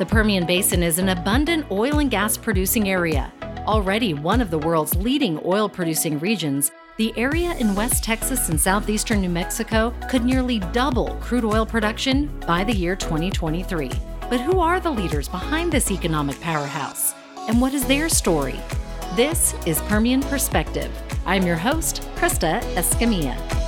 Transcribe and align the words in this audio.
The 0.00 0.06
Permian 0.06 0.46
Basin 0.46 0.82
is 0.82 0.98
an 0.98 1.10
abundant 1.10 1.70
oil 1.70 1.98
and 1.98 2.10
gas 2.10 2.34
producing 2.34 2.88
area. 2.88 3.30
Already 3.66 4.14
one 4.14 4.40
of 4.40 4.50
the 4.50 4.56
world's 4.56 4.96
leading 4.96 5.38
oil 5.44 5.68
producing 5.68 6.18
regions, 6.20 6.72
the 6.96 7.12
area 7.18 7.54
in 7.56 7.74
West 7.74 8.02
Texas 8.02 8.48
and 8.48 8.58
southeastern 8.58 9.20
New 9.20 9.28
Mexico 9.28 9.92
could 10.08 10.24
nearly 10.24 10.60
double 10.72 11.16
crude 11.16 11.44
oil 11.44 11.66
production 11.66 12.28
by 12.46 12.64
the 12.64 12.72
year 12.74 12.96
2023. 12.96 13.90
But 14.30 14.40
who 14.40 14.58
are 14.58 14.80
the 14.80 14.90
leaders 14.90 15.28
behind 15.28 15.70
this 15.70 15.90
economic 15.90 16.40
powerhouse? 16.40 17.12
And 17.46 17.60
what 17.60 17.74
is 17.74 17.84
their 17.84 18.08
story? 18.08 18.58
This 19.16 19.52
is 19.66 19.82
Permian 19.82 20.22
Perspective. 20.22 20.90
I'm 21.26 21.44
your 21.44 21.56
host, 21.56 22.08
Krista 22.16 22.62
Escamilla. 22.72 23.59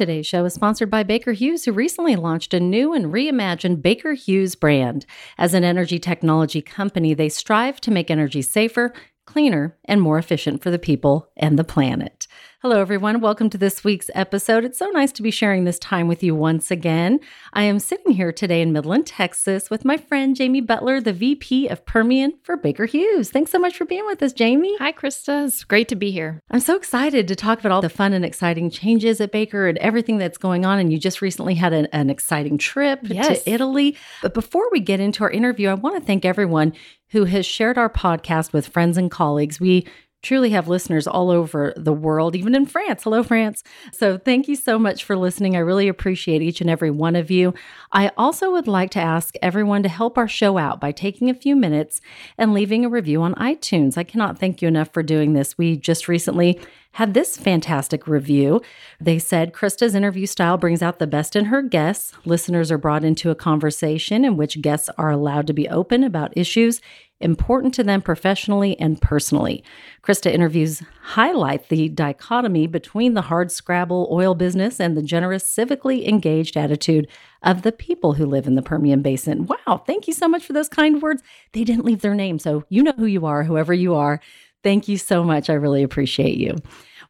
Today's 0.00 0.26
show 0.26 0.46
is 0.46 0.54
sponsored 0.54 0.88
by 0.88 1.02
Baker 1.02 1.32
Hughes, 1.32 1.66
who 1.66 1.72
recently 1.72 2.16
launched 2.16 2.54
a 2.54 2.58
new 2.58 2.94
and 2.94 3.12
reimagined 3.12 3.82
Baker 3.82 4.14
Hughes 4.14 4.54
brand. 4.54 5.04
As 5.36 5.52
an 5.52 5.62
energy 5.62 5.98
technology 5.98 6.62
company, 6.62 7.12
they 7.12 7.28
strive 7.28 7.82
to 7.82 7.90
make 7.90 8.10
energy 8.10 8.40
safer, 8.40 8.94
cleaner, 9.26 9.76
and 9.84 10.00
more 10.00 10.16
efficient 10.16 10.62
for 10.62 10.70
the 10.70 10.78
people 10.78 11.30
and 11.36 11.58
the 11.58 11.64
planet. 11.64 12.19
Hello, 12.62 12.78
everyone. 12.78 13.22
Welcome 13.22 13.48
to 13.50 13.56
this 13.56 13.82
week's 13.84 14.10
episode. 14.14 14.66
It's 14.66 14.78
so 14.78 14.90
nice 14.90 15.12
to 15.12 15.22
be 15.22 15.30
sharing 15.30 15.64
this 15.64 15.78
time 15.78 16.08
with 16.08 16.22
you 16.22 16.34
once 16.34 16.70
again. 16.70 17.18
I 17.54 17.62
am 17.62 17.78
sitting 17.78 18.12
here 18.12 18.32
today 18.32 18.60
in 18.60 18.70
Midland, 18.70 19.06
Texas, 19.06 19.70
with 19.70 19.82
my 19.82 19.96
friend 19.96 20.36
Jamie 20.36 20.60
Butler, 20.60 21.00
the 21.00 21.14
VP 21.14 21.68
of 21.68 21.86
Permian 21.86 22.34
for 22.42 22.58
Baker 22.58 22.84
Hughes. 22.84 23.30
Thanks 23.30 23.50
so 23.50 23.58
much 23.58 23.78
for 23.78 23.86
being 23.86 24.04
with 24.04 24.22
us, 24.22 24.34
Jamie. 24.34 24.76
Hi, 24.76 24.92
Krista. 24.92 25.46
It's 25.46 25.64
great 25.64 25.88
to 25.88 25.96
be 25.96 26.10
here. 26.10 26.42
I'm 26.50 26.60
so 26.60 26.76
excited 26.76 27.28
to 27.28 27.34
talk 27.34 27.60
about 27.60 27.72
all 27.72 27.80
the 27.80 27.88
fun 27.88 28.12
and 28.12 28.26
exciting 28.26 28.68
changes 28.68 29.22
at 29.22 29.32
Baker 29.32 29.66
and 29.66 29.78
everything 29.78 30.18
that's 30.18 30.36
going 30.36 30.66
on. 30.66 30.78
And 30.78 30.92
you 30.92 30.98
just 30.98 31.22
recently 31.22 31.54
had 31.54 31.72
an, 31.72 31.86
an 31.92 32.10
exciting 32.10 32.58
trip 32.58 33.00
yes. 33.04 33.42
to 33.42 33.50
Italy. 33.50 33.96
But 34.20 34.34
before 34.34 34.68
we 34.70 34.80
get 34.80 35.00
into 35.00 35.24
our 35.24 35.30
interview, 35.30 35.70
I 35.70 35.74
want 35.74 35.96
to 35.96 36.04
thank 36.04 36.26
everyone 36.26 36.74
who 37.08 37.24
has 37.24 37.46
shared 37.46 37.78
our 37.78 37.88
podcast 37.88 38.52
with 38.52 38.68
friends 38.68 38.98
and 38.98 39.10
colleagues. 39.10 39.58
We 39.58 39.86
truly 40.22 40.50
have 40.50 40.68
listeners 40.68 41.06
all 41.06 41.30
over 41.30 41.72
the 41.76 41.92
world, 41.92 42.36
even 42.36 42.54
in 42.54 42.66
France. 42.66 43.04
Hello, 43.04 43.22
France. 43.22 43.62
So, 43.92 44.18
thank 44.18 44.48
you 44.48 44.56
so 44.56 44.78
much 44.78 45.04
for 45.04 45.16
listening. 45.16 45.56
I 45.56 45.60
really 45.60 45.88
appreciate 45.88 46.42
each 46.42 46.60
and 46.60 46.70
every 46.70 46.90
one 46.90 47.16
of 47.16 47.30
you. 47.30 47.54
I 47.92 48.10
also 48.16 48.50
would 48.52 48.68
like 48.68 48.90
to 48.92 49.00
ask 49.00 49.34
everyone 49.42 49.82
to 49.82 49.88
help 49.88 50.18
our 50.18 50.28
show 50.28 50.58
out 50.58 50.80
by 50.80 50.92
taking 50.92 51.30
a 51.30 51.34
few 51.34 51.56
minutes 51.56 52.00
and 52.36 52.52
leaving 52.52 52.84
a 52.84 52.88
review 52.88 53.22
on 53.22 53.34
iTunes. 53.34 53.96
I 53.96 54.04
cannot 54.04 54.38
thank 54.38 54.60
you 54.60 54.68
enough 54.68 54.92
for 54.92 55.02
doing 55.02 55.32
this. 55.32 55.56
We 55.56 55.76
just 55.76 56.08
recently 56.08 56.60
had 56.92 57.14
this 57.14 57.36
fantastic 57.36 58.06
review. 58.06 58.60
They 59.00 59.18
said 59.18 59.52
Krista's 59.52 59.94
interview 59.94 60.26
style 60.26 60.58
brings 60.58 60.82
out 60.82 60.98
the 60.98 61.06
best 61.06 61.36
in 61.36 61.46
her 61.46 61.62
guests. 61.62 62.12
Listeners 62.24 62.72
are 62.72 62.78
brought 62.78 63.04
into 63.04 63.30
a 63.30 63.36
conversation 63.36 64.24
in 64.24 64.36
which 64.36 64.60
guests 64.60 64.90
are 64.98 65.10
allowed 65.10 65.46
to 65.46 65.52
be 65.52 65.68
open 65.68 66.02
about 66.02 66.36
issues 66.36 66.80
important 67.20 67.74
to 67.74 67.84
them 67.84 68.00
professionally 68.00 68.78
and 68.80 69.00
personally. 69.00 69.62
Krista 70.02 70.32
interviews 70.32 70.82
highlight 71.02 71.68
the 71.68 71.88
dichotomy 71.88 72.66
between 72.66 73.14
the 73.14 73.22
hard 73.22 73.52
scrabble 73.52 74.08
oil 74.10 74.34
business 74.34 74.80
and 74.80 74.96
the 74.96 75.02
generous, 75.02 75.44
civically 75.44 76.08
engaged 76.08 76.56
attitude 76.56 77.06
of 77.42 77.62
the 77.62 77.72
people 77.72 78.14
who 78.14 78.26
live 78.26 78.46
in 78.46 78.54
the 78.54 78.62
Permian 78.62 79.02
Basin. 79.02 79.46
Wow, 79.46 79.82
thank 79.86 80.06
you 80.08 80.14
so 80.14 80.28
much 80.28 80.44
for 80.44 80.52
those 80.52 80.68
kind 80.68 81.02
words. 81.02 81.22
They 81.52 81.64
didn't 81.64 81.84
leave 81.84 82.00
their 82.00 82.14
name, 82.14 82.38
so 82.38 82.64
you 82.68 82.82
know 82.82 82.94
who 82.96 83.06
you 83.06 83.26
are, 83.26 83.44
whoever 83.44 83.74
you 83.74 83.94
are. 83.94 84.20
Thank 84.62 84.88
you 84.88 84.98
so 84.98 85.24
much. 85.24 85.48
I 85.48 85.54
really 85.54 85.82
appreciate 85.82 86.36
you. 86.36 86.56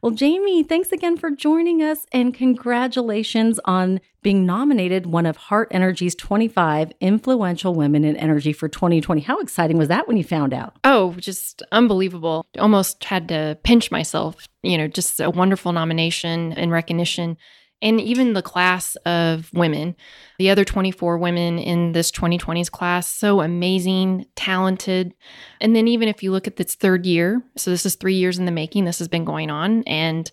Well, 0.01 0.11
Jamie, 0.11 0.63
thanks 0.63 0.91
again 0.91 1.15
for 1.15 1.29
joining 1.29 1.83
us 1.83 2.07
and 2.11 2.33
congratulations 2.33 3.59
on 3.65 4.01
being 4.23 4.47
nominated 4.47 5.05
one 5.05 5.27
of 5.27 5.37
Hart 5.37 5.67
Energy's 5.69 6.15
25 6.15 6.91
influential 6.99 7.75
women 7.75 8.03
in 8.03 8.17
energy 8.17 8.51
for 8.51 8.67
2020. 8.67 9.21
How 9.21 9.39
exciting 9.39 9.77
was 9.77 9.89
that 9.89 10.07
when 10.07 10.17
you 10.17 10.23
found 10.23 10.55
out? 10.55 10.75
Oh, 10.83 11.13
just 11.19 11.61
unbelievable. 11.71 12.47
Almost 12.57 13.03
had 13.03 13.27
to 13.27 13.59
pinch 13.61 13.91
myself. 13.91 14.47
You 14.63 14.79
know, 14.79 14.87
just 14.87 15.19
a 15.19 15.29
wonderful 15.29 15.71
nomination 15.71 16.53
and 16.53 16.71
recognition 16.71 17.37
and 17.81 17.99
even 17.99 18.33
the 18.33 18.41
class 18.41 18.95
of 19.05 19.51
women, 19.53 19.95
the 20.37 20.49
other 20.49 20.63
24 20.63 21.17
women 21.17 21.57
in 21.57 21.93
this 21.93 22.11
2020s 22.11 22.69
class, 22.69 23.07
so 23.07 23.41
amazing, 23.41 24.25
talented. 24.35 25.13
And 25.59 25.75
then 25.75 25.87
even 25.87 26.07
if 26.07 26.21
you 26.21 26.31
look 26.31 26.47
at 26.47 26.57
this 26.57 26.75
third 26.75 27.05
year, 27.05 27.41
so 27.57 27.71
this 27.71 27.85
is 27.85 27.95
three 27.95 28.15
years 28.15 28.37
in 28.37 28.45
the 28.45 28.51
making, 28.51 28.85
this 28.85 28.99
has 28.99 29.07
been 29.07 29.25
going 29.25 29.49
on. 29.49 29.83
And 29.83 30.31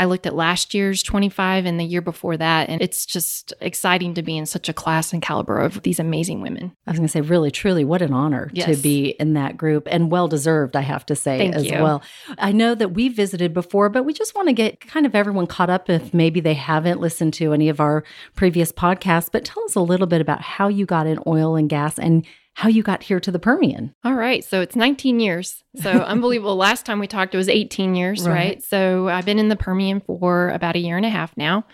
I 0.00 0.06
looked 0.06 0.26
at 0.26 0.34
last 0.34 0.72
year's 0.72 1.02
25 1.02 1.66
and 1.66 1.78
the 1.78 1.84
year 1.84 2.00
before 2.00 2.34
that, 2.38 2.70
and 2.70 2.80
it's 2.80 3.04
just 3.04 3.52
exciting 3.60 4.14
to 4.14 4.22
be 4.22 4.34
in 4.34 4.46
such 4.46 4.70
a 4.70 4.72
class 4.72 5.12
and 5.12 5.20
caliber 5.20 5.58
of 5.58 5.82
these 5.82 5.98
amazing 5.98 6.40
women. 6.40 6.74
I 6.86 6.92
was 6.92 6.98
going 6.98 7.06
to 7.06 7.12
say, 7.12 7.20
really, 7.20 7.50
truly, 7.50 7.84
what 7.84 8.00
an 8.00 8.14
honor 8.14 8.50
yes. 8.54 8.74
to 8.74 8.82
be 8.82 9.10
in 9.10 9.34
that 9.34 9.58
group 9.58 9.86
and 9.90 10.10
well 10.10 10.26
deserved, 10.26 10.74
I 10.74 10.80
have 10.80 11.04
to 11.04 11.14
say 11.14 11.36
Thank 11.36 11.54
as 11.54 11.66
you. 11.66 11.82
well. 11.82 12.02
I 12.38 12.50
know 12.50 12.74
that 12.74 12.94
we 12.94 13.10
visited 13.10 13.52
before, 13.52 13.90
but 13.90 14.04
we 14.04 14.14
just 14.14 14.34
want 14.34 14.48
to 14.48 14.54
get 14.54 14.80
kind 14.80 15.04
of 15.04 15.14
everyone 15.14 15.46
caught 15.46 15.68
up 15.68 15.90
if 15.90 16.14
maybe 16.14 16.40
they 16.40 16.54
haven't 16.54 16.98
listened 16.98 17.34
to 17.34 17.52
any 17.52 17.68
of 17.68 17.78
our 17.78 18.02
previous 18.34 18.72
podcasts. 18.72 19.28
But 19.30 19.44
tell 19.44 19.62
us 19.64 19.74
a 19.74 19.80
little 19.80 20.06
bit 20.06 20.22
about 20.22 20.40
how 20.40 20.68
you 20.68 20.86
got 20.86 21.06
in 21.06 21.18
oil 21.26 21.56
and 21.56 21.68
gas 21.68 21.98
and 21.98 22.24
how 22.54 22.68
you 22.68 22.82
got 22.82 23.02
here 23.02 23.20
to 23.20 23.30
the 23.30 23.38
Permian. 23.38 23.94
All 24.04 24.14
right. 24.14 24.44
So 24.44 24.60
it's 24.60 24.76
19 24.76 25.20
years. 25.20 25.62
So 25.76 25.90
unbelievable. 25.90 26.56
Last 26.56 26.84
time 26.84 26.98
we 26.98 27.06
talked, 27.06 27.34
it 27.34 27.38
was 27.38 27.48
18 27.48 27.94
years, 27.94 28.26
right. 28.26 28.34
right? 28.34 28.62
So 28.62 29.08
I've 29.08 29.24
been 29.24 29.38
in 29.38 29.48
the 29.48 29.56
Permian 29.56 30.00
for 30.00 30.50
about 30.50 30.76
a 30.76 30.80
year 30.80 30.96
and 30.96 31.06
a 31.06 31.10
half 31.10 31.36
now. 31.36 31.64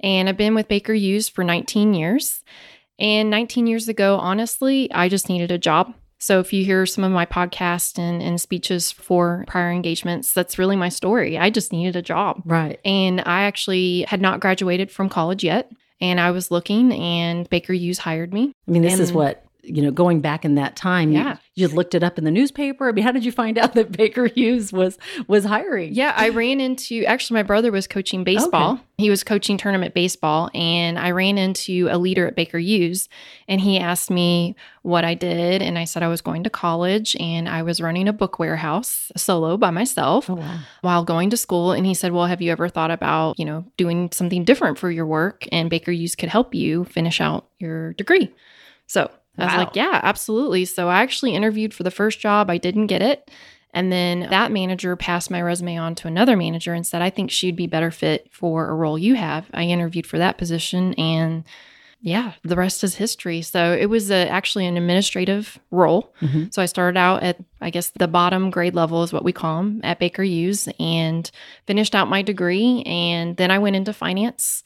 And 0.00 0.28
I've 0.28 0.36
been 0.36 0.54
with 0.54 0.68
Baker 0.68 0.94
Hughes 0.94 1.28
for 1.28 1.44
19 1.44 1.94
years. 1.94 2.42
And 2.98 3.30
19 3.30 3.66
years 3.66 3.88
ago, 3.88 4.16
honestly, 4.18 4.90
I 4.92 5.08
just 5.08 5.28
needed 5.28 5.50
a 5.50 5.58
job. 5.58 5.94
So 6.18 6.38
if 6.38 6.52
you 6.52 6.64
hear 6.64 6.86
some 6.86 7.02
of 7.02 7.10
my 7.10 7.26
podcasts 7.26 7.98
and, 7.98 8.22
and 8.22 8.40
speeches 8.40 8.92
for 8.92 9.44
prior 9.48 9.72
engagements, 9.72 10.32
that's 10.32 10.56
really 10.56 10.76
my 10.76 10.88
story. 10.88 11.36
I 11.36 11.50
just 11.50 11.72
needed 11.72 11.96
a 11.96 12.02
job. 12.02 12.42
Right. 12.44 12.78
And 12.84 13.20
I 13.26 13.42
actually 13.42 14.02
had 14.02 14.20
not 14.20 14.38
graduated 14.38 14.90
from 14.92 15.08
college 15.08 15.42
yet. 15.42 15.70
And 16.00 16.20
I 16.20 16.30
was 16.32 16.50
looking, 16.50 16.92
and 16.92 17.48
Baker 17.48 17.72
Hughes 17.72 17.98
hired 17.98 18.32
me. 18.32 18.52
I 18.66 18.70
mean, 18.70 18.82
this 18.82 18.94
and 18.94 19.02
is 19.02 19.12
what 19.12 19.44
you 19.62 19.80
know, 19.80 19.92
going 19.92 20.20
back 20.20 20.44
in 20.44 20.56
that 20.56 20.74
time, 20.74 21.12
yeah. 21.12 21.36
you, 21.54 21.68
you 21.68 21.74
looked 21.74 21.94
it 21.94 22.02
up 22.02 22.18
in 22.18 22.24
the 22.24 22.30
newspaper. 22.30 22.88
I 22.88 22.92
mean, 22.92 23.04
how 23.04 23.12
did 23.12 23.24
you 23.24 23.30
find 23.30 23.56
out 23.58 23.74
that 23.74 23.92
Baker 23.92 24.26
Hughes 24.26 24.72
was 24.72 24.98
was 25.28 25.44
hiring? 25.44 25.94
Yeah, 25.94 26.12
I 26.16 26.30
ran 26.30 26.60
into 26.60 27.04
actually 27.04 27.36
my 27.36 27.42
brother 27.44 27.70
was 27.70 27.86
coaching 27.86 28.24
baseball. 28.24 28.74
Okay. 28.74 28.82
He 28.98 29.10
was 29.10 29.24
coaching 29.24 29.56
tournament 29.56 29.94
baseball, 29.94 30.50
and 30.54 30.98
I 30.98 31.10
ran 31.12 31.38
into 31.38 31.88
a 31.90 31.98
leader 31.98 32.26
at 32.26 32.36
Baker 32.36 32.58
Hughes, 32.58 33.08
and 33.48 33.60
he 33.60 33.78
asked 33.78 34.10
me 34.10 34.56
what 34.82 35.04
I 35.04 35.14
did, 35.14 35.62
and 35.62 35.78
I 35.78 35.84
said 35.84 36.02
I 36.02 36.08
was 36.08 36.20
going 36.20 36.42
to 36.44 36.50
college 36.50 37.16
and 37.20 37.48
I 37.48 37.62
was 37.62 37.80
running 37.80 38.08
a 38.08 38.12
book 38.12 38.38
warehouse 38.38 39.12
solo 39.16 39.56
by 39.56 39.70
myself 39.70 40.28
oh, 40.28 40.34
wow. 40.34 40.58
while 40.80 41.04
going 41.04 41.30
to 41.30 41.36
school. 41.36 41.70
And 41.70 41.86
he 41.86 41.94
said, 41.94 42.12
"Well, 42.12 42.26
have 42.26 42.42
you 42.42 42.50
ever 42.50 42.68
thought 42.68 42.90
about 42.90 43.38
you 43.38 43.44
know 43.44 43.64
doing 43.76 44.10
something 44.12 44.44
different 44.44 44.78
for 44.78 44.90
your 44.90 45.06
work? 45.06 45.46
And 45.52 45.70
Baker 45.70 45.92
Hughes 45.92 46.16
could 46.16 46.30
help 46.30 46.52
you 46.52 46.84
finish 46.84 47.20
out 47.20 47.46
your 47.60 47.92
degree." 47.92 48.32
So 48.86 49.10
I 49.38 49.44
was 49.44 49.52
Wow. 49.54 49.58
like, 49.60 49.76
yeah, 49.76 50.00
absolutely. 50.02 50.64
So 50.66 50.88
I 50.88 51.02
actually 51.02 51.34
interviewed 51.34 51.72
for 51.74 51.82
the 51.82 51.90
first 51.90 52.20
job. 52.20 52.50
I 52.50 52.58
didn't 52.58 52.86
get 52.88 53.02
it. 53.02 53.30
And 53.74 53.90
then 53.90 54.28
that 54.28 54.52
manager 54.52 54.94
passed 54.96 55.30
my 55.30 55.40
resume 55.40 55.78
on 55.78 55.94
to 55.96 56.06
another 56.08 56.36
manager 56.36 56.74
and 56.74 56.86
said, 56.86 57.00
I 57.00 57.08
think 57.08 57.30
she'd 57.30 57.56
be 57.56 57.66
better 57.66 57.90
fit 57.90 58.28
for 58.30 58.68
a 58.68 58.74
role 58.74 58.98
you 58.98 59.14
have. 59.14 59.46
I 59.54 59.62
interviewed 59.64 60.06
for 60.06 60.18
that 60.18 60.36
position 60.36 60.92
and 60.94 61.44
yeah, 62.04 62.32
the 62.42 62.56
rest 62.56 62.82
is 62.84 62.96
history. 62.96 63.40
So 63.42 63.72
it 63.80 63.86
was 63.86 64.10
a, 64.10 64.28
actually 64.28 64.66
an 64.66 64.76
administrative 64.76 65.58
role. 65.70 66.12
Mhm. 66.20 66.52
So 66.52 66.60
I 66.60 66.66
started 66.66 66.98
out 66.98 67.22
at, 67.22 67.38
I 67.60 67.70
guess, 67.70 67.90
the 67.90 68.08
bottom 68.08 68.50
grade 68.50 68.74
level 68.74 69.04
is 69.04 69.12
what 69.12 69.24
we 69.24 69.32
call 69.32 69.58
them 69.58 69.80
at 69.84 70.00
Baker 70.00 70.24
Hughes 70.24 70.68
and 70.80 71.30
finished 71.66 71.94
out 71.94 72.08
my 72.10 72.20
degree. 72.20 72.82
And 72.84 73.36
then 73.36 73.52
I 73.52 73.58
went 73.60 73.76
into 73.76 73.92
finance. 73.92 74.64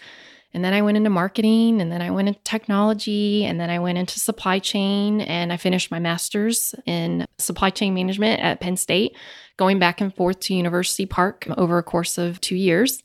And 0.57 0.65
then 0.65 0.73
I 0.73 0.81
went 0.81 0.97
into 0.97 1.11
marketing, 1.11 1.83
and 1.83 1.93
then 1.93 2.01
I 2.01 2.11
went 2.11 2.29
into 2.29 2.41
technology, 2.41 3.45
and 3.45 3.61
then 3.61 3.69
I 3.69 3.79
went 3.79 3.99
into 3.99 4.19
supply 4.19 4.59
chain, 4.59 5.21
and 5.21 5.53
I 5.53 5.59
finished 5.59 5.91
my 5.91 5.99
master's 5.99 6.75
in 6.87 7.27
supply 7.37 7.69
chain 7.69 7.93
management 7.93 8.41
at 8.41 8.61
Penn 8.61 8.79
State, 8.79 9.15
going 9.59 9.79
back 9.79 10.01
and 10.01 10.17
forth 10.17 10.41
to 10.41 10.55
University 10.55 11.05
Park 11.05 11.47
over 11.59 11.77
a 11.77 11.83
course 11.83 12.17
of 12.17 12.41
two 12.41 12.57
years. 12.57 13.03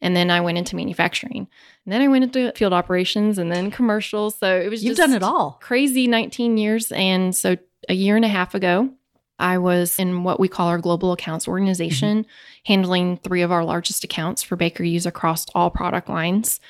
And 0.00 0.14
then 0.14 0.30
I 0.30 0.42
went 0.42 0.58
into 0.58 0.76
manufacturing. 0.76 1.48
And 1.84 1.92
then 1.92 2.02
I 2.02 2.06
went 2.06 2.22
into 2.22 2.52
field 2.54 2.72
operations 2.72 3.36
and 3.36 3.50
then 3.50 3.72
commercials. 3.72 4.38
So 4.38 4.60
it 4.60 4.70
was 4.70 4.84
You've 4.84 4.96
done 4.96 5.12
it 5.12 5.24
all. 5.24 5.58
crazy 5.60 6.06
19 6.06 6.56
years. 6.56 6.92
And 6.92 7.34
so 7.34 7.56
a 7.88 7.94
year 7.94 8.14
and 8.14 8.24
a 8.24 8.28
half 8.28 8.54
ago, 8.54 8.90
I 9.40 9.58
was 9.58 9.98
in 9.98 10.22
what 10.22 10.38
we 10.38 10.46
call 10.46 10.68
our 10.68 10.78
global 10.78 11.10
accounts 11.10 11.48
organization, 11.48 12.22
mm-hmm. 12.22 12.72
handling 12.72 13.16
three 13.16 13.42
of 13.42 13.50
our 13.50 13.64
largest 13.64 14.04
accounts 14.04 14.44
for 14.44 14.54
Baker 14.54 14.84
Hughes 14.84 15.04
across 15.04 15.46
all 15.52 15.68
product 15.68 16.08
lines. 16.08 16.60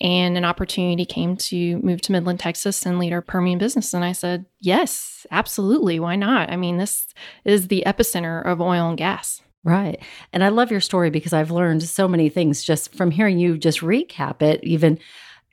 And 0.00 0.36
an 0.36 0.44
opportunity 0.44 1.04
came 1.04 1.36
to 1.36 1.78
move 1.78 2.00
to 2.02 2.12
Midland, 2.12 2.40
Texas 2.40 2.84
and 2.84 2.98
lead 2.98 3.12
our 3.12 3.22
Permian 3.22 3.58
business. 3.58 3.94
And 3.94 4.04
I 4.04 4.12
said, 4.12 4.46
yes, 4.58 5.26
absolutely. 5.30 6.00
Why 6.00 6.16
not? 6.16 6.50
I 6.50 6.56
mean, 6.56 6.78
this 6.78 7.06
is 7.44 7.68
the 7.68 7.84
epicenter 7.86 8.44
of 8.44 8.60
oil 8.60 8.88
and 8.88 8.98
gas. 8.98 9.42
Right. 9.64 10.02
And 10.32 10.42
I 10.42 10.48
love 10.48 10.72
your 10.72 10.80
story 10.80 11.10
because 11.10 11.32
I've 11.32 11.52
learned 11.52 11.84
so 11.84 12.08
many 12.08 12.28
things 12.28 12.64
just 12.64 12.96
from 12.96 13.12
hearing 13.12 13.38
you 13.38 13.56
just 13.56 13.78
recap 13.80 14.42
it, 14.42 14.58
even 14.64 14.98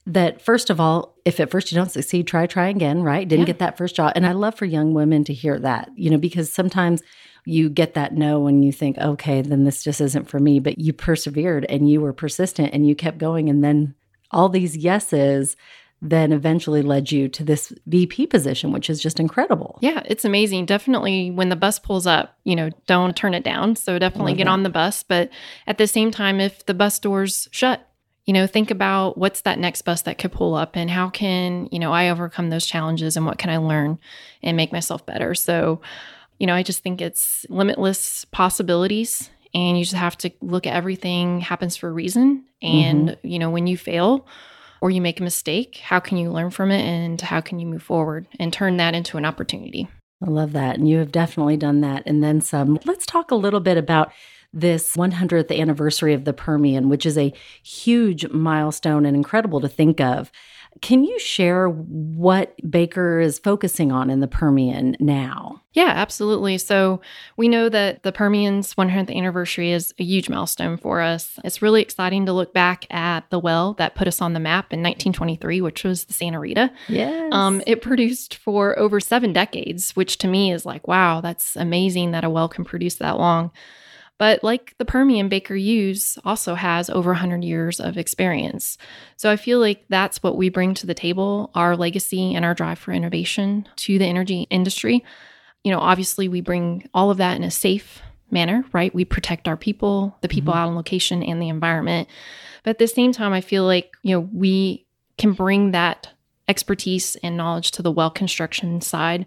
that 0.08 0.42
first 0.42 0.72
of 0.72 0.80
all, 0.80 1.16
if 1.26 1.40
at 1.40 1.52
first 1.52 1.72
you 1.72 1.76
don't 1.76 1.92
succeed, 1.92 2.26
try, 2.26 2.48
try 2.48 2.70
again, 2.70 3.04
right? 3.04 3.28
Didn't 3.28 3.42
Yeah. 3.42 3.48
get 3.48 3.60
that 3.60 3.78
first 3.78 3.96
job. 3.96 4.14
And 4.16 4.26
I 4.26 4.32
love 4.32 4.56
for 4.56 4.66
young 4.66 4.96
women 4.96 5.24
to 5.26 5.34
hear 5.34 5.60
that, 5.60 5.90
you 5.96 6.10
know, 6.10 6.18
because 6.18 6.52
sometimes 6.52 7.04
you 7.46 7.70
get 7.70 7.94
that 7.94 8.16
no 8.16 8.48
and 8.48 8.66
you 8.66 8.72
think, 8.72 8.98
okay, 8.98 9.44
then 9.44 9.64
this 9.66 9.84
just 9.84 10.02
isn't 10.02 10.28
for 10.28 10.40
me. 10.40 10.60
But 10.60 10.80
you 10.80 10.92
persevered 10.92 11.66
and 11.70 11.88
you 11.88 12.02
were 12.02 12.14
persistent 12.14 12.74
and 12.74 12.88
you 12.88 12.96
kept 12.96 13.20
going. 13.20 13.48
And 13.50 13.64
then 13.64 13.94
all 14.32 14.50
these 14.50 14.78
yeses 14.78 15.56
then 16.02 16.32
eventually 16.32 16.82
led 16.82 17.12
you 17.12 17.28
to 17.28 17.44
this 17.44 17.74
VP 17.88 18.28
position, 18.28 18.72
which 18.72 18.90
is 18.90 19.02
just 19.02 19.20
incredible. 19.20 19.78
Yeah, 19.82 20.02
it's 20.06 20.24
amazing. 20.24 20.66
Definitely 20.66 21.32
when 21.32 21.50
the 21.50 21.56
bus 21.56 21.78
pulls 21.78 22.08
up, 22.08 22.38
you 22.46 22.56
know, 22.56 22.70
don't 22.88 23.16
turn 23.16 23.34
it 23.34 23.44
down. 23.44 23.76
So 23.76 24.00
definitely 24.00 24.34
get 24.34 24.46
that. 24.46 24.52
on 24.52 24.64
the 24.64 24.70
bus. 24.70 25.04
But 25.04 25.30
at 25.68 25.78
the 25.78 25.88
same 25.88 26.12
time, 26.12 26.40
if 26.40 26.66
the 26.66 26.74
bus 26.74 27.00
doors 27.00 27.50
shut, 27.52 27.86
you 28.26 28.34
know, 28.34 28.48
think 28.48 28.72
about 28.72 29.18
what's 29.18 29.42
that 29.42 29.60
next 29.60 29.82
bus 29.82 30.04
that 30.04 30.18
could 30.18 30.32
pull 30.32 30.56
up 30.56 30.76
and 30.76 30.90
how 30.90 31.10
can, 31.10 31.68
you 31.72 31.80
know, 31.80 31.92
I 31.92 32.10
overcome 32.10 32.50
those 32.50 32.66
challenges 32.66 33.18
and 33.18 33.26
what 33.26 33.38
can 33.38 33.50
I 33.50 33.58
learn 33.58 34.00
and 34.42 34.56
make 34.56 34.72
myself 34.72 35.06
better. 35.06 35.36
So, 35.36 35.82
you 36.38 36.48
know, 36.48 36.54
I 36.54 36.64
just 36.64 36.82
think 36.82 37.02
it's 37.02 37.46
limitless 37.50 38.24
possibilities 38.26 39.30
and 39.54 39.78
you 39.78 39.84
just 39.84 39.96
have 39.96 40.18
to 40.20 40.32
look 40.42 40.68
at 40.68 40.76
everything 40.76 41.42
happens 41.42 41.76
for 41.76 41.90
a 41.90 41.92
reason. 41.92 42.46
And, 42.62 43.10
mm-hmm. 43.10 43.28
you 43.28 43.40
know, 43.40 43.50
when 43.50 43.68
you 43.68 43.78
fail, 43.78 44.28
or 44.82 44.90
you 44.90 45.02
make 45.02 45.20
a 45.20 45.24
mistake, 45.24 45.78
how 45.78 46.00
can 46.00 46.18
you 46.18 46.32
learn 46.32 46.52
from 46.52 46.72
it 46.72 46.82
and 46.82 47.20
how 47.20 47.42
can 47.42 47.60
you 47.60 47.68
move 47.68 47.84
forward 47.84 48.28
and 48.40 48.52
turn 48.54 48.78
that 48.78 48.96
into 48.96 49.18
an 49.18 49.26
opportunity? 49.26 49.88
I 50.26 50.30
love 50.30 50.54
that. 50.54 50.78
And 50.78 50.88
you 50.88 50.98
have 50.98 51.12
definitely 51.12 51.58
done 51.58 51.82
that 51.82 52.04
and 52.06 52.24
then 52.24 52.42
some. 52.42 52.80
Let's 52.86 53.06
talk 53.06 53.32
a 53.32 53.36
little 53.36 53.60
bit 53.60 53.78
about 53.78 54.12
this 54.52 54.96
100th 54.96 55.56
anniversary 55.58 56.14
of 56.14 56.26
the 56.26 56.34
Permian, 56.34 56.90
which 56.90 57.06
is 57.06 57.18
a 57.18 57.34
huge 57.64 58.28
milestone 58.30 59.06
and 59.06 59.16
incredible 59.16 59.62
to 59.62 59.70
think 59.70 60.02
of. 60.02 60.32
Can 60.82 61.04
you 61.04 61.20
share 61.20 61.68
what 61.68 62.56
Baker 62.70 63.20
is 63.20 63.38
focusing 63.38 63.92
on 63.92 64.10
in 64.10 64.22
the 64.22 64.28
Permian 64.28 64.96
now? 65.00 65.62
Yeah, 65.74 65.92
absolutely. 65.96 66.58
So 66.58 67.02
we 67.38 67.48
know 67.48 67.70
that 67.70 68.04
the 68.04 68.12
Permian's 68.12 68.76
100th 68.76 69.14
anniversary 69.14 69.72
is 69.72 69.94
a 70.00 70.04
huge 70.04 70.30
milestone 70.30 70.78
for 70.78 71.02
us. 71.02 71.38
It's 71.44 71.62
really 71.62 71.82
exciting 71.82 72.26
to 72.26 72.34
look 72.34 72.54
back 72.54 72.86
at 72.90 73.30
the 73.30 73.40
well 73.40 73.74
that 73.74 73.96
put 73.96 74.08
us 74.08 74.22
on 74.22 74.34
the 74.34 74.40
map 74.40 74.72
in 74.72 74.80
1923, 74.80 75.62
which 75.62 75.84
was 75.84 76.06
the 76.06 76.14
Santa 76.14 76.40
Rita. 76.40 76.72
Yes. 76.88 77.30
Um, 77.34 77.62
it 77.68 77.82
produced 77.82 78.36
for 78.36 78.78
over 78.80 79.00
seven 79.00 79.34
decades, 79.34 79.96
which 79.96 80.18
to 80.20 80.28
me 80.28 80.52
is 80.52 80.66
like, 80.66 80.88
wow, 80.88 81.20
that's 81.20 81.56
amazing 81.56 82.12
that 82.12 82.24
a 82.24 82.30
well 82.30 82.48
can 82.48 82.64
produce 82.64 82.96
that 82.96 83.18
long. 83.18 83.52
But 84.20 84.44
like 84.44 84.76
the 84.78 84.86
Permian, 84.86 85.30
Baker 85.30 85.56
Hughes 85.56 86.20
also 86.26 86.54
has 86.54 86.90
over 86.90 87.12
100 87.12 87.44
years 87.44 87.80
of 87.80 87.98
experience. 87.98 88.78
So 89.16 89.32
I 89.32 89.38
feel 89.38 89.60
like 89.60 89.86
that's 89.88 90.22
what 90.22 90.36
we 90.36 90.50
bring 90.50 90.74
to 90.76 90.86
the 90.86 90.94
table 90.94 91.50
our 91.56 91.76
legacy 91.76 92.36
and 92.36 92.44
our 92.46 92.54
drive 92.54 92.78
for 92.78 92.92
innovation 92.92 93.68
to 93.78 93.98
the 93.98 94.06
energy 94.06 94.46
industry. 94.52 95.04
You 95.64 95.72
know, 95.72 95.80
obviously, 95.80 96.28
we 96.28 96.42
bring 96.42 96.88
all 96.94 97.10
of 97.10 97.18
that 97.18 97.38
in 97.38 97.44
a 97.44 97.52
safe 97.52 98.02
manner, 98.30 98.66
right? 98.74 98.94
We 98.94 99.06
protect 99.06 99.48
our 99.48 99.58
people, 99.58 100.18
the 100.22 100.28
mm-hmm. 100.28 100.36
people 100.36 100.54
out 100.54 100.68
on 100.68 100.76
location, 100.76 101.24
and 101.24 101.42
the 101.42 101.50
environment. 101.50 102.10
But 102.64 102.72
at 102.72 102.78
the 102.78 102.88
same 102.88 103.14
time, 103.14 103.32
I 103.32 103.42
feel 103.42 103.64
like, 103.64 103.94
you 104.04 104.14
know, 104.16 104.30
we 104.34 104.86
can 105.18 105.32
bring 105.32 105.72
that 105.72 106.10
expertise 106.50 107.16
and 107.18 107.38
knowledge 107.38 107.72
to 107.72 107.82
the 107.82 107.92
well 107.92 108.10
construction 108.10 108.82
side 108.82 109.26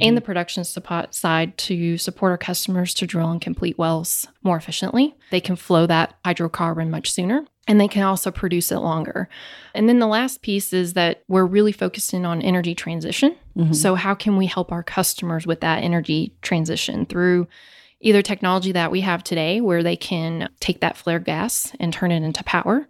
and 0.00 0.16
the 0.16 0.20
production 0.20 0.64
support 0.64 1.14
side 1.14 1.56
to 1.56 1.96
support 1.96 2.32
our 2.32 2.38
customers 2.38 2.92
to 2.94 3.06
drill 3.06 3.30
and 3.30 3.40
complete 3.40 3.78
wells 3.78 4.26
more 4.42 4.56
efficiently. 4.56 5.14
They 5.30 5.40
can 5.40 5.56
flow 5.56 5.86
that 5.86 6.16
hydrocarbon 6.24 6.90
much 6.90 7.10
sooner 7.12 7.46
and 7.66 7.80
they 7.80 7.88
can 7.88 8.02
also 8.02 8.30
produce 8.30 8.70
it 8.72 8.80
longer. 8.80 9.28
And 9.74 9.88
then 9.88 10.00
the 10.00 10.06
last 10.06 10.42
piece 10.42 10.72
is 10.72 10.92
that 10.94 11.22
we're 11.28 11.46
really 11.46 11.72
focusing 11.72 12.26
on 12.26 12.42
energy 12.42 12.74
transition. 12.74 13.36
Mhm. 13.56 13.74
So, 13.74 13.94
how 13.94 14.14
can 14.14 14.36
we 14.36 14.46
help 14.46 14.72
our 14.72 14.82
customers 14.82 15.46
with 15.46 15.60
that 15.60 15.82
energy 15.82 16.34
transition 16.42 17.06
through 17.06 17.46
either 18.00 18.20
technology 18.20 18.72
that 18.72 18.90
we 18.90 19.00
have 19.00 19.24
today 19.24 19.60
where 19.62 19.82
they 19.82 19.96
can 19.96 20.48
take 20.60 20.80
that 20.80 20.96
flare 20.96 21.20
gas 21.20 21.72
and 21.80 21.92
turn 21.92 22.12
it 22.12 22.22
into 22.22 22.44
power? 22.44 22.86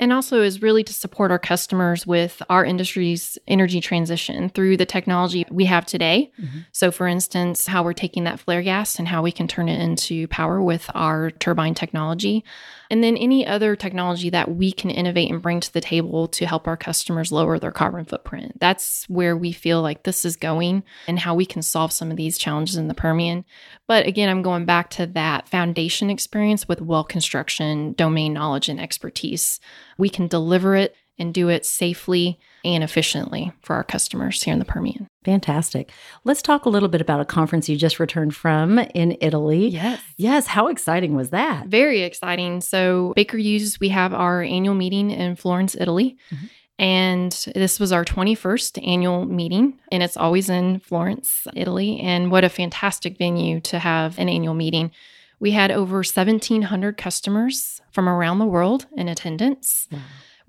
And 0.00 0.14
also 0.14 0.40
is 0.40 0.62
really 0.62 0.82
to 0.82 0.94
support 0.94 1.30
our 1.30 1.38
customers 1.38 2.06
with 2.06 2.40
our 2.48 2.64
industry's 2.64 3.36
energy 3.46 3.82
transition 3.82 4.48
through 4.48 4.78
the 4.78 4.86
technology 4.86 5.44
we 5.50 5.66
have 5.66 5.84
today. 5.84 6.30
Mhm. 6.40 6.64
So, 6.72 6.90
for 6.90 7.06
instance, 7.06 7.66
how 7.66 7.82
we're 7.82 7.92
taking 7.92 8.24
that 8.24 8.40
flare 8.40 8.62
gas 8.62 8.98
and 8.98 9.06
how 9.06 9.22
we 9.22 9.30
can 9.30 9.46
turn 9.46 9.68
it 9.68 9.78
into 9.78 10.26
power 10.28 10.62
with 10.62 10.90
our 10.94 11.30
turbine 11.30 11.74
technology. 11.74 12.44
And 12.90 13.04
then 13.04 13.16
any 13.16 13.46
other 13.46 13.76
technology 13.76 14.30
that 14.30 14.50
we 14.50 14.72
can 14.72 14.90
innovate 14.90 15.30
and 15.30 15.40
bring 15.40 15.60
to 15.60 15.72
the 15.72 15.80
table 15.80 16.26
to 16.28 16.44
help 16.44 16.66
our 16.66 16.76
customers 16.76 17.30
lower 17.30 17.58
their 17.58 17.70
carbon 17.70 18.04
footprint. 18.04 18.58
That's 18.58 19.08
where 19.08 19.36
we 19.36 19.52
feel 19.52 19.80
like 19.80 20.02
this 20.02 20.24
is 20.24 20.34
going 20.34 20.82
and 21.06 21.20
how 21.20 21.36
we 21.36 21.46
can 21.46 21.62
solve 21.62 21.92
some 21.92 22.10
of 22.10 22.16
these 22.16 22.36
challenges 22.36 22.76
in 22.76 22.88
the 22.88 22.94
Permian. 22.94 23.44
But 23.86 24.06
again, 24.06 24.28
I'm 24.28 24.42
going 24.42 24.64
back 24.64 24.90
to 24.90 25.06
that 25.06 25.48
foundation 25.48 26.10
experience 26.10 26.66
with 26.66 26.80
well 26.82 27.04
construction, 27.04 27.92
domain 27.92 28.32
knowledge, 28.32 28.68
and 28.68 28.80
expertise. 28.80 29.60
We 29.96 30.08
can 30.08 30.26
deliver 30.26 30.74
it 30.74 30.96
and 31.16 31.32
do 31.32 31.48
it 31.48 31.64
safely 31.64 32.40
and 32.64 32.84
efficiently 32.84 33.52
for 33.62 33.74
our 33.76 33.84
customers 33.84 34.42
here 34.42 34.52
in 34.52 34.58
the 34.58 34.64
Permian. 34.64 35.06
Fantastic. 35.24 35.90
Let's 36.24 36.42
talk 36.42 36.64
a 36.64 36.68
little 36.68 36.88
bit 36.88 37.00
about 37.00 37.20
a 37.20 37.24
conference 37.24 37.68
you 37.68 37.76
just 37.76 38.00
returned 38.00 38.34
from 38.34 38.78
in 38.78 39.16
Italy. 39.20 39.68
Yes. 39.68 40.00
Yes. 40.16 40.46
How 40.46 40.68
exciting 40.68 41.14
was 41.14 41.30
that? 41.30 41.66
Very 41.66 42.02
exciting. 42.02 42.60
So, 42.60 43.12
Baker 43.16 43.36
Hughes, 43.38 43.78
we 43.80 43.90
have 43.90 44.12
our 44.14 44.42
annual 44.42 44.74
meeting 44.74 45.10
in 45.10 45.36
Florence, 45.36 45.76
Italy. 45.78 46.16
Mhm. 46.32 46.48
And 46.78 47.32
this 47.54 47.78
was 47.78 47.92
our 47.92 48.06
21st 48.06 48.78
annual 48.82 49.26
meeting, 49.26 49.74
and 49.92 50.02
it's 50.02 50.16
always 50.16 50.48
in 50.48 50.80
Florence, 50.80 51.46
Italy. 51.54 52.00
And 52.00 52.30
what 52.30 52.42
a 52.42 52.48
fantastic 52.48 53.18
venue 53.18 53.60
to 53.60 53.78
have 53.78 54.18
an 54.18 54.30
annual 54.30 54.54
meeting. 54.54 54.90
We 55.38 55.50
had 55.50 55.70
over 55.70 56.02
1,700 56.02 56.96
customers 56.96 57.82
from 57.92 58.08
around 58.08 58.38
the 58.38 58.46
world 58.46 58.86
in 58.96 59.08
attendance, 59.08 59.88
Wow. 59.92 59.98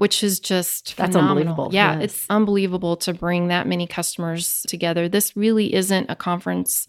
Which 0.01 0.23
is 0.23 0.39
just 0.39 0.97
That's 0.97 1.11
phenomenal. 1.15 1.29
unbelievable. 1.53 1.69
Yeah, 1.71 1.93
Yes. 1.99 2.03
it's 2.05 2.25
unbelievable 2.27 2.95
to 2.97 3.13
bring 3.13 3.49
that 3.49 3.67
many 3.67 3.85
customers 3.85 4.65
together. 4.67 5.07
This 5.07 5.37
really 5.37 5.75
isn't 5.75 6.07
a 6.09 6.15
conference 6.15 6.87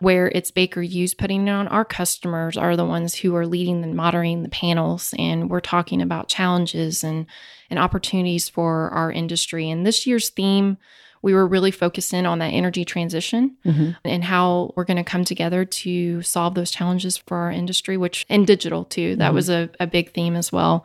where 0.00 0.28
it's 0.34 0.50
Baker 0.50 0.80
Hughes 0.80 1.12
putting 1.12 1.46
it 1.46 1.50
on. 1.50 1.68
Our 1.68 1.84
customers 1.84 2.56
are 2.56 2.74
the 2.74 2.86
ones 2.86 3.16
who 3.16 3.36
are 3.36 3.46
leading 3.46 3.84
and 3.84 3.94
moderating 3.94 4.42
the 4.44 4.48
panels, 4.48 5.12
and 5.18 5.50
we're 5.50 5.60
talking 5.60 6.00
about 6.00 6.28
challenges 6.28 7.04
and 7.04 7.26
and 7.70 7.78
opportunities 7.78 8.48
for 8.48 8.88
our 8.90 9.12
industry. 9.12 9.68
And 9.70 9.84
this 9.86 10.06
year's 10.06 10.28
theme, 10.30 10.76
we 11.22 11.34
were 11.34 11.46
really 11.46 11.70
focused 11.70 12.12
in 12.14 12.24
on 12.24 12.38
that 12.38 12.52
energy 12.52 12.84
transition 12.84 13.56
Mhm. 13.66 13.96
and 14.04 14.24
how 14.24 14.72
we're 14.76 14.84
going 14.84 15.02
to 15.04 15.10
come 15.12 15.24
together 15.24 15.64
to 15.82 16.22
solve 16.22 16.54
those 16.54 16.70
challenges 16.70 17.16
for 17.18 17.36
our 17.38 17.50
industry, 17.50 17.96
which 17.98 18.24
and 18.30 18.46
digital 18.46 18.84
too. 18.84 19.16
That 19.16 19.32
Mhm. 19.32 19.34
was 19.34 19.48
a, 19.50 19.68
a 19.80 19.86
big 19.86 20.12
theme 20.14 20.34
as 20.36 20.50
well. 20.52 20.84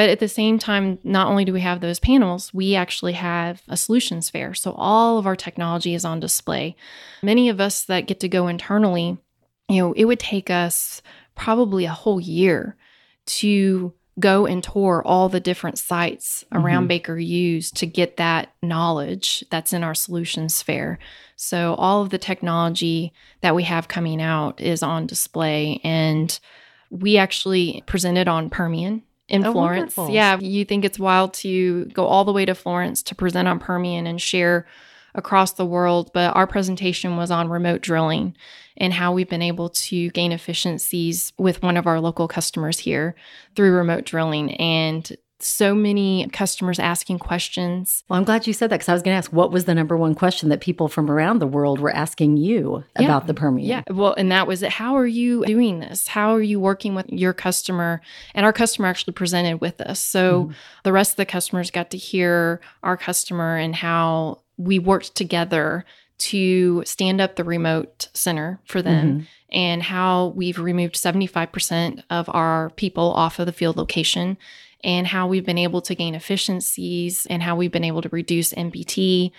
But 0.00 0.08
at 0.08 0.18
the 0.18 0.28
same 0.28 0.58
time, 0.58 0.98
not 1.04 1.26
only 1.26 1.44
do 1.44 1.52
we 1.52 1.60
have 1.60 1.82
those 1.82 2.00
panels, 2.00 2.54
we 2.54 2.74
actually 2.74 3.12
have 3.12 3.60
a 3.68 3.76
solutions 3.76 4.30
fair. 4.30 4.54
So 4.54 4.72
all 4.72 5.18
of 5.18 5.26
our 5.26 5.36
technology 5.36 5.92
is 5.92 6.06
on 6.06 6.20
display. 6.20 6.74
Many 7.22 7.50
of 7.50 7.60
us 7.60 7.84
that 7.84 8.06
get 8.06 8.18
to 8.20 8.28
go 8.28 8.48
internally, 8.48 9.18
you 9.68 9.76
know, 9.76 9.92
it 9.92 10.06
would 10.06 10.18
take 10.18 10.48
us 10.48 11.02
probably 11.34 11.84
a 11.84 11.92
whole 11.92 12.18
year 12.18 12.78
to 13.26 13.92
go 14.18 14.46
and 14.46 14.64
tour 14.64 15.02
all 15.04 15.28
the 15.28 15.38
different 15.38 15.76
sites 15.76 16.46
around 16.50 16.84
Mhm. 16.84 16.88
Baker 16.88 17.18
Hughes 17.18 17.70
to 17.72 17.84
get 17.84 18.16
that 18.16 18.54
knowledge 18.62 19.44
that's 19.50 19.74
in 19.74 19.84
our 19.84 19.94
solutions 19.94 20.62
fair. 20.62 20.98
So 21.36 21.74
all 21.74 22.00
of 22.00 22.08
the 22.08 22.16
technology 22.16 23.12
that 23.42 23.54
we 23.54 23.64
have 23.64 23.86
coming 23.86 24.22
out 24.22 24.62
is 24.62 24.82
on 24.82 25.06
display 25.06 25.78
and 25.84 26.40
we 26.88 27.18
actually 27.18 27.84
presented 27.84 28.28
on 28.28 28.48
Permian 28.48 29.02
in 29.30 29.44
Oh, 29.46 29.52
Florence. 29.52 29.96
wonderful. 29.96 30.10
Yeah, 30.14 30.38
you 30.40 30.64
think 30.64 30.84
it's 30.84 30.98
wild 30.98 31.34
to 31.34 31.86
go 31.86 32.04
all 32.06 32.24
the 32.24 32.32
way 32.32 32.44
to 32.44 32.54
Florence 32.54 33.02
to 33.04 33.14
present 33.14 33.48
on 33.48 33.58
Permian 33.58 34.06
and 34.06 34.20
share 34.20 34.66
across 35.14 35.52
the 35.52 35.64
world, 35.66 36.10
but 36.14 36.36
our 36.36 36.46
presentation 36.46 37.16
was 37.16 37.30
on 37.30 37.48
remote 37.48 37.80
drilling 37.80 38.36
and 38.76 38.92
how 38.92 39.12
we've 39.12 39.28
been 39.28 39.42
able 39.42 39.68
to 39.68 40.08
gain 40.10 40.30
efficiencies 40.32 41.32
with 41.38 41.62
one 41.62 41.76
of 41.76 41.86
our 41.86 42.00
local 42.00 42.28
customers 42.28 42.78
here 42.80 43.14
through 43.56 43.72
remote 43.72 44.04
drilling 44.04 44.54
and 44.56 45.16
so 45.42 45.74
many 45.74 46.28
customers 46.32 46.78
asking 46.78 47.18
questions. 47.18 48.04
Well, 48.08 48.18
I'm 48.18 48.24
glad 48.24 48.46
you 48.46 48.52
said 48.52 48.70
that 48.70 48.76
because 48.76 48.88
I 48.88 48.92
was 48.92 49.02
going 49.02 49.14
to 49.14 49.18
ask 49.18 49.32
what 49.32 49.50
was 49.50 49.64
the 49.64 49.74
number 49.74 49.96
one 49.96 50.14
question 50.14 50.48
that 50.50 50.60
people 50.60 50.88
from 50.88 51.10
around 51.10 51.38
the 51.38 51.46
world 51.46 51.80
were 51.80 51.94
asking 51.94 52.36
you 52.36 52.84
Yeah. 52.98 53.06
about 53.06 53.26
the 53.26 53.34
Permian? 53.34 53.68
Yeah. 53.68 53.82
Well, 53.90 54.14
and 54.16 54.30
that 54.32 54.46
was 54.46 54.62
it. 54.62 54.70
How 54.72 54.96
are 54.96 55.06
you 55.06 55.44
doing 55.46 55.80
this? 55.80 56.08
How 56.08 56.34
are 56.34 56.42
you 56.42 56.60
working 56.60 56.94
with 56.94 57.08
your 57.08 57.32
customer? 57.32 58.00
And 58.34 58.44
our 58.44 58.52
customer 58.52 58.88
actually 58.88 59.14
presented 59.14 59.60
with 59.60 59.80
us. 59.80 60.00
So 60.00 60.44
Mhm. 60.46 60.54
the 60.84 60.92
rest 60.92 61.12
of 61.12 61.16
the 61.16 61.26
customers 61.26 61.70
got 61.70 61.90
to 61.90 61.96
hear 61.98 62.60
our 62.82 62.96
customer 62.96 63.56
and 63.56 63.74
how 63.76 64.40
we 64.58 64.78
worked 64.78 65.14
together 65.14 65.84
to 66.18 66.82
stand 66.84 67.18
up 67.18 67.36
the 67.36 67.44
remote 67.44 68.08
center 68.12 68.60
for 68.66 68.82
them 68.82 69.20
Mhm. 69.20 69.26
and 69.52 69.82
how 69.84 70.34
we've 70.36 70.58
removed 70.58 70.94
75% 70.94 72.02
of 72.10 72.28
our 72.34 72.68
people 72.76 73.12
off 73.14 73.38
of 73.38 73.46
the 73.46 73.52
field 73.52 73.78
location 73.78 74.36
and 74.82 75.06
how 75.06 75.26
we've 75.26 75.44
been 75.44 75.58
able 75.58 75.80
to 75.82 75.94
gain 75.94 76.14
efficiencies 76.14 77.26
and 77.26 77.42
how 77.42 77.56
we've 77.56 77.72
been 77.72 77.84
able 77.84 78.02
to 78.02 78.08
reduce 78.10 78.52
NPT. 78.52 79.32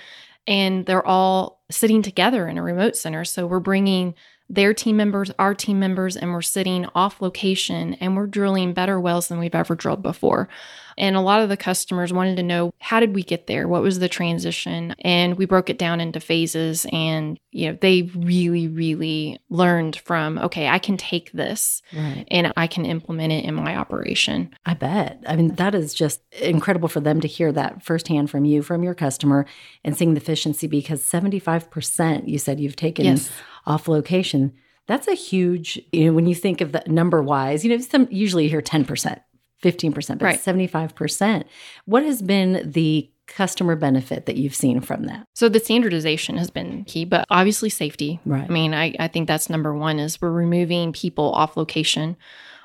And 0.48 0.86
they're 0.86 1.06
all 1.06 1.62
sitting 1.70 2.02
together 2.02 2.48
in 2.48 2.58
a 2.58 2.64
remote 2.64 2.96
center. 2.96 3.24
So 3.26 3.46
we're 3.46 3.60
bringing 3.60 4.16
their 4.52 4.74
team 4.74 4.98
members, 4.98 5.32
our 5.40 5.56
team 5.56 5.80
members, 5.80 6.18
and 6.18 6.32
we're 6.32 6.42
sitting 6.42 6.86
off 6.94 7.22
location 7.22 7.94
and 7.96 8.18
we're 8.18 8.28
drilling 8.28 8.74
better 8.74 9.00
wells 9.00 9.30
than 9.30 9.40
we've 9.40 9.56
ever 9.56 9.76
drilled 9.76 10.04
before. 10.04 10.50
And 10.98 11.16
a 11.16 11.22
lot 11.22 11.42
of 11.42 11.48
the 11.48 11.56
customers 11.56 12.12
wanted 12.12 12.36
to 12.36 12.44
know 12.44 12.74
how 12.80 13.00
did 13.00 13.16
we 13.16 13.24
get 13.24 13.48
there? 13.48 13.68
What 13.68 13.82
was 13.82 14.00
the 14.00 14.10
transition? 14.10 14.94
And 15.00 15.38
we 15.38 15.46
broke 15.46 15.70
it 15.70 15.80
down 15.80 16.02
into 16.02 16.20
phases 16.20 16.86
and 16.92 17.40
you 17.52 17.70
know, 17.70 17.78
they 17.80 18.04
really 18.14 18.68
really 18.68 19.40
learned 19.50 19.96
from 19.96 20.38
okay, 20.38 20.68
I 20.68 20.80
can 20.80 20.98
take 20.98 21.32
this 21.32 21.82
right. 21.96 22.26
and 22.30 22.52
I 22.58 22.68
can 22.68 22.86
implement 22.86 23.32
it 23.32 23.46
in 23.46 23.56
my 23.56 23.78
operation. 23.78 24.54
I 24.66 24.74
bet. 24.74 25.24
I 25.28 25.38
mean, 25.38 25.56
that 25.56 25.74
is 25.74 25.94
just 25.94 26.22
incredible 26.42 26.90
for 26.90 27.00
them 27.00 27.22
to 27.22 27.28
hear 27.28 27.54
that 27.54 27.84
firsthand 27.84 28.30
from 28.30 28.44
you, 28.44 28.62
from 28.62 28.84
your 28.84 28.94
customer 28.94 29.46
and 29.86 29.98
seeing 29.98 30.14
the 30.14 30.22
efficiency 30.22 30.68
because 30.68 31.02
75% 31.02 32.28
you 32.28 32.38
said 32.38 32.60
you've 32.60 32.76
taken 32.76 33.06
yes. 33.06 33.32
Off 33.66 33.88
location 33.88 34.54
that's 34.88 35.08
a 35.08 35.14
huge 35.14 35.80
you 35.92 36.06
know 36.06 36.14
when 36.14 36.28
you 36.28 36.36
think 36.36 36.62
of 36.62 36.72
the 36.72 36.84
number 36.88 37.22
wise 37.22 37.64
you 37.64 37.70
know 37.70 37.82
some 37.82 38.08
usually 38.12 38.44
you 38.44 38.50
hear 38.50 38.62
10% 38.62 39.22
15%, 39.62 40.18
but 40.18 40.22
right. 40.22 40.40
75%. 40.40 41.44
What 41.86 42.04
has 42.04 42.22
been 42.22 42.72
the 42.72 43.10
customer 43.28 43.76
benefit 43.76 44.26
that 44.26 44.36
you've 44.36 44.56
seen 44.56 44.82
from 44.82 45.04
that? 45.06 45.28
So 45.36 45.50
the 45.50 45.60
standardization 45.60 46.38
has 46.38 46.50
been 46.50 46.84
key, 46.86 47.06
but 47.06 47.26
obviously 47.30 47.70
safety. 47.70 48.20
Right. 48.26 48.44
I 48.44 48.48
mean, 48.48 48.74
I, 48.74 48.96
I 49.00 49.08
think 49.08 49.28
that's 49.28 49.50
number 49.50 49.74
one 49.74 50.00
is 50.00 50.20
we're 50.20 50.32
removing 50.32 50.94
people 50.94 51.32
off 51.32 51.56
location 51.56 52.18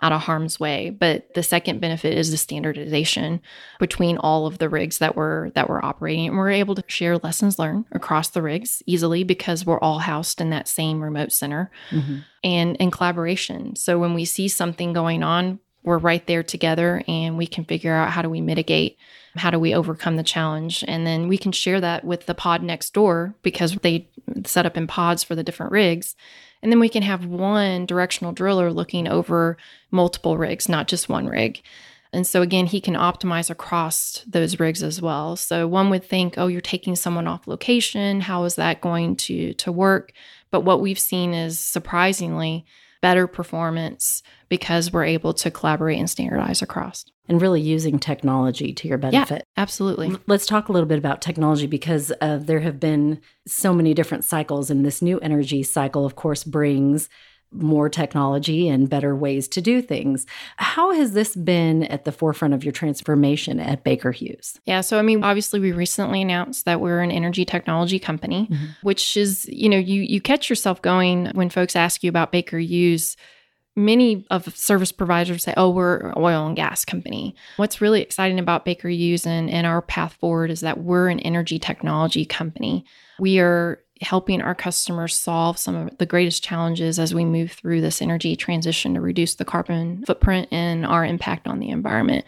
out 0.07 0.13
of 0.13 0.23
harm's 0.23 0.61
way. 0.61 0.91
But 0.91 1.35
the 1.35 1.43
second 1.43 1.81
benefit 1.81 2.17
is 2.17 2.31
the 2.31 2.37
standardization 2.37 3.41
between 3.81 4.19
all 4.19 4.47
of 4.47 4.59
the 4.59 4.69
rigs 4.69 4.99
that 4.99 5.17
we're 5.17 5.51
that 5.51 5.69
we're 5.69 5.85
operating. 5.85 6.29
And 6.29 6.37
we're 6.37 6.51
able 6.51 6.77
to 6.77 6.85
share 6.87 7.19
lessons 7.19 7.59
learned 7.59 7.87
across 7.91 8.29
the 8.29 8.43
rigs 8.43 8.83
easily 8.87 9.25
because 9.25 9.67
we're 9.67 9.81
all 9.81 9.99
housed 9.99 10.41
in 10.41 10.51
that 10.51 10.69
same 10.69 11.03
remote 11.03 11.33
center 11.33 11.73
mm-hmm. 11.91 12.19
and 12.45 12.77
in 12.77 12.93
collaboration. 12.93 13.75
So 13.75 13.99
when 13.99 14.15
we 14.15 14.25
see 14.25 14.47
something 14.47 14.93
going 14.93 15.25
on, 15.25 15.59
we're 15.83 15.99
right 15.99 16.25
there 16.27 16.43
together 16.43 17.03
and 17.09 17.37
we 17.37 17.47
can 17.47 17.65
figure 17.65 17.95
out 17.95 18.11
how 18.11 18.23
do 18.23 18.31
we 18.31 18.41
mitigate 18.41 18.99
how 19.37 19.51
do 19.51 19.59
we 19.59 19.75
overcome 19.75 20.17
the 20.17 20.23
challenge 20.23 20.83
and 20.89 21.07
then 21.07 21.29
we 21.29 21.37
can 21.37 21.53
share 21.53 21.79
that 21.79 22.05
with 22.05 22.25
the 22.25 22.35
pod 22.35 22.63
next 22.63 22.95
door 22.95 23.35
because 23.43 23.77
they 23.83 24.09
set 24.47 24.65
up 24.65 24.79
in 24.79 24.87
pods 24.87 25.23
for 25.23 25.35
the 25.35 25.45
different 25.45 25.71
rigs 25.71 26.17
and 26.63 26.73
then 26.73 26.81
we 26.81 26.89
can 26.89 27.03
have 27.03 27.27
one 27.27 27.87
directional 27.87 28.33
driller 28.33 28.73
looking 28.73 29.09
over 29.09 29.57
multiple 29.91 30.37
rigs 30.37 30.69
not 30.69 30.89
just 30.89 31.09
one 31.09 31.27
rig. 31.27 31.63
And 32.13 32.27
so 32.27 32.41
again 32.43 32.67
he 32.67 32.81
can 32.81 32.95
optimize 32.95 33.51
across 33.51 34.25
those 34.27 34.59
rigs 34.59 34.83
as 34.83 35.03
well. 35.03 35.37
So 35.37 35.67
one 35.67 35.91
would 35.91 36.05
think 36.05 36.35
oh 36.37 36.47
you're 36.47 36.61
taking 36.61 36.97
someone 36.97 37.27
off 37.27 37.47
location. 37.47 38.21
How 38.21 38.45
is 38.45 38.55
that 38.57 38.81
going 38.81 39.17
to 39.17 39.53
to 39.55 39.73
work? 39.73 40.13
But 40.51 40.61
what 40.63 40.81
we've 40.81 40.99
seen 40.99 41.35
is 41.35 41.59
surprisingly 41.59 42.65
better 43.07 43.29
performance 43.29 44.21
because 44.49 44.93
we're 44.93 45.05
able 45.05 45.33
to 45.33 45.49
collaborate 45.49 45.97
and 45.97 46.11
standardize 46.11 46.61
across. 46.61 47.05
And 47.29 47.41
really 47.41 47.61
using 47.61 48.01
technology 48.01 48.73
to 48.73 48.89
your 48.89 48.99
benefit. 48.99 49.45
Yeah, 49.57 49.63
absolutely. 49.63 50.17
Let's 50.27 50.45
talk 50.45 50.69
a 50.69 50.73
little 50.73 50.89
bit 50.89 50.99
about 50.99 51.23
technology 51.23 51.69
because 51.69 52.13
uh, 52.21 52.39
there 52.39 52.59
have 52.59 52.81
been 52.81 53.21
so 53.47 53.73
many 53.73 53.95
different 53.95 54.25
cycles, 54.25 54.71
and 54.71 54.85
this 54.85 55.03
new 55.03 55.21
energy 55.21 55.63
cycle, 55.63 56.05
of 56.05 56.17
course, 56.17 56.43
brings 56.43 57.09
more 57.57 57.89
technology 57.89 58.69
and 58.69 58.89
better 58.89 59.15
ways 59.15 59.49
to 59.49 59.61
do 59.61 59.83
things. 59.83 60.27
How 60.57 60.93
has 60.93 61.13
this 61.13 61.35
been 61.35 61.85
at 61.85 62.05
the 62.05 62.13
forefront 62.13 62.55
of 62.55 62.65
your 62.65 62.73
transformation 62.73 63.61
at 63.61 63.85
Baker 63.85 64.13
Hughes? 64.13 64.59
Yeah, 64.65 64.81
so 64.81 64.99
I 64.99 65.03
mean, 65.03 65.25
obviously 65.25 65.61
we 65.61 65.73
recently 65.73 66.23
announced 66.23 66.65
that 66.65 66.81
we're 66.81 67.01
an 67.01 67.11
energy 67.11 67.45
technology 67.45 67.99
company, 67.99 68.49
mm-hmm. 68.51 68.67
which 68.83 69.17
is, 69.17 69.47
you 69.47 69.69
know, 69.69 69.79
you 69.79 70.03
you 70.03 70.21
catch 70.21 70.49
yourself 70.49 70.83
going 70.83 71.27
when 71.35 71.51
folks 71.51 71.77
ask 71.77 72.03
you 72.03 72.09
about 72.09 72.33
Baker 72.33 72.59
Hughes 72.59 73.17
many 73.77 74.27
of 74.31 74.57
service 74.57 74.91
providers 74.91 75.45
say, 75.45 75.53
oh, 75.57 75.71
we're 75.71 75.99
an 75.99 76.15
oil 76.17 76.47
and 76.47 76.57
gas 76.57 76.85
company. 76.85 77.37
What's 77.59 77.81
really 77.81 78.01
exciting 78.01 78.39
about 78.39 78.65
Baker 78.65 78.89
Hughes 78.89 79.27
and, 79.27 79.51
and 79.51 79.67
our 79.67 79.83
path 79.83 80.15
forward 80.15 80.51
is 80.51 80.63
that 80.63 80.79
we're 80.79 81.09
an 81.09 81.21
energy 81.21 81.59
technology 81.59 82.25
company. 82.25 82.87
We 83.21 83.39
are 83.39 83.81
helping 84.03 84.43
our 84.43 84.55
customers 84.55 85.17
solve 85.17 85.59
some 85.59 85.75
of 85.75 85.99
the 85.99 86.07
greatest 86.07 86.43
challenges 86.43 86.99
as 86.99 87.15
we 87.15 87.25
move 87.25 87.53
through 87.53 87.81
this 87.81 88.03
energy 88.03 88.37
transition 88.37 88.95
to 88.95 89.01
reduce 89.01 89.35
the 89.35 89.45
carbon 89.45 90.05
footprint 90.07 90.49
and 90.51 90.85
our 90.85 91.05
impact 91.05 91.47
on 91.47 91.59
the 91.59 91.71
environment. 91.71 92.25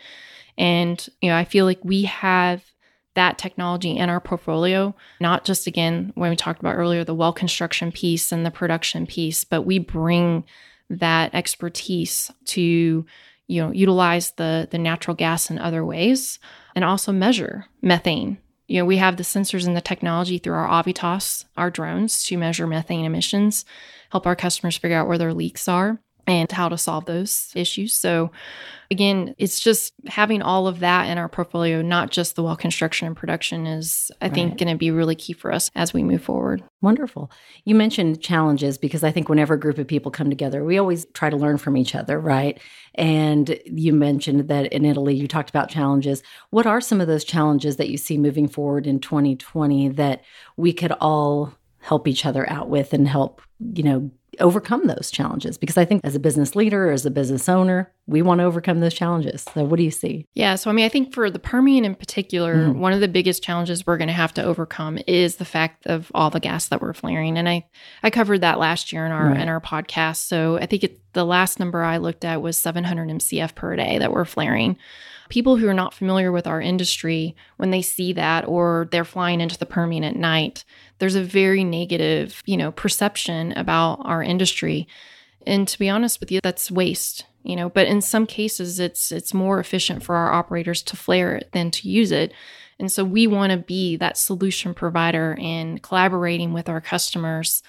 And, 0.56 1.06
you 1.20 1.28
know, 1.28 1.36
I 1.36 1.44
feel 1.44 1.64
like 1.64 1.84
we 1.84 2.04
have 2.04 2.64
that 3.14 3.38
technology 3.38 3.96
in 3.96 4.08
our 4.08 4.20
portfolio, 4.20 4.94
not 5.20 5.44
just 5.44 5.66
again, 5.66 6.12
when 6.14 6.30
we 6.30 6.36
talked 6.36 6.60
about 6.60 6.76
earlier, 6.76 7.04
the 7.04 7.14
well 7.14 7.32
construction 7.32 7.92
piece 7.92 8.32
and 8.32 8.46
the 8.46 8.50
production 8.50 9.06
piece, 9.06 9.44
but 9.44 9.62
we 9.62 9.78
bring 9.78 10.44
that 10.90 11.34
expertise 11.34 12.30
to 12.46 13.04
you 13.46 13.62
know 13.62 13.72
utilize 13.72 14.32
the 14.32 14.68
the 14.70 14.78
natural 14.78 15.14
gas 15.14 15.50
in 15.50 15.58
other 15.58 15.84
ways 15.84 16.38
and 16.74 16.84
also 16.84 17.12
measure 17.12 17.66
methane 17.82 18.38
you 18.68 18.78
know, 18.78 18.84
we 18.84 18.98
have 18.98 19.16
the 19.16 19.22
sensors 19.22 19.66
and 19.66 19.76
the 19.76 19.80
technology 19.80 20.38
through 20.38 20.54
our 20.54 20.68
Avitas, 20.68 21.46
our 21.56 21.70
drones, 21.70 22.22
to 22.24 22.38
measure 22.38 22.66
methane 22.66 23.04
emissions, 23.04 23.64
help 24.10 24.26
our 24.26 24.36
customers 24.36 24.76
figure 24.76 24.96
out 24.96 25.08
where 25.08 25.18
their 25.18 25.34
leaks 25.34 25.66
are 25.66 26.00
and 26.28 26.52
how 26.52 26.68
to 26.68 26.76
solve 26.76 27.06
those 27.06 27.50
issues. 27.54 27.94
So, 27.94 28.30
again, 28.90 29.34
it's 29.38 29.60
just 29.60 29.94
having 30.06 30.42
all 30.42 30.66
of 30.66 30.80
that 30.80 31.08
in 31.08 31.16
our 31.16 31.28
portfolio, 31.28 31.80
not 31.80 32.10
just 32.10 32.36
the 32.36 32.42
well 32.42 32.54
construction 32.54 33.06
and 33.06 33.16
production, 33.16 33.66
is 33.66 34.10
I 34.20 34.26
right. 34.26 34.34
think 34.34 34.58
going 34.58 34.68
to 34.68 34.76
be 34.76 34.90
really 34.90 35.14
key 35.14 35.32
for 35.32 35.50
us 35.50 35.70
as 35.74 35.94
we 35.94 36.02
move 36.02 36.22
forward. 36.22 36.62
Wonderful. 36.82 37.30
You 37.64 37.74
mentioned 37.74 38.20
challenges 38.20 38.76
because 38.76 39.02
I 39.02 39.10
think 39.10 39.30
whenever 39.30 39.54
a 39.54 39.60
group 39.60 39.78
of 39.78 39.86
people 39.86 40.10
come 40.10 40.28
together, 40.28 40.62
we 40.62 40.76
always 40.76 41.06
try 41.14 41.30
to 41.30 41.36
learn 41.36 41.56
from 41.56 41.78
each 41.78 41.94
other, 41.94 42.20
right? 42.20 42.60
And 42.94 43.58
you 43.64 43.94
mentioned 43.94 44.48
that 44.48 44.70
in 44.70 44.84
Italy, 44.84 45.14
you 45.14 45.26
talked 45.26 45.50
about 45.50 45.70
challenges. 45.70 46.22
What 46.50 46.66
are 46.66 46.82
some 46.82 47.00
of 47.00 47.06
those 47.06 47.24
challenges 47.24 47.76
that 47.76 47.88
you 47.88 47.96
see 47.96 48.18
moving 48.18 48.48
forward 48.48 48.86
in 48.86 49.00
2020 49.00 49.88
that 49.90 50.22
we 50.58 50.74
could 50.74 50.92
all 51.00 51.54
help 51.80 52.06
each 52.06 52.26
other 52.26 52.48
out 52.50 52.68
with 52.68 52.92
and 52.92 53.08
help, 53.08 53.40
you 53.72 53.82
know, 53.82 54.10
overcome 54.40 54.86
those 54.86 55.10
challenges 55.10 55.58
because 55.58 55.76
I 55.76 55.84
think 55.84 56.00
as 56.04 56.14
a 56.14 56.20
business 56.20 56.56
leader, 56.56 56.90
as 56.90 57.04
a 57.06 57.10
business 57.10 57.48
owner, 57.48 57.92
we 58.06 58.22
want 58.22 58.40
to 58.40 58.44
overcome 58.44 58.80
those 58.80 58.94
challenges. 58.94 59.44
So, 59.54 59.64
what 59.64 59.76
do 59.76 59.82
you 59.82 59.90
see? 59.90 60.26
Yeah. 60.34 60.54
So, 60.54 60.70
I 60.70 60.72
mean, 60.72 60.84
I 60.84 60.88
think 60.88 61.14
for 61.14 61.30
the 61.30 61.38
Permian 61.38 61.84
in 61.84 61.94
particular, 61.94 62.56
mm-hmm. 62.56 62.80
one 62.80 62.92
of 62.92 63.00
the 63.00 63.08
biggest 63.08 63.42
challenges 63.42 63.86
we're 63.86 63.98
going 63.98 64.08
to 64.08 64.14
have 64.14 64.34
to 64.34 64.42
overcome 64.42 64.98
is 65.06 65.36
the 65.36 65.44
fact 65.44 65.86
of 65.86 66.10
all 66.14 66.30
the 66.30 66.40
gas 66.40 66.68
that 66.68 66.80
we're 66.80 66.94
flaring. 66.94 67.36
And 67.36 67.48
I, 67.48 67.66
I 68.02 68.10
covered 68.10 68.40
that 68.40 68.58
last 68.58 68.92
year 68.92 69.04
in 69.06 69.12
our 69.12 69.28
right. 69.28 69.40
in 69.40 69.48
our 69.48 69.60
podcast. 69.60 70.26
So, 70.26 70.58
I 70.58 70.66
think 70.66 70.84
it, 70.84 71.00
the 71.12 71.24
last 71.24 71.58
number 71.58 71.82
I 71.82 71.98
looked 71.98 72.24
at 72.24 72.42
was 72.42 72.56
700 72.56 73.08
MCF 73.08 73.54
per 73.54 73.76
day 73.76 73.98
that 73.98 74.12
we're 74.12 74.24
flaring 74.24 74.78
people 75.28 75.56
who 75.56 75.68
are 75.68 75.74
not 75.74 75.94
familiar 75.94 76.32
with 76.32 76.46
our 76.46 76.60
industry, 76.60 77.36
when 77.56 77.70
they 77.70 77.82
see 77.82 78.12
that 78.14 78.46
or 78.46 78.88
they're 78.90 79.04
flying 79.04 79.40
into 79.40 79.58
the 79.58 79.66
Permian 79.66 80.04
at 80.04 80.16
night, 80.16 80.64
there's 80.98 81.14
a 81.14 81.22
very 81.22 81.64
negative, 81.64 82.42
you 82.46 82.56
know, 82.56 82.72
perception 82.72 83.52
about 83.52 84.00
our 84.04 84.22
industry. 84.22 84.88
And 85.46 85.66
to 85.68 85.78
be 85.78 85.88
honest 85.88 86.20
with 86.20 86.30
you, 86.30 86.40
that's 86.42 86.70
waste, 86.70 87.26
you 87.42 87.56
know, 87.56 87.68
but 87.68 87.86
in 87.86 88.00
some 88.00 88.26
cases 88.26 88.80
it's 88.80 89.12
it's 89.12 89.32
more 89.32 89.58
efficient 89.58 90.02
for 90.02 90.16
our 90.16 90.32
operators 90.32 90.82
to 90.82 90.96
flare 90.96 91.36
it 91.36 91.50
than 91.52 91.70
to 91.72 91.88
use 91.88 92.12
it. 92.12 92.32
And 92.78 92.92
so 92.92 93.04
we 93.04 93.26
want 93.26 93.50
to 93.52 93.58
be 93.58 93.96
that 93.96 94.16
solution 94.16 94.74
provider 94.74 95.36
and 95.40 95.82
collaborating 95.82 96.52
with 96.52 96.68
our 96.68 96.80
customers 96.80 97.62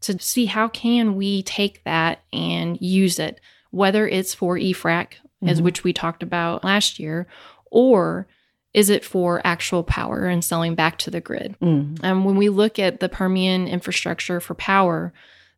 to 0.00 0.18
see 0.18 0.46
how 0.46 0.68
can 0.68 1.16
we 1.16 1.42
take 1.42 1.84
that 1.84 2.22
and 2.32 2.80
use 2.80 3.18
it 3.18 3.40
whether 3.70 4.08
it's 4.08 4.34
for 4.34 4.56
EFRAC 4.56 5.08
mm-hmm. 5.08 5.48
as 5.48 5.62
which 5.62 5.84
we 5.84 5.92
talked 5.92 6.22
about 6.22 6.64
last 6.64 6.98
year, 6.98 7.26
or 7.70 8.26
is 8.78 8.90
it 8.90 9.04
for 9.04 9.44
actual 9.44 9.82
power 9.82 10.26
and 10.26 10.44
selling 10.44 10.76
back 10.76 10.98
to 10.98 11.10
the 11.10 11.20
grid? 11.20 11.56
Mm. 11.60 11.98
And 12.00 12.24
when 12.24 12.36
we 12.36 12.48
look 12.48 12.78
at 12.78 13.00
the 13.00 13.08
Permian 13.08 13.66
infrastructure 13.66 14.38
for 14.38 14.54
power, 14.54 15.12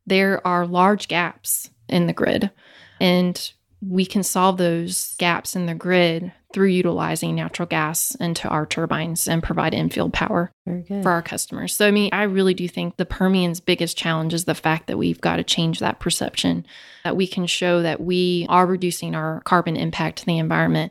there 0.06 0.44
are 0.46 0.66
large 0.66 1.06
gaps 1.06 1.68
in 1.86 2.06
the 2.06 2.14
grid. 2.14 2.50
And 2.98 3.52
we 3.86 4.06
can 4.06 4.22
solve 4.22 4.56
those 4.56 5.16
gaps 5.18 5.54
in 5.54 5.66
the 5.66 5.74
grid 5.74 6.32
through 6.54 6.68
utilizing 6.68 7.34
natural 7.34 7.66
gas 7.66 8.14
into 8.14 8.48
our 8.48 8.64
turbines 8.64 9.28
and 9.28 9.42
provide 9.42 9.74
infield 9.74 10.14
power 10.14 10.50
for 10.64 11.10
our 11.10 11.20
customers. 11.20 11.76
So, 11.76 11.86
I 11.86 11.90
mean, 11.90 12.08
I 12.14 12.22
really 12.22 12.54
do 12.54 12.66
think 12.68 12.96
the 12.96 13.04
Permian's 13.04 13.60
biggest 13.60 13.98
challenge 13.98 14.32
is 14.32 14.46
the 14.46 14.54
fact 14.54 14.86
that 14.86 14.96
we've 14.96 15.20
got 15.20 15.36
to 15.36 15.44
change 15.44 15.78
that 15.80 16.00
perception, 16.00 16.64
that 17.04 17.16
we 17.16 17.26
can 17.26 17.46
show 17.46 17.82
that 17.82 18.00
we 18.00 18.46
are 18.48 18.64
reducing 18.64 19.14
our 19.14 19.42
carbon 19.42 19.76
impact 19.76 20.20
to 20.20 20.26
the 20.26 20.38
environment 20.38 20.90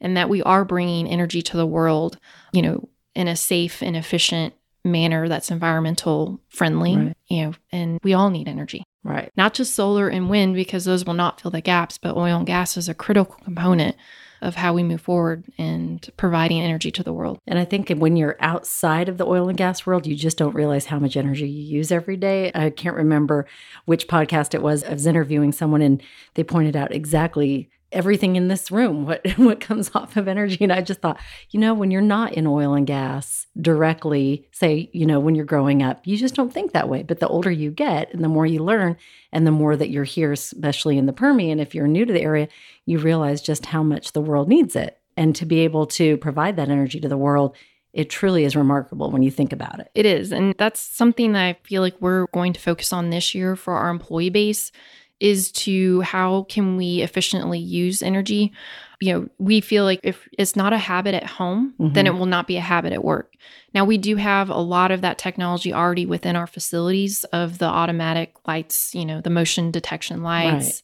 and 0.00 0.16
that 0.16 0.28
we 0.28 0.42
are 0.42 0.64
bringing 0.64 1.08
energy 1.08 1.42
to 1.42 1.56
the 1.56 1.66
world, 1.66 2.18
you 2.52 2.62
know, 2.62 2.88
in 3.14 3.28
a 3.28 3.36
safe 3.36 3.82
and 3.82 3.96
efficient 3.96 4.54
manner 4.84 5.28
that's 5.28 5.50
environmental 5.50 6.40
friendly, 6.48 6.96
right. 6.96 7.16
you 7.28 7.44
know, 7.44 7.52
and 7.72 7.98
we 8.02 8.14
all 8.14 8.30
need 8.30 8.48
energy. 8.48 8.84
Right. 9.02 9.30
Not 9.36 9.54
just 9.54 9.74
solar 9.74 10.08
and 10.08 10.28
wind 10.28 10.54
because 10.54 10.84
those 10.84 11.04
will 11.04 11.14
not 11.14 11.40
fill 11.40 11.50
the 11.50 11.60
gaps, 11.60 11.98
but 11.98 12.16
oil 12.16 12.38
and 12.38 12.46
gas 12.46 12.76
is 12.76 12.88
a 12.88 12.94
critical 12.94 13.36
component 13.44 13.96
of 14.42 14.56
how 14.56 14.74
we 14.74 14.82
move 14.82 15.00
forward 15.00 15.44
and 15.58 16.08
providing 16.16 16.60
energy 16.60 16.90
to 16.90 17.02
the 17.02 17.12
world. 17.12 17.38
And 17.46 17.58
I 17.58 17.64
think 17.64 17.90
when 17.90 18.16
you're 18.16 18.36
outside 18.40 19.08
of 19.08 19.16
the 19.16 19.26
oil 19.26 19.48
and 19.48 19.56
gas 19.56 19.86
world, 19.86 20.06
you 20.06 20.14
just 20.14 20.36
don't 20.36 20.54
realize 20.54 20.86
how 20.86 20.98
much 20.98 21.16
energy 21.16 21.48
you 21.48 21.78
use 21.78 21.90
every 21.90 22.16
day. 22.16 22.50
I 22.54 22.70
can't 22.70 22.96
remember 22.96 23.46
which 23.86 24.08
podcast 24.08 24.54
it 24.54 24.62
was. 24.62 24.84
I 24.84 24.92
was 24.92 25.06
interviewing 25.06 25.52
someone 25.52 25.82
and 25.82 26.02
they 26.34 26.44
pointed 26.44 26.76
out 26.76 26.92
exactly 26.92 27.70
everything 27.92 28.36
in 28.36 28.48
this 28.48 28.70
room 28.70 29.06
what 29.06 29.26
what 29.36 29.60
comes 29.60 29.90
off 29.94 30.16
of 30.16 30.28
energy 30.28 30.58
and 30.60 30.72
i 30.72 30.80
just 30.80 31.00
thought 31.00 31.18
you 31.50 31.60
know 31.60 31.72
when 31.72 31.90
you're 31.90 32.00
not 32.00 32.32
in 32.32 32.46
oil 32.46 32.74
and 32.74 32.86
gas 32.86 33.46
directly 33.60 34.46
say 34.52 34.90
you 34.92 35.06
know 35.06 35.20
when 35.20 35.34
you're 35.34 35.44
growing 35.44 35.82
up 35.82 36.06
you 36.06 36.16
just 36.16 36.34
don't 36.34 36.52
think 36.52 36.72
that 36.72 36.88
way 36.88 37.02
but 37.02 37.20
the 37.20 37.28
older 37.28 37.50
you 37.50 37.70
get 37.70 38.12
and 38.12 38.24
the 38.24 38.28
more 38.28 38.46
you 38.46 38.62
learn 38.62 38.96
and 39.32 39.46
the 39.46 39.52
more 39.52 39.76
that 39.76 39.90
you're 39.90 40.04
here 40.04 40.32
especially 40.32 40.98
in 40.98 41.06
the 41.06 41.12
permian 41.12 41.60
if 41.60 41.74
you're 41.74 41.86
new 41.86 42.04
to 42.04 42.12
the 42.12 42.22
area 42.22 42.48
you 42.84 42.98
realize 42.98 43.40
just 43.40 43.66
how 43.66 43.82
much 43.82 44.12
the 44.12 44.20
world 44.20 44.48
needs 44.48 44.74
it 44.74 44.98
and 45.16 45.34
to 45.36 45.46
be 45.46 45.60
able 45.60 45.86
to 45.86 46.16
provide 46.18 46.56
that 46.56 46.68
energy 46.68 47.00
to 47.00 47.08
the 47.08 47.16
world 47.16 47.56
it 47.96 48.10
truly 48.10 48.44
is 48.44 48.54
remarkable 48.54 49.10
when 49.10 49.22
you 49.22 49.30
think 49.30 49.54
about 49.54 49.80
it. 49.80 49.90
It 49.94 50.04
is. 50.04 50.30
And 50.30 50.54
that's 50.58 50.80
something 50.80 51.32
that 51.32 51.42
I 51.42 51.56
feel 51.62 51.80
like 51.80 51.96
we're 51.98 52.26
going 52.26 52.52
to 52.52 52.60
focus 52.60 52.92
on 52.92 53.08
this 53.08 53.34
year 53.34 53.56
for 53.56 53.72
our 53.72 53.88
employee 53.88 54.28
base 54.28 54.70
is 55.20 55.50
to 55.50 56.00
how 56.02 56.42
can 56.44 56.76
we 56.76 57.00
efficiently 57.00 57.58
use 57.58 58.02
energy 58.02 58.52
you 59.00 59.12
know 59.12 59.28
we 59.38 59.60
feel 59.60 59.84
like 59.84 60.00
if 60.02 60.28
it's 60.38 60.56
not 60.56 60.72
a 60.72 60.78
habit 60.78 61.14
at 61.14 61.24
home 61.24 61.74
mm-hmm. 61.78 61.92
then 61.92 62.06
it 62.06 62.14
will 62.14 62.26
not 62.26 62.46
be 62.46 62.56
a 62.56 62.60
habit 62.60 62.92
at 62.92 63.04
work 63.04 63.34
now 63.74 63.84
we 63.84 63.98
do 63.98 64.16
have 64.16 64.50
a 64.50 64.58
lot 64.58 64.90
of 64.90 65.00
that 65.00 65.18
technology 65.18 65.72
already 65.72 66.06
within 66.06 66.36
our 66.36 66.46
facilities 66.46 67.24
of 67.24 67.58
the 67.58 67.66
automatic 67.66 68.34
lights 68.46 68.94
you 68.94 69.04
know 69.04 69.20
the 69.20 69.30
motion 69.30 69.70
detection 69.70 70.22
lights 70.22 70.66
right. 70.66 70.82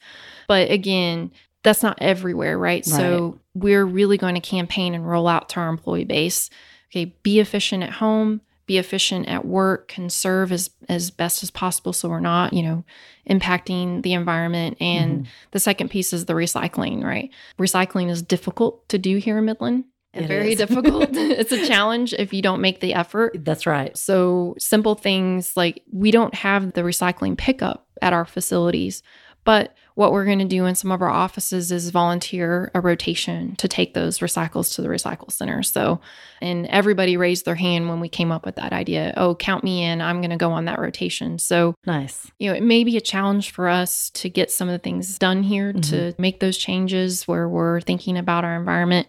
but 0.48 0.70
again 0.70 1.30
that's 1.62 1.82
not 1.82 1.98
everywhere 2.00 2.58
right? 2.58 2.84
right 2.84 2.86
so 2.86 3.38
we're 3.54 3.84
really 3.84 4.16
going 4.16 4.34
to 4.34 4.40
campaign 4.40 4.94
and 4.94 5.08
roll 5.08 5.28
out 5.28 5.48
to 5.48 5.60
our 5.60 5.68
employee 5.68 6.04
base 6.04 6.48
okay 6.90 7.14
be 7.22 7.38
efficient 7.38 7.82
at 7.82 7.90
home 7.90 8.40
be 8.72 8.78
efficient 8.78 9.28
at 9.28 9.44
work, 9.44 9.88
conserve 9.88 10.50
as 10.50 10.70
as 10.88 11.10
best 11.10 11.42
as 11.42 11.50
possible 11.50 11.92
so 11.92 12.08
we're 12.08 12.20
not, 12.20 12.54
you 12.54 12.62
know, 12.62 12.84
impacting 13.28 14.02
the 14.02 14.14
environment. 14.14 14.78
And 14.80 15.12
mm-hmm. 15.12 15.30
the 15.50 15.60
second 15.60 15.90
piece 15.90 16.14
is 16.14 16.24
the 16.24 16.32
recycling, 16.32 17.04
right? 17.04 17.30
Recycling 17.58 18.08
is 18.10 18.22
difficult 18.22 18.88
to 18.88 18.98
do 18.98 19.18
here 19.18 19.36
in 19.38 19.44
Midland. 19.44 19.84
It 20.14 20.26
very 20.26 20.54
difficult. 20.64 21.10
it's 21.12 21.52
a 21.52 21.66
challenge 21.66 22.14
if 22.14 22.32
you 22.32 22.40
don't 22.40 22.62
make 22.62 22.80
the 22.80 22.94
effort. 22.94 23.36
That's 23.44 23.66
right. 23.66 23.94
So 23.96 24.54
simple 24.58 24.94
things 24.94 25.54
like 25.54 25.82
we 25.92 26.10
don't 26.10 26.34
have 26.34 26.72
the 26.72 26.80
recycling 26.80 27.36
pickup 27.36 27.86
at 28.00 28.14
our 28.14 28.24
facilities, 28.24 29.02
but 29.44 29.76
what 29.94 30.12
we're 30.12 30.24
going 30.24 30.38
to 30.38 30.44
do 30.44 30.64
in 30.66 30.74
some 30.74 30.90
of 30.90 31.02
our 31.02 31.10
offices 31.10 31.70
is 31.70 31.90
volunteer 31.90 32.70
a 32.74 32.80
rotation 32.80 33.56
to 33.56 33.68
take 33.68 33.94
those 33.94 34.20
recycles 34.20 34.74
to 34.74 34.82
the 34.82 34.88
recycle 34.88 35.30
center. 35.30 35.62
So, 35.62 36.00
and 36.40 36.66
everybody 36.66 37.16
raised 37.16 37.44
their 37.44 37.54
hand 37.54 37.88
when 37.88 38.00
we 38.00 38.08
came 38.08 38.32
up 38.32 38.46
with 38.46 38.56
that 38.56 38.72
idea. 38.72 39.12
Oh, 39.16 39.34
count 39.34 39.64
me 39.64 39.82
in. 39.82 40.00
I'm 40.00 40.20
going 40.20 40.30
to 40.30 40.36
go 40.36 40.52
on 40.52 40.64
that 40.64 40.78
rotation. 40.78 41.38
So, 41.38 41.74
nice. 41.86 42.30
You 42.38 42.50
know, 42.50 42.56
it 42.56 42.62
may 42.62 42.84
be 42.84 42.96
a 42.96 43.02
challenge 43.02 43.50
for 43.50 43.68
us 43.68 44.10
to 44.10 44.28
get 44.28 44.50
some 44.50 44.68
of 44.68 44.72
the 44.72 44.78
things 44.78 45.18
done 45.18 45.42
here 45.42 45.72
mm-hmm. 45.72 45.80
to 45.80 46.14
make 46.18 46.40
those 46.40 46.56
changes 46.56 47.28
where 47.28 47.48
we're 47.48 47.80
thinking 47.80 48.16
about 48.16 48.44
our 48.44 48.56
environment. 48.56 49.08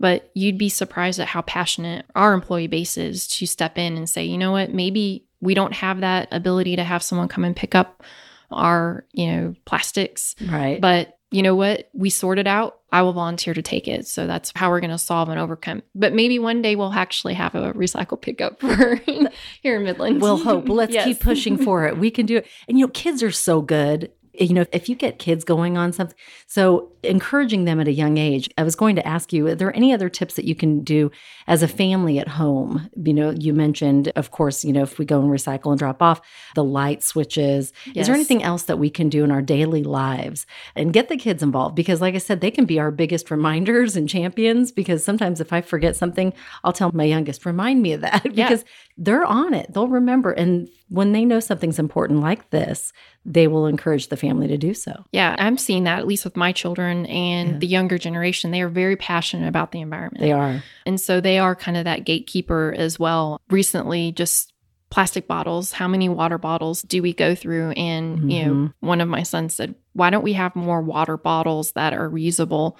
But 0.00 0.30
you'd 0.34 0.58
be 0.58 0.68
surprised 0.68 1.18
at 1.18 1.26
how 1.26 1.42
passionate 1.42 2.06
our 2.14 2.32
employee 2.32 2.68
base 2.68 2.96
is 2.96 3.26
to 3.28 3.46
step 3.46 3.78
in 3.78 3.96
and 3.96 4.08
say, 4.08 4.24
you 4.24 4.38
know 4.38 4.52
what, 4.52 4.72
maybe 4.72 5.26
we 5.40 5.54
don't 5.54 5.74
have 5.74 6.00
that 6.00 6.28
ability 6.30 6.76
to 6.76 6.84
have 6.84 7.02
someone 7.02 7.28
come 7.28 7.44
and 7.44 7.56
pick 7.56 7.74
up 7.74 8.02
our, 8.50 9.06
you 9.12 9.26
know, 9.26 9.54
plastics. 9.64 10.34
Right. 10.40 10.80
But 10.80 11.18
you 11.30 11.42
know 11.42 11.54
what? 11.54 11.90
We 11.92 12.10
sort 12.10 12.38
it 12.38 12.46
out. 12.46 12.80
I 12.90 13.02
will 13.02 13.12
volunteer 13.12 13.52
to 13.52 13.60
take 13.60 13.86
it. 13.86 14.06
So 14.06 14.26
that's 14.26 14.50
how 14.56 14.70
we're 14.70 14.80
going 14.80 14.90
to 14.90 14.98
solve 14.98 15.28
and 15.28 15.38
overcome. 15.38 15.82
But 15.94 16.14
maybe 16.14 16.38
one 16.38 16.62
day 16.62 16.74
we'll 16.74 16.92
actually 16.92 17.34
have 17.34 17.54
a 17.54 17.72
recycle 17.74 18.18
pickup 18.18 18.60
for 18.60 18.96
here 19.60 19.76
in 19.76 19.84
Midland. 19.84 20.22
We'll 20.22 20.38
hope. 20.38 20.68
Let's 20.68 20.92
yes. 20.94 21.04
keep 21.04 21.20
pushing 21.20 21.58
for 21.58 21.86
it. 21.86 21.98
We 21.98 22.10
can 22.10 22.24
do 22.24 22.38
it. 22.38 22.46
And 22.66 22.78
you 22.78 22.86
know, 22.86 22.92
kids 22.92 23.22
are 23.22 23.30
so 23.30 23.60
good 23.60 24.10
you 24.38 24.54
know, 24.54 24.64
if 24.72 24.88
you 24.88 24.94
get 24.94 25.18
kids 25.18 25.44
going 25.44 25.76
on 25.76 25.92
something, 25.92 26.16
so 26.46 26.92
encouraging 27.02 27.64
them 27.64 27.80
at 27.80 27.88
a 27.88 27.92
young 27.92 28.18
age. 28.18 28.50
I 28.58 28.62
was 28.62 28.74
going 28.74 28.96
to 28.96 29.06
ask 29.06 29.32
you, 29.32 29.46
are 29.46 29.54
there 29.54 29.74
any 29.74 29.92
other 29.92 30.08
tips 30.08 30.34
that 30.34 30.44
you 30.44 30.54
can 30.54 30.82
do 30.82 31.10
as 31.46 31.62
a 31.62 31.68
family 31.68 32.18
at 32.18 32.28
home? 32.28 32.90
You 32.96 33.14
know, 33.14 33.30
you 33.30 33.52
mentioned, 33.52 34.12
of 34.16 34.30
course, 34.30 34.64
you 34.64 34.72
know, 34.72 34.82
if 34.82 34.98
we 34.98 35.04
go 35.04 35.20
and 35.20 35.30
recycle 35.30 35.70
and 35.70 35.78
drop 35.78 36.02
off 36.02 36.20
the 36.54 36.64
light 36.64 37.02
switches, 37.02 37.72
yes. 37.86 37.96
is 37.96 38.06
there 38.06 38.14
anything 38.14 38.42
else 38.42 38.64
that 38.64 38.78
we 38.78 38.90
can 38.90 39.08
do 39.08 39.24
in 39.24 39.30
our 39.30 39.42
daily 39.42 39.84
lives 39.84 40.46
and 40.74 40.92
get 40.92 41.08
the 41.08 41.16
kids 41.16 41.42
involved? 41.42 41.74
Because, 41.74 42.00
like 42.00 42.14
I 42.14 42.18
said, 42.18 42.40
they 42.40 42.50
can 42.50 42.64
be 42.64 42.78
our 42.78 42.90
biggest 42.90 43.30
reminders 43.30 43.96
and 43.96 44.08
champions. 44.08 44.72
Because 44.72 45.04
sometimes 45.04 45.40
if 45.40 45.52
I 45.52 45.60
forget 45.60 45.96
something, 45.96 46.32
I'll 46.64 46.72
tell 46.72 46.90
my 46.92 47.04
youngest, 47.04 47.46
remind 47.46 47.82
me 47.82 47.92
of 47.92 48.00
that 48.00 48.22
because 48.34 48.62
yeah. 48.62 48.68
They're 48.98 49.24
on 49.24 49.54
it. 49.54 49.72
They'll 49.72 49.88
remember. 49.88 50.32
And 50.32 50.68
when 50.88 51.12
they 51.12 51.24
know 51.24 51.38
something's 51.38 51.78
important 51.78 52.20
like 52.20 52.50
this, 52.50 52.92
they 53.24 53.46
will 53.46 53.66
encourage 53.66 54.08
the 54.08 54.16
family 54.16 54.48
to 54.48 54.58
do 54.58 54.74
so. 54.74 55.04
Yeah, 55.12 55.36
I'm 55.38 55.56
seeing 55.56 55.84
that 55.84 56.00
at 56.00 56.06
least 56.06 56.24
with 56.24 56.36
my 56.36 56.50
children 56.50 57.06
and 57.06 57.52
yeah. 57.52 57.58
the 57.58 57.66
younger 57.68 57.96
generation. 57.96 58.50
They 58.50 58.60
are 58.60 58.68
very 58.68 58.96
passionate 58.96 59.46
about 59.46 59.70
the 59.70 59.80
environment. 59.80 60.20
They 60.20 60.32
are. 60.32 60.62
And 60.84 61.00
so 61.00 61.20
they 61.20 61.38
are 61.38 61.54
kind 61.54 61.76
of 61.76 61.84
that 61.84 62.04
gatekeeper 62.04 62.74
as 62.76 62.98
well. 62.98 63.40
Recently, 63.50 64.10
just 64.10 64.52
plastic 64.90 65.28
bottles, 65.28 65.72
how 65.72 65.86
many 65.86 66.08
water 66.08 66.38
bottles 66.38 66.82
do 66.82 67.00
we 67.00 67.12
go 67.12 67.34
through? 67.34 67.70
And, 67.72 68.18
mm-hmm. 68.18 68.30
you 68.30 68.44
know, 68.44 68.52
mm-hmm. 68.52 68.86
one 68.86 69.00
of 69.00 69.08
my 69.08 69.22
sons 69.22 69.54
said, 69.54 69.74
why 69.92 70.10
don't 70.10 70.24
we 70.24 70.32
have 70.32 70.56
more 70.56 70.80
water 70.80 71.16
bottles 71.16 71.72
that 71.72 71.92
are 71.92 72.08
reusable? 72.10 72.76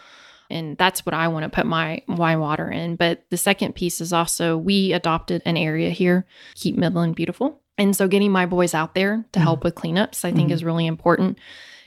And 0.50 0.76
that's 0.78 1.04
what 1.04 1.14
I 1.14 1.28
want 1.28 1.44
to 1.44 1.48
put 1.48 1.66
my 1.66 2.02
my 2.06 2.36
water 2.36 2.70
in. 2.70 2.96
But 2.96 3.24
the 3.30 3.36
second 3.36 3.74
piece 3.74 4.00
is 4.00 4.12
also 4.12 4.56
we 4.56 4.92
adopted 4.92 5.42
an 5.44 5.56
area 5.56 5.90
here, 5.90 6.26
keep 6.54 6.76
Midland 6.76 7.16
beautiful, 7.16 7.60
and 7.78 7.96
so 7.96 8.08
getting 8.08 8.32
my 8.32 8.46
boys 8.46 8.74
out 8.74 8.94
there 8.94 9.16
to 9.16 9.38
mm-hmm. 9.38 9.42
help 9.42 9.64
with 9.64 9.76
cleanups, 9.76 10.24
I 10.24 10.32
think 10.32 10.48
mm-hmm. 10.48 10.52
is 10.52 10.64
really 10.64 10.86
important. 10.86 11.38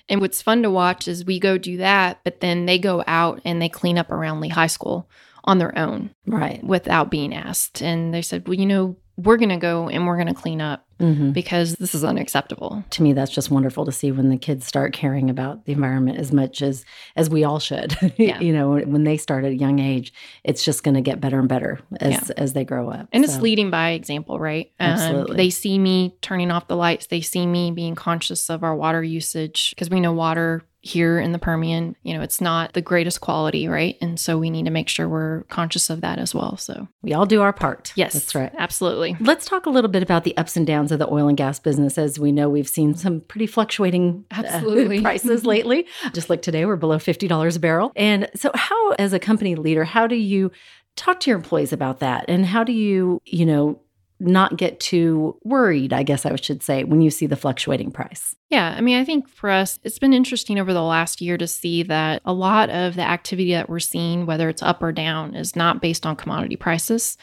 And 0.09 0.19
what's 0.19 0.41
fun 0.41 0.63
to 0.63 0.71
watch 0.71 1.07
is 1.07 1.25
we 1.25 1.39
go 1.39 1.57
do 1.57 1.77
that, 1.77 2.19
but 2.23 2.39
then 2.39 2.65
they 2.65 2.79
go 2.79 3.03
out 3.07 3.41
and 3.45 3.61
they 3.61 3.69
clean 3.69 3.97
up 3.97 4.11
around 4.11 4.41
Lee 4.41 4.49
High 4.49 4.67
School 4.67 5.09
on 5.43 5.57
their 5.57 5.77
own. 5.77 6.13
Right. 6.25 6.63
Without 6.63 7.11
being 7.11 7.33
asked. 7.33 7.81
And 7.81 8.13
they 8.13 8.21
said, 8.21 8.47
well, 8.47 8.55
you 8.55 8.65
know, 8.65 8.97
we're 9.17 9.37
going 9.37 9.49
to 9.49 9.57
go 9.57 9.89
and 9.89 10.05
we're 10.05 10.17
going 10.17 10.27
to 10.27 10.33
clean 10.33 10.61
up 10.61 10.85
mm-hmm. 11.01 11.31
because 11.31 11.73
this 11.75 11.95
is 11.95 12.03
unacceptable. 12.03 12.83
To 12.91 13.03
me, 13.03 13.13
that's 13.13 13.31
just 13.31 13.51
wonderful 13.51 13.85
to 13.85 13.91
see 13.91 14.11
when 14.11 14.29
the 14.29 14.37
kids 14.37 14.65
start 14.65 14.93
caring 14.93 15.29
about 15.29 15.65
the 15.65 15.73
environment 15.73 16.17
as 16.17 16.31
much 16.31 16.61
as 16.61 16.85
as 17.15 17.29
we 17.29 17.43
all 17.43 17.59
should. 17.59 17.97
Yeah. 18.21 18.39
you 18.39 18.53
know, 18.53 18.73
when 18.73 19.03
they 19.03 19.17
start 19.17 19.45
at 19.45 19.51
a 19.51 19.55
young 19.55 19.79
age, 19.79 20.13
it's 20.43 20.63
just 20.63 20.83
going 20.83 20.93
to 20.93 21.01
get 21.01 21.19
better 21.19 21.39
and 21.39 21.47
better 21.47 21.79
as 21.99 22.29
yeah. 22.29 22.35
as 22.37 22.53
they 22.53 22.63
grow 22.63 22.89
up. 22.89 23.07
And 23.11 23.25
so. 23.25 23.31
it's 23.31 23.41
leading 23.41 23.71
by 23.71 23.91
example, 23.91 24.37
right? 24.37 24.71
Um, 24.79 24.91
Absolutely. 24.91 25.31
Um, 25.31 25.37
they 25.37 25.49
see 25.49 25.79
me 25.79 26.15
turning 26.21 26.51
off 26.51 26.67
the 26.67 26.75
lights. 26.75 27.07
They 27.07 27.21
see 27.21 27.47
me 27.47 27.71
being 27.71 27.95
conscious 27.95 28.49
of 28.49 28.63
our 28.63 28.75
water 28.75 29.01
usage 29.01 29.71
because 29.71 29.89
we 29.89 29.99
know 29.99 30.13
water 30.13 30.63
here 30.81 31.19
in 31.19 31.31
the 31.31 31.39
Permian, 31.39 31.95
you 32.01 32.13
know, 32.15 32.21
it's 32.21 32.41
not 32.41 32.73
the 32.73 32.81
greatest 32.81 33.21
quality, 33.21 33.67
right? 33.67 33.97
And 34.01 34.19
so 34.19 34.39
we 34.39 34.49
need 34.49 34.65
to 34.65 34.71
make 34.71 34.89
sure 34.89 35.07
we're 35.07 35.43
conscious 35.43 35.91
of 35.91 36.01
that 36.01 36.17
as 36.17 36.33
well. 36.33 36.57
So 36.57 36.87
we 37.03 37.13
all 37.13 37.27
do 37.27 37.41
our 37.41 37.53
part. 37.53 37.93
Yes. 37.95 38.13
That's 38.13 38.33
right. 38.33 38.51
Absolutely. 38.57 39.15
Let's 39.19 39.45
talk 39.45 39.67
a 39.67 39.69
little 39.69 39.91
bit 39.91 40.01
about 40.01 40.23
the 40.23 40.35
ups 40.37 40.57
and 40.57 40.65
downs 40.65 40.91
of 40.91 40.97
the 40.97 41.07
oil 41.07 41.27
and 41.27 41.37
gas 41.37 41.59
business. 41.59 41.99
As 41.99 42.17
we 42.17 42.31
know, 42.31 42.49
we've 42.49 42.67
seen 42.67 42.95
some 42.95 43.21
pretty 43.21 43.45
fluctuating 43.45 44.25
uh, 44.31 44.41
Absolutely. 44.43 44.97
Uh, 44.97 45.01
prices 45.03 45.45
lately. 45.45 45.85
Just 46.13 46.31
like 46.31 46.41
today, 46.41 46.65
we're 46.65 46.75
below 46.75 46.97
$50 46.97 47.55
a 47.55 47.59
barrel. 47.59 47.91
And 47.95 48.27
so, 48.35 48.49
how, 48.55 48.91
as 48.93 49.13
a 49.13 49.19
company 49.19 49.53
leader, 49.53 49.83
how 49.83 50.07
do 50.07 50.15
you 50.15 50.51
talk 50.95 51.19
to 51.21 51.29
your 51.29 51.37
employees 51.37 51.71
about 51.71 51.99
that? 51.99 52.25
And 52.27 52.43
how 52.45 52.63
do 52.63 52.73
you, 52.73 53.21
you 53.25 53.45
know, 53.45 53.79
not 54.21 54.57
get 54.57 54.79
too 54.79 55.37
worried, 55.43 55.93
I 55.93 56.03
guess 56.03 56.25
I 56.25 56.35
should 56.35 56.61
say, 56.61 56.83
when 56.83 57.01
you 57.01 57.09
see 57.09 57.25
the 57.25 57.35
fluctuating 57.35 57.91
price. 57.91 58.35
Yeah, 58.49 58.73
I 58.77 58.81
mean, 58.81 58.99
I 58.99 59.05
think 59.05 59.27
for 59.27 59.49
us, 59.49 59.79
it's 59.83 59.99
been 59.99 60.13
interesting 60.13 60.59
over 60.59 60.73
the 60.73 60.83
last 60.83 61.21
year 61.21 61.37
to 61.37 61.47
see 61.47 61.83
that 61.83 62.21
a 62.25 62.33
lot 62.33 62.69
of 62.69 62.95
the 62.95 63.01
activity 63.01 63.51
that 63.51 63.69
we're 63.69 63.79
seeing, 63.79 64.25
whether 64.25 64.49
it's 64.49 64.61
up 64.61 64.83
or 64.83 64.91
down, 64.91 65.35
is 65.35 65.55
not 65.55 65.81
based 65.81 66.05
on 66.05 66.15
commodity 66.15 66.55
prices. 66.55 67.17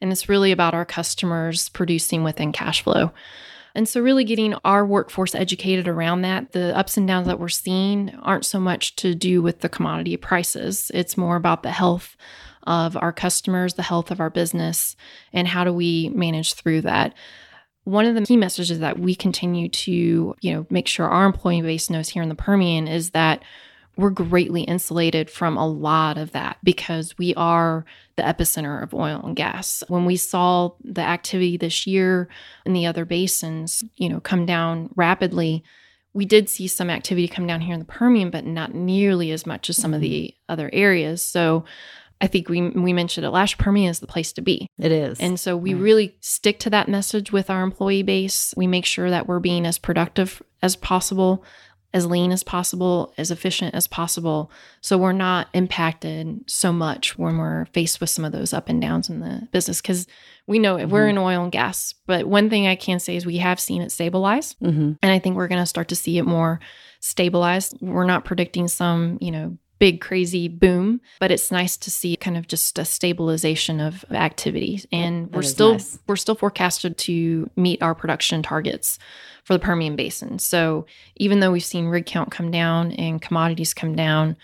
And 0.00 0.12
it's 0.12 0.28
really 0.28 0.52
about 0.52 0.74
our 0.74 0.84
customers 0.84 1.68
producing 1.68 2.24
within 2.24 2.52
cash 2.52 2.82
flow. 2.82 3.12
And 3.74 3.88
so, 3.88 4.02
really 4.02 4.24
getting 4.24 4.54
our 4.64 4.84
workforce 4.84 5.34
educated 5.34 5.88
around 5.88 6.22
that, 6.22 6.52
the 6.52 6.76
ups 6.76 6.98
and 6.98 7.08
downs 7.08 7.26
that 7.26 7.40
we're 7.40 7.48
seeing 7.48 8.10
aren't 8.20 8.44
so 8.44 8.60
much 8.60 8.96
to 8.96 9.14
do 9.14 9.40
with 9.40 9.60
the 9.60 9.68
commodity 9.70 10.16
prices, 10.18 10.90
it's 10.92 11.16
more 11.16 11.36
about 11.36 11.62
the 11.62 11.70
health 11.70 12.16
of 12.64 12.96
our 12.96 13.12
customers, 13.12 13.74
the 13.74 13.82
health 13.82 14.10
of 14.10 14.20
our 14.20 14.30
business, 14.30 14.96
and 15.32 15.48
how 15.48 15.64
do 15.64 15.72
we 15.72 16.10
manage 16.14 16.54
through 16.54 16.82
that. 16.82 17.14
One 17.84 18.06
of 18.06 18.14
the 18.14 18.22
key 18.22 18.36
messages 18.36 18.78
that 18.78 18.98
we 18.98 19.14
continue 19.14 19.68
to, 19.68 20.36
you 20.40 20.52
know, 20.52 20.66
make 20.70 20.86
sure 20.86 21.06
our 21.06 21.26
employee 21.26 21.62
base 21.62 21.90
knows 21.90 22.10
here 22.10 22.22
in 22.22 22.28
the 22.28 22.34
Permian 22.34 22.86
is 22.86 23.10
that 23.10 23.42
we're 23.96 24.10
greatly 24.10 24.62
insulated 24.62 25.28
from 25.28 25.56
a 25.56 25.66
lot 25.66 26.16
of 26.16 26.32
that 26.32 26.56
because 26.62 27.18
we 27.18 27.34
are 27.34 27.84
the 28.16 28.22
epicenter 28.22 28.82
of 28.82 28.94
oil 28.94 29.20
and 29.24 29.36
gas. 29.36 29.82
When 29.88 30.04
we 30.04 30.16
saw 30.16 30.70
the 30.82 31.02
activity 31.02 31.56
this 31.56 31.86
year 31.86 32.28
in 32.64 32.72
the 32.72 32.86
other 32.86 33.04
basins, 33.04 33.84
you 33.96 34.08
know, 34.08 34.20
come 34.20 34.46
down 34.46 34.88
rapidly, 34.94 35.62
we 36.14 36.24
did 36.24 36.48
see 36.48 36.68
some 36.68 36.90
activity 36.90 37.28
come 37.28 37.46
down 37.46 37.60
here 37.62 37.74
in 37.74 37.80
the 37.80 37.86
Permian, 37.86 38.30
but 38.30 38.44
not 38.44 38.74
nearly 38.74 39.30
as 39.30 39.46
much 39.46 39.70
as 39.70 39.76
some 39.76 39.94
of 39.94 40.00
mm-hmm. 40.00 40.10
the 40.10 40.34
other 40.48 40.70
areas. 40.72 41.22
So 41.22 41.64
I 42.22 42.28
think 42.28 42.48
we 42.48 42.60
we 42.70 42.92
mentioned 42.92 43.26
it 43.26 43.30
last 43.30 43.58
Permian 43.58 43.90
is 43.90 43.98
the 44.00 44.06
place 44.06 44.32
to 44.34 44.40
be. 44.42 44.68
It 44.78 44.92
is. 44.92 45.18
And 45.20 45.38
so 45.40 45.56
we 45.56 45.74
Right. 45.74 45.82
really 45.82 46.16
stick 46.20 46.58
to 46.60 46.70
that 46.70 46.88
message 46.88 47.32
with 47.32 47.50
our 47.50 47.62
employee 47.62 48.04
base. 48.04 48.54
We 48.56 48.66
make 48.68 48.84
sure 48.86 49.10
that 49.10 49.26
we're 49.26 49.40
being 49.40 49.66
as 49.66 49.76
productive 49.76 50.40
as 50.62 50.76
possible, 50.76 51.44
as 51.92 52.06
lean 52.06 52.30
as 52.32 52.42
possible, 52.44 53.12
as 53.18 53.30
efficient 53.32 53.74
as 53.74 53.86
possible. 53.88 54.50
So 54.80 54.96
we're 54.96 55.12
not 55.12 55.48
impacted 55.52 56.44
so 56.46 56.72
much 56.72 57.18
when 57.18 57.36
we're 57.38 57.64
faced 57.66 58.00
with 58.00 58.08
some 58.08 58.24
of 58.24 58.30
those 58.32 58.52
up 58.54 58.68
and 58.68 58.80
downs 58.80 59.10
in 59.10 59.18
the 59.20 59.48
business. 59.50 59.80
Cause 59.82 60.06
we 60.46 60.58
know 60.60 60.78
it, 60.78 60.88
we're 60.88 61.06
Mhm. 61.06 61.10
in 61.10 61.18
oil 61.18 61.42
and 61.42 61.52
gas. 61.52 61.94
But 62.06 62.26
one 62.26 62.48
thing 62.48 62.66
I 62.68 62.76
can 62.76 62.98
say 63.00 63.16
is 63.16 63.26
we 63.26 63.38
have 63.38 63.58
seen 63.60 63.82
it 63.82 63.90
stabilize. 63.92 64.54
Mhm. 64.62 64.96
And 65.02 65.12
I 65.12 65.18
think 65.18 65.34
we're 65.36 65.48
going 65.48 65.60
to 65.62 65.66
start 65.66 65.88
to 65.88 65.96
see 65.96 66.18
it 66.18 66.24
more 66.24 66.60
stabilized. 67.00 67.76
We're 67.80 68.06
not 68.06 68.24
predicting 68.24 68.68
some, 68.68 69.18
you 69.20 69.30
know, 69.32 69.56
big 69.82 70.00
crazy 70.00 70.46
boom, 70.46 71.00
but 71.18 71.32
it's 71.32 71.50
nice 71.50 71.76
to 71.76 71.90
see 71.90 72.14
kind 72.14 72.36
of 72.36 72.46
just 72.46 72.78
a 72.78 72.84
stabilization 72.84 73.80
of 73.80 74.04
activity. 74.12 74.80
And 74.92 75.26
That 75.26 75.36
we're 75.36 75.42
still 75.42 75.72
nice. 75.72 75.98
we're 76.06 76.14
still 76.14 76.36
forecasted 76.36 76.96
to 76.98 77.50
meet 77.56 77.82
our 77.82 77.92
production 77.92 78.44
targets 78.44 79.00
for 79.42 79.54
the 79.54 79.58
Permian 79.58 79.96
Basin. 79.96 80.38
So 80.38 80.86
even 81.16 81.40
though 81.40 81.50
we've 81.50 81.64
seen 81.64 81.86
rig 81.86 82.06
count 82.06 82.30
come 82.30 82.52
down 82.52 82.92
and 82.92 83.20
commodities 83.20 83.74
come 83.74 83.96
down, 83.96 84.36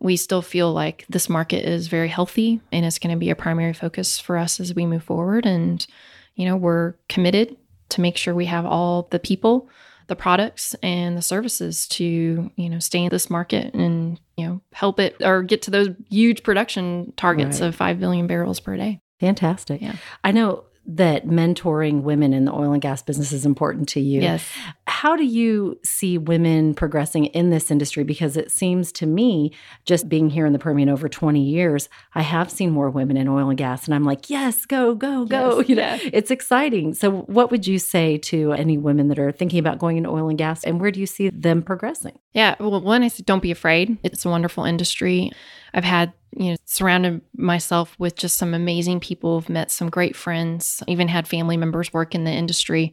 we 0.00 0.16
still 0.16 0.42
feel 0.42 0.72
like 0.72 1.04
this 1.08 1.28
market 1.28 1.64
is 1.64 1.86
very 1.86 2.08
healthy 2.08 2.60
and 2.72 2.84
it's 2.84 2.98
going 2.98 3.14
to 3.14 3.20
be 3.20 3.30
a 3.30 3.36
primary 3.36 3.74
focus 3.74 4.18
for 4.18 4.36
us 4.36 4.58
as 4.58 4.74
we 4.74 4.86
move 4.86 5.04
forward. 5.04 5.46
And, 5.46 5.86
you 6.34 6.46
know, 6.46 6.56
we're 6.56 6.94
committed 7.08 7.56
to 7.90 8.00
make 8.00 8.16
sure 8.16 8.34
we 8.34 8.46
have 8.46 8.66
all 8.66 9.06
the 9.12 9.20
people, 9.20 9.68
the 10.10 10.16
products, 10.16 10.74
and 10.82 11.16
the 11.16 11.22
services 11.22 11.86
to, 11.88 12.50
you 12.56 12.68
know, 12.68 12.78
stay 12.80 13.04
in 13.04 13.08
this 13.10 13.30
market 13.30 13.72
and, 13.72 14.20
you 14.36 14.44
know, 14.46 14.60
help 14.72 15.00
it 15.00 15.16
or 15.22 15.42
get 15.42 15.62
to 15.62 15.70
those 15.70 15.88
huge 16.10 16.42
production 16.42 17.12
targets 17.16 17.60
Right. 17.60 17.68
of 17.68 17.74
5 17.76 17.98
billion 18.00 18.26
barrels 18.26 18.60
per 18.60 18.76
day. 18.76 19.00
Fantastic. 19.20 19.80
Yeah. 19.80 19.94
I 20.24 20.32
know 20.32 20.64
that 20.96 21.26
mentoring 21.26 22.02
women 22.02 22.32
in 22.32 22.44
the 22.46 22.52
oil 22.52 22.72
and 22.72 22.82
gas 22.82 23.00
business 23.00 23.30
is 23.32 23.46
important 23.46 23.88
to 23.88 24.00
you. 24.00 24.20
Yes. 24.20 24.44
How 24.88 25.14
do 25.14 25.24
you 25.24 25.78
see 25.84 26.18
women 26.18 26.74
progressing 26.74 27.26
in 27.26 27.50
this 27.50 27.70
industry? 27.70 28.02
Because 28.02 28.36
it 28.36 28.50
seems 28.50 28.90
to 28.92 29.06
me, 29.06 29.52
just 29.84 30.08
being 30.08 30.30
here 30.30 30.46
in 30.46 30.52
the 30.52 30.58
Permian 30.58 30.88
over 30.88 31.08
20 31.08 31.40
years, 31.40 31.88
I 32.14 32.22
have 32.22 32.50
seen 32.50 32.70
more 32.70 32.90
women 32.90 33.16
in 33.16 33.28
oil 33.28 33.48
and 33.50 33.58
gas. 33.58 33.84
And 33.84 33.94
I'm 33.94 34.02
like, 34.02 34.28
yes, 34.28 34.66
go, 34.66 34.96
go, 34.96 35.24
go. 35.26 35.58
Yes, 35.58 35.68
you 35.68 35.76
know, 35.76 35.82
yeah. 35.82 36.10
it's 36.12 36.32
exciting. 36.32 36.94
So, 36.94 37.22
what 37.22 37.52
would 37.52 37.68
you 37.68 37.78
say 37.78 38.18
to 38.18 38.52
any 38.52 38.76
women 38.76 39.08
that 39.08 39.18
are 39.18 39.30
thinking 39.30 39.60
about 39.60 39.78
going 39.78 39.96
into 39.96 40.10
oil 40.10 40.28
and 40.28 40.38
gas? 40.38 40.64
And 40.64 40.80
where 40.80 40.90
do 40.90 40.98
you 40.98 41.06
see 41.06 41.30
them 41.30 41.62
progressing? 41.62 42.18
Yeah. 42.32 42.56
Well, 42.58 42.80
one 42.80 43.04
is 43.04 43.16
don't 43.18 43.42
be 43.42 43.52
afraid. 43.52 43.96
It's 44.02 44.24
a 44.24 44.28
wonderful 44.28 44.64
industry. 44.64 45.30
I've 45.72 45.84
had, 45.84 46.12
you 46.36 46.50
know, 46.50 46.56
surrounded 46.64 47.20
myself 47.36 47.94
with 47.98 48.16
just 48.16 48.36
some 48.36 48.54
amazing 48.54 49.00
people. 49.00 49.38
I've 49.38 49.48
met 49.48 49.70
some 49.70 49.90
great 49.90 50.16
friends, 50.16 50.82
even 50.86 51.08
had 51.08 51.28
family 51.28 51.56
members 51.56 51.92
work 51.92 52.14
in 52.14 52.24
the 52.24 52.32
industry. 52.32 52.92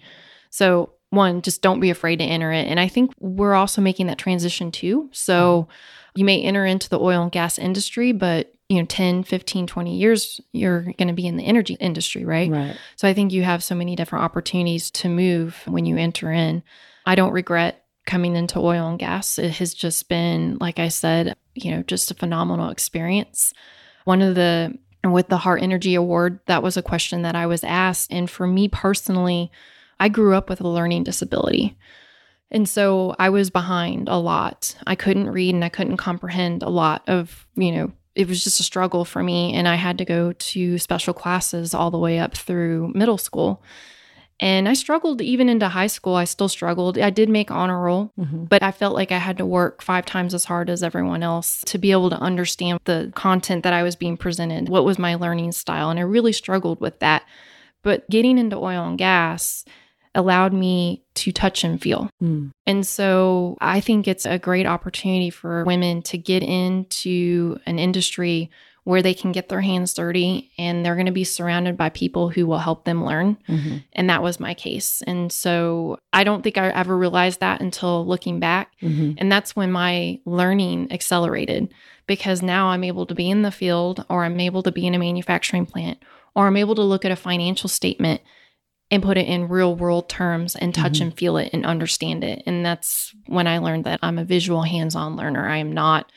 So, 0.49 0.93
one, 1.09 1.41
just 1.41 1.61
don't 1.61 1.79
be 1.79 1.89
afraid 1.89 2.17
to 2.17 2.25
enter 2.25 2.51
it. 2.51 2.67
And 2.67 2.79
I 2.79 2.87
think 2.87 3.11
we're 3.19 3.53
also 3.53 3.81
making 3.81 4.07
that 4.07 4.17
transition 4.17 4.71
too. 4.71 5.09
So, 5.13 5.67
you 6.15 6.25
may 6.25 6.41
enter 6.41 6.65
into 6.65 6.89
the 6.89 6.99
oil 6.99 7.21
and 7.23 7.31
gas 7.31 7.59
industry, 7.59 8.11
but 8.11 8.53
you 8.69 8.79
know 8.79 8.85
10 8.85 9.23
15 9.23 9.65
20 9.65 9.95
years 9.95 10.41
you're 10.51 10.81
going 10.81 11.07
to 11.07 11.13
be 11.13 11.25
in 11.25 11.37
the 11.37 11.45
energy 11.45 11.75
industry 11.79 12.25
right 12.25 12.51
Right. 12.51 12.75
so 12.97 13.07
I 13.07 13.13
think 13.13 13.31
you 13.31 13.43
have 13.43 13.63
so 13.63 13.75
many 13.75 13.95
different 13.95 14.25
opportunities 14.25 14.91
to 14.91 15.07
move 15.07 15.61
when 15.67 15.85
you 15.85 15.95
enter 15.95 16.33
in. 16.33 16.63
I 17.05 17.15
don't 17.15 17.31
regret 17.31 17.85
coming 18.05 18.35
into 18.35 18.59
oil 18.59 18.87
and 18.89 18.99
gas. 18.99 19.37
It 19.37 19.51
has 19.51 19.73
just 19.73 20.09
been, 20.09 20.57
like 20.59 20.79
I 20.79 20.87
said, 20.87 21.35
you 21.63 21.71
know, 21.71 21.83
just 21.83 22.11
a 22.11 22.15
phenomenal 22.15 22.69
experience. 22.69 23.53
One 24.05 24.21
of 24.21 24.35
the, 24.35 24.77
with 25.03 25.27
the 25.27 25.37
Hart 25.37 25.61
Energy 25.61 25.95
Award, 25.95 26.39
that 26.45 26.63
was 26.63 26.77
a 26.77 26.81
question 26.81 27.21
that 27.21 27.35
I 27.35 27.45
was 27.45 27.63
asked. 27.63 28.11
And 28.11 28.29
for 28.29 28.47
me 28.47 28.67
personally, 28.67 29.51
I 29.99 30.09
grew 30.09 30.35
up 30.35 30.49
with 30.49 30.61
a 30.61 30.67
learning 30.67 31.03
disability. 31.03 31.77
And 32.49 32.67
so 32.67 33.15
I 33.19 33.29
was 33.29 33.49
behind 33.49 34.07
a 34.07 34.17
lot. 34.17 34.75
I 34.85 34.95
couldn't 34.95 35.29
read 35.29 35.53
and 35.53 35.65
I 35.65 35.69
couldn't 35.69 35.97
comprehend 35.97 36.63
a 36.63 36.69
lot 36.69 37.03
of, 37.07 37.45
you 37.55 37.71
know, 37.71 37.91
it 38.15 38.27
was 38.27 38.43
just 38.43 38.59
a 38.59 38.63
struggle 38.63 39.05
for 39.05 39.21
me. 39.21 39.53
And 39.53 39.67
I 39.67 39.75
had 39.75 39.97
to 39.99 40.05
go 40.05 40.33
to 40.33 40.77
special 40.77 41.13
classes 41.13 41.73
all 41.73 41.91
the 41.91 41.99
way 41.99 42.19
up 42.19 42.35
through 42.35 42.91
middle 42.95 43.17
school. 43.17 43.61
And 44.39 44.69
I 44.69 44.73
struggled 44.73 45.21
even 45.21 45.49
into 45.49 45.67
high 45.67 45.87
school. 45.87 46.15
I 46.15 46.25
still 46.25 46.49
struggled. 46.49 46.97
I 46.99 47.09
did 47.09 47.27
make 47.27 47.49
honor 47.49 47.81
roll, 47.81 48.11
hmm 48.17 48.45
but 48.45 48.63
I 48.63 48.71
felt 48.71 48.95
like 48.95 49.11
I 49.11 49.17
had 49.17 49.37
to 49.39 49.45
work 49.45 49.81
five 49.81 50.05
times 50.05 50.33
as 50.33 50.45
hard 50.45 50.69
as 50.69 50.83
everyone 50.83 51.23
else 51.23 51.63
to 51.65 51.77
be 51.77 51.91
able 51.91 52.09
to 52.11 52.19
understand 52.19 52.79
the 52.85 53.11
content 53.15 53.63
that 53.63 53.73
I 53.73 53.83
was 53.83 53.95
being 53.95 54.15
presented. 54.15 54.69
What 54.69 54.85
was 54.85 54.99
my 54.99 55.15
learning 55.15 55.51
style? 55.51 55.89
And 55.89 55.99
I 55.99 56.03
really 56.03 56.33
struggled 56.33 56.79
with 56.79 56.99
that. 56.99 57.23
But 57.83 58.09
getting 58.09 58.37
into 58.37 58.57
oil 58.57 58.87
and 58.87 58.97
gas 58.97 59.65
allowed 60.15 60.53
me 60.53 61.03
to 61.15 61.31
touch 61.31 61.63
and 61.63 61.81
feel. 61.81 62.09
Mm. 62.21 62.51
And 62.65 62.85
so 62.85 63.57
I 63.61 63.79
think 63.79 64.07
it's 64.07 64.25
a 64.25 64.39
great 64.39 64.65
opportunity 64.65 65.29
for 65.29 65.63
women 65.63 66.01
to 66.03 66.17
get 66.17 66.43
into 66.43 67.59
an 67.65 67.79
industry 67.79 68.49
where 68.87 69.01
they 69.01 69.13
can 69.13 69.33
get 69.33 69.49
their 69.49 69.59
hands 69.59 69.93
dirty 69.93 70.49
and 70.57 70.85
they're 70.85 70.95
going 70.95 71.05
to 71.07 71.11
be 71.11 71.25
surrounded 71.25 71.75
by 71.75 71.89
people 71.89 72.29
who 72.29 72.47
will 72.47 72.59
help 72.59 72.85
them 72.85 73.03
learn. 73.03 73.35
hmm 73.45 73.77
And 73.91 74.09
that 74.09 74.23
was 74.23 74.39
my 74.39 74.53
case. 74.53 75.01
And 75.05 75.29
so 75.29 75.97
I 76.13 76.23
don't 76.23 76.41
think 76.41 76.57
I 76.57 76.69
ever 76.69 76.97
realized 76.97 77.41
that 77.41 77.59
until 77.59 78.05
looking 78.07 78.39
back. 78.39 78.71
hmm 78.79 79.11
And 79.17 79.29
that's 79.29 79.57
when 79.57 79.73
my 79.73 80.19
learning 80.23 80.89
accelerated 80.93 81.73
because 82.05 82.41
now 82.41 82.69
I'm 82.69 82.85
able 82.85 83.05
to 83.07 83.13
be 83.13 83.29
in 83.29 83.41
the 83.41 83.51
field 83.51 84.05
or 84.09 84.23
I'm 84.23 84.39
able 84.39 84.63
to 84.63 84.71
be 84.71 84.87
in 84.87 84.95
a 84.95 84.99
manufacturing 84.99 85.65
plant 85.65 85.97
or 86.33 86.47
I'm 86.47 86.55
able 86.55 86.75
to 86.75 86.81
look 86.81 87.03
at 87.03 87.11
a 87.11 87.17
financial 87.17 87.67
statement 87.67 88.21
and 88.89 89.03
put 89.03 89.17
it 89.17 89.27
in 89.27 89.49
real 89.49 89.75
world 89.75 90.07
terms 90.07 90.55
and 90.55 90.73
touch 90.73 90.99
Mhm. 90.99 91.01
and 91.01 91.13
feel 91.17 91.35
it 91.35 91.49
and 91.51 91.65
understand 91.65 92.23
it. 92.23 92.41
And 92.45 92.65
that's 92.65 93.13
when 93.25 93.47
I 93.47 93.57
learned 93.57 93.83
that 93.83 93.99
I'm 94.01 94.17
a 94.17 94.23
visual 94.23 94.61
hands-on 94.61 95.17
learner. 95.17 95.45
I 95.45 95.57
am 95.57 95.73
not 95.73 96.09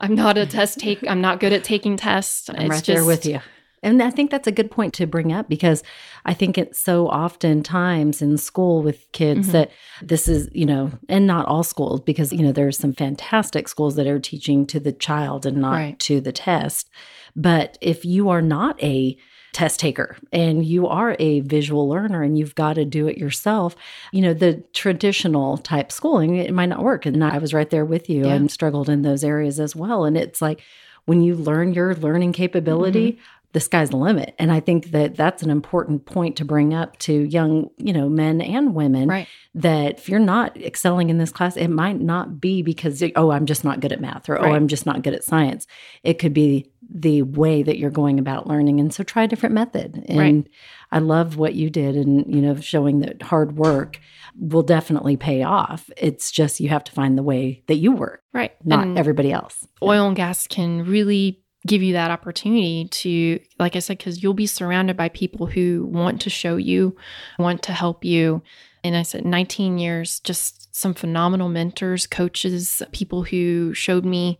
I'm 0.00 0.14
not 0.14 0.38
a 0.38 0.46
test 0.46 0.78
take 0.84 1.06
I'm 1.08 1.20
not 1.20 1.40
good 1.40 1.52
at 1.52 1.64
taking 1.64 1.96
tests. 1.96 2.48
I'm 2.50 2.68
right 2.68 2.84
there 2.84 3.04
with 3.04 3.26
you. 3.26 3.40
And 3.80 4.02
I 4.02 4.10
think 4.10 4.32
that's 4.32 4.48
a 4.48 4.52
good 4.52 4.72
point 4.72 4.92
to 4.94 5.06
bring 5.06 5.30
up 5.32 5.48
because 5.48 5.84
I 6.24 6.34
think 6.34 6.58
it's 6.58 6.80
so 6.80 7.06
often 7.08 7.62
times 7.62 8.20
in 8.20 8.36
school 8.36 8.82
with 8.82 9.06
kids 9.12 9.48
Mhm. 9.48 9.52
that 9.52 9.70
this 10.02 10.26
is, 10.26 10.48
you 10.52 10.66
know, 10.66 10.90
and 11.08 11.28
not 11.28 11.46
all 11.46 11.62
schools 11.62 12.00
because, 12.00 12.32
you 12.32 12.42
know, 12.42 12.50
there's 12.50 12.76
some 12.76 12.92
fantastic 12.92 13.68
schools 13.68 13.94
that 13.94 14.08
are 14.08 14.18
teaching 14.18 14.66
to 14.66 14.80
the 14.80 14.90
child 14.90 15.46
and 15.46 15.58
not 15.58 15.74
Right. 15.74 15.98
to 16.00 16.20
the 16.20 16.32
test. 16.32 16.90
But 17.36 17.78
if 17.80 18.04
you 18.04 18.28
are 18.30 18.42
not 18.42 18.82
a 18.82 19.16
test 19.52 19.80
taker 19.80 20.16
and 20.32 20.64
you 20.64 20.86
are 20.86 21.16
a 21.18 21.40
visual 21.40 21.88
learner 21.88 22.22
and 22.22 22.38
you've 22.38 22.54
got 22.54 22.74
to 22.74 22.84
do 22.84 23.06
it 23.08 23.16
yourself, 23.18 23.74
you 24.12 24.20
know, 24.22 24.34
the 24.34 24.62
traditional 24.74 25.56
type 25.58 25.90
schooling, 25.90 26.36
it 26.36 26.52
might 26.52 26.66
not 26.66 26.82
work. 26.82 27.06
And 27.06 27.22
I 27.24 27.38
was 27.38 27.54
right 27.54 27.68
there 27.70 27.84
with 27.84 28.08
you 28.10 28.26
Yeah. 28.26 28.34
and 28.34 28.50
struggled 28.50 28.88
in 28.88 29.02
those 29.02 29.24
areas 29.24 29.58
as 29.58 29.74
well. 29.74 30.04
And 30.04 30.16
it's 30.16 30.42
like 30.42 30.60
when 31.06 31.22
you 31.22 31.34
learn 31.34 31.72
your 31.72 31.94
learning 31.94 32.32
capability, 32.32 33.12
Mm-hmm. 33.12 33.20
the 33.54 33.60
sky's 33.60 33.88
the 33.88 33.96
limit. 33.96 34.34
And 34.38 34.52
I 34.52 34.60
think 34.60 34.90
that 34.90 35.16
that's 35.16 35.42
an 35.42 35.48
important 35.50 36.04
point 36.04 36.36
to 36.36 36.44
bring 36.44 36.74
up 36.74 36.98
to 37.00 37.12
young, 37.12 37.70
you 37.78 37.94
know, 37.94 38.06
men 38.10 38.42
and 38.42 38.74
women 38.74 39.08
Right. 39.08 39.26
that 39.54 39.98
if 39.98 40.08
you're 40.10 40.18
not 40.20 40.54
excelling 40.58 41.08
in 41.08 41.16
this 41.16 41.30
class, 41.32 41.56
it 41.56 41.68
might 41.68 41.98
not 41.98 42.40
be 42.42 42.62
because, 42.62 43.02
oh, 43.16 43.30
I'm 43.30 43.46
just 43.46 43.64
not 43.64 43.80
good 43.80 43.92
at 43.92 44.00
math 44.02 44.28
or, 44.28 44.38
oh, 44.38 44.52
I'm 44.52 44.68
just 44.68 44.84
not 44.84 45.02
good 45.02 45.14
at 45.14 45.24
science. 45.24 45.66
It 46.04 46.18
could 46.18 46.34
be 46.34 46.70
the 46.88 47.22
way 47.22 47.62
that 47.62 47.78
you're 47.78 47.90
going 47.90 48.18
about 48.18 48.46
learning. 48.46 48.80
And 48.80 48.92
so 48.94 49.02
try 49.04 49.24
a 49.24 49.28
different 49.28 49.54
method. 49.54 50.04
And 50.08 50.18
Right. 50.18 50.46
I 50.90 50.98
love 51.00 51.36
what 51.36 51.54
you 51.54 51.68
did 51.68 51.96
and, 51.96 52.24
you 52.34 52.40
know, 52.40 52.56
showing 52.56 53.00
that 53.00 53.22
hard 53.22 53.56
work 53.56 54.00
will 54.38 54.62
definitely 54.62 55.16
pay 55.16 55.42
off. 55.42 55.90
It's 55.96 56.30
just 56.30 56.60
you 56.60 56.68
have 56.70 56.84
to 56.84 56.92
find 56.92 57.18
the 57.18 57.22
way 57.22 57.62
that 57.66 57.76
you 57.76 57.92
work, 57.92 58.22
Right. 58.32 58.52
not 58.64 58.86
And 58.86 58.98
everybody 58.98 59.32
else. 59.32 59.66
oil 59.82 60.06
and 60.06 60.16
gas 60.16 60.46
can 60.46 60.84
really 60.84 61.42
give 61.66 61.82
you 61.82 61.92
that 61.92 62.10
opportunity 62.10 62.86
to 62.88 63.38
like 63.58 63.74
i 63.74 63.80
said 63.80 63.98
because 63.98 64.22
you'll 64.22 64.32
be 64.32 64.46
surrounded 64.46 64.96
by 64.96 65.08
people 65.08 65.44
who 65.46 65.84
want 65.90 66.20
to 66.20 66.30
show 66.30 66.56
you 66.56 66.96
want 67.36 67.62
to 67.64 67.72
help 67.72 68.04
you 68.04 68.40
and 68.84 68.96
i 68.96 69.02
said 69.02 69.24
19 69.26 69.76
years 69.76 70.20
just 70.20 70.74
some 70.74 70.94
phenomenal 70.94 71.48
mentors 71.48 72.06
coaches 72.06 72.80
people 72.92 73.24
who 73.24 73.74
showed 73.74 74.04
me 74.04 74.38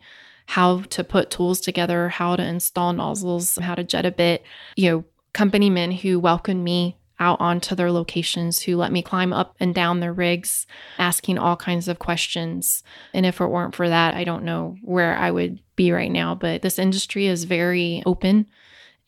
how 0.49 0.81
to 0.89 1.03
put 1.03 1.29
tools 1.29 1.59
together 1.59 2.09
how 2.09 2.35
to 2.35 2.43
install 2.43 2.91
nozzles 2.93 3.57
how 3.61 3.75
to 3.75 3.83
jet 3.83 4.05
a 4.05 4.11
bit 4.11 4.43
you 4.75 4.89
know 4.89 5.03
company 5.33 5.69
men 5.69 5.91
who 5.91 6.19
welcomed 6.19 6.63
me 6.63 6.97
out 7.19 7.39
onto 7.41 7.75
their 7.75 7.91
locations 7.91 8.61
who 8.61 8.77
let 8.77 8.91
me 8.91 9.01
climb 9.01 9.33
up 9.33 9.55
and 9.59 9.75
down 9.75 9.99
their 9.99 10.13
rigs 10.13 10.65
asking 10.97 11.37
all 11.37 11.55
kinds 11.55 11.87
of 11.87 11.99
questions 11.99 12.81
and 13.13 13.25
if 13.25 13.41
it 13.41 13.47
weren't 13.47 13.75
for 13.75 13.89
that, 13.89 14.15
I 14.15 14.23
don't 14.23 14.43
know 14.43 14.77
where 14.81 15.17
I 15.17 15.31
would 15.31 15.59
be 15.75 15.91
right 15.91 16.11
now. 16.11 16.35
But 16.35 16.61
this 16.61 16.79
industry 16.79 17.27
is 17.27 17.43
very 17.43 18.03
open 18.05 18.45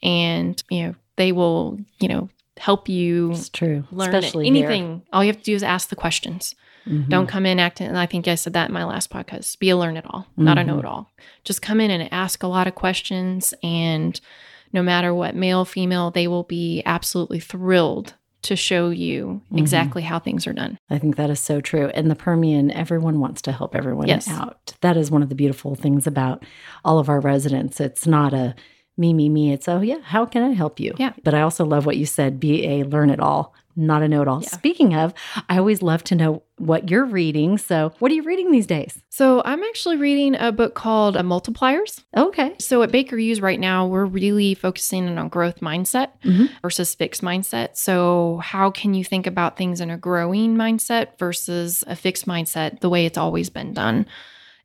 and, 0.04 0.62
you 0.70 0.84
know, 0.88 0.96
they 1.16 1.32
will, 1.32 1.80
you 2.00 2.08
know, 2.08 2.30
help 2.58 2.90
you 2.90 3.32
It's 3.32 3.50
true. 3.50 3.86
learn 3.92 4.14
Especially 4.14 4.48
anything. 4.48 5.04
All 5.14 5.24
you 5.24 5.30
have 5.30 5.38
to 5.38 5.44
do 5.44 5.56
is 5.56 5.64
ask 5.64 5.90
the 5.90 5.96
questions. 5.96 6.56
Mhm. 6.88 7.10
Don't 7.10 7.28
come 7.28 7.46
in 7.46 7.60
acting. 7.60 7.88
And 7.88 7.98
I 7.98 8.06
think 8.06 8.28
I 8.28 8.36
said 8.36 8.54
that 8.54 8.70
in 8.70 8.74
my 8.74 8.84
last 8.84 9.10
podcast. 9.10 9.60
Be 9.60 9.70
a 9.70 9.78
learn 9.78 9.98
it 9.98 10.06
all, 10.10 10.28
not 10.38 10.58
a 10.58 10.62
Mhm. 10.62 10.66
know 10.68 10.80
it 10.80 10.86
all. 10.86 11.10
Just 11.44 11.62
come 11.62 11.80
in 11.80 11.92
and 11.92 12.12
ask 12.12 12.42
a 12.44 12.48
lot 12.48 12.68
of 12.68 12.76
questions. 12.76 13.54
And 13.64 14.20
no 14.74 14.82
matter 14.82 15.14
what, 15.14 15.36
male, 15.36 15.66
female, 15.66 16.12
they 16.12 16.28
will 16.28 16.44
be 16.44 16.82
absolutely 16.86 17.40
thrilled 17.40 18.14
to 18.44 18.56
show 18.56 18.90
you 18.90 19.42
Mhm. 19.52 19.60
exactly 19.60 20.02
how 20.02 20.18
things 20.18 20.48
are 20.48 20.54
done. 20.54 20.78
I 20.90 20.98
think 20.98 21.16
that 21.18 21.30
is 21.30 21.40
so 21.40 21.62
true. 21.62 21.92
In 21.94 22.08
the 22.08 22.16
Permian, 22.16 22.72
everyone 22.72 23.20
wants 23.20 23.42
to 23.44 23.52
help 23.52 23.76
everyone 23.76 24.08
Yes. 24.08 24.28
out. 24.28 24.74
That 24.82 24.98
is 24.98 25.12
one 25.12 25.22
of 25.22 25.30
the 25.30 25.36
beautiful 25.36 25.76
things 25.76 26.08
about 26.08 26.44
all 26.84 26.98
of 26.98 27.08
our 27.10 27.20
residents. 27.20 27.80
It's 27.80 28.08
not 28.08 28.34
a 28.34 28.56
me, 28.98 29.14
me, 29.14 29.30
me. 29.30 29.52
It's, 29.54 29.68
oh, 29.68 29.82
yeah, 29.82 29.98
how 30.04 30.26
can 30.26 30.42
I 30.44 30.54
help 30.54 30.80
you? 30.80 30.94
Yeah. 30.98 31.14
But 31.24 31.34
I 31.36 31.42
also 31.42 31.66
love 31.66 31.86
what 31.86 31.98
you 31.98 32.06
said 32.08 32.40
be 32.40 32.66
a 32.68 32.84
learn 32.84 33.10
it 33.12 33.20
all, 33.20 33.54
not 33.76 34.02
a 34.04 34.08
know 34.08 34.22
it 34.22 34.28
all. 34.28 34.42
Yeah. 34.42 34.50
Speaking 34.50 34.94
of, 34.96 35.14
I 35.50 35.58
always 35.58 35.82
love 35.82 36.04
to 36.06 36.16
know 36.16 36.44
what 36.58 36.90
you're 36.90 37.06
reading. 37.06 37.58
So, 37.58 37.92
what 38.00 38.12
are 38.12 38.16
you 38.16 38.24
reading 38.24 38.52
these 38.52 38.68
days? 38.68 39.02
So 39.10 39.42
I'm 39.46 39.64
actually 39.64 39.98
reading 39.98 40.36
a 40.36 40.52
book 40.52 40.76
called 40.76 41.18
uh, 41.18 41.22
Multipliers. 41.24 42.04
Okay. 42.16 42.54
So 42.60 42.84
at 42.84 42.92
Baker 42.92 43.18
Hughes 43.18 43.42
right 43.42 43.60
now, 43.60 43.88
we're 43.88 44.06
really 44.06 44.54
focusing 44.54 45.18
on 45.18 45.28
growth 45.30 45.60
mindset 45.60 46.10
Mhm. 46.24 46.50
versus 46.62 46.94
fixed 46.96 47.22
mindset. 47.24 47.76
So 47.78 48.40
how 48.44 48.70
can 48.72 48.94
you 48.94 49.04
think 49.04 49.26
about 49.28 49.58
things 49.58 49.82
in 49.82 49.90
a 49.90 49.98
growing 49.98 50.56
mindset 50.56 51.18
versus 51.18 51.84
a 51.88 51.96
fixed 51.96 52.28
mindset, 52.28 52.80
the 52.82 52.90
way 52.90 53.06
it's 53.06 53.18
always 53.18 53.50
been 53.50 53.74
done? 53.74 54.06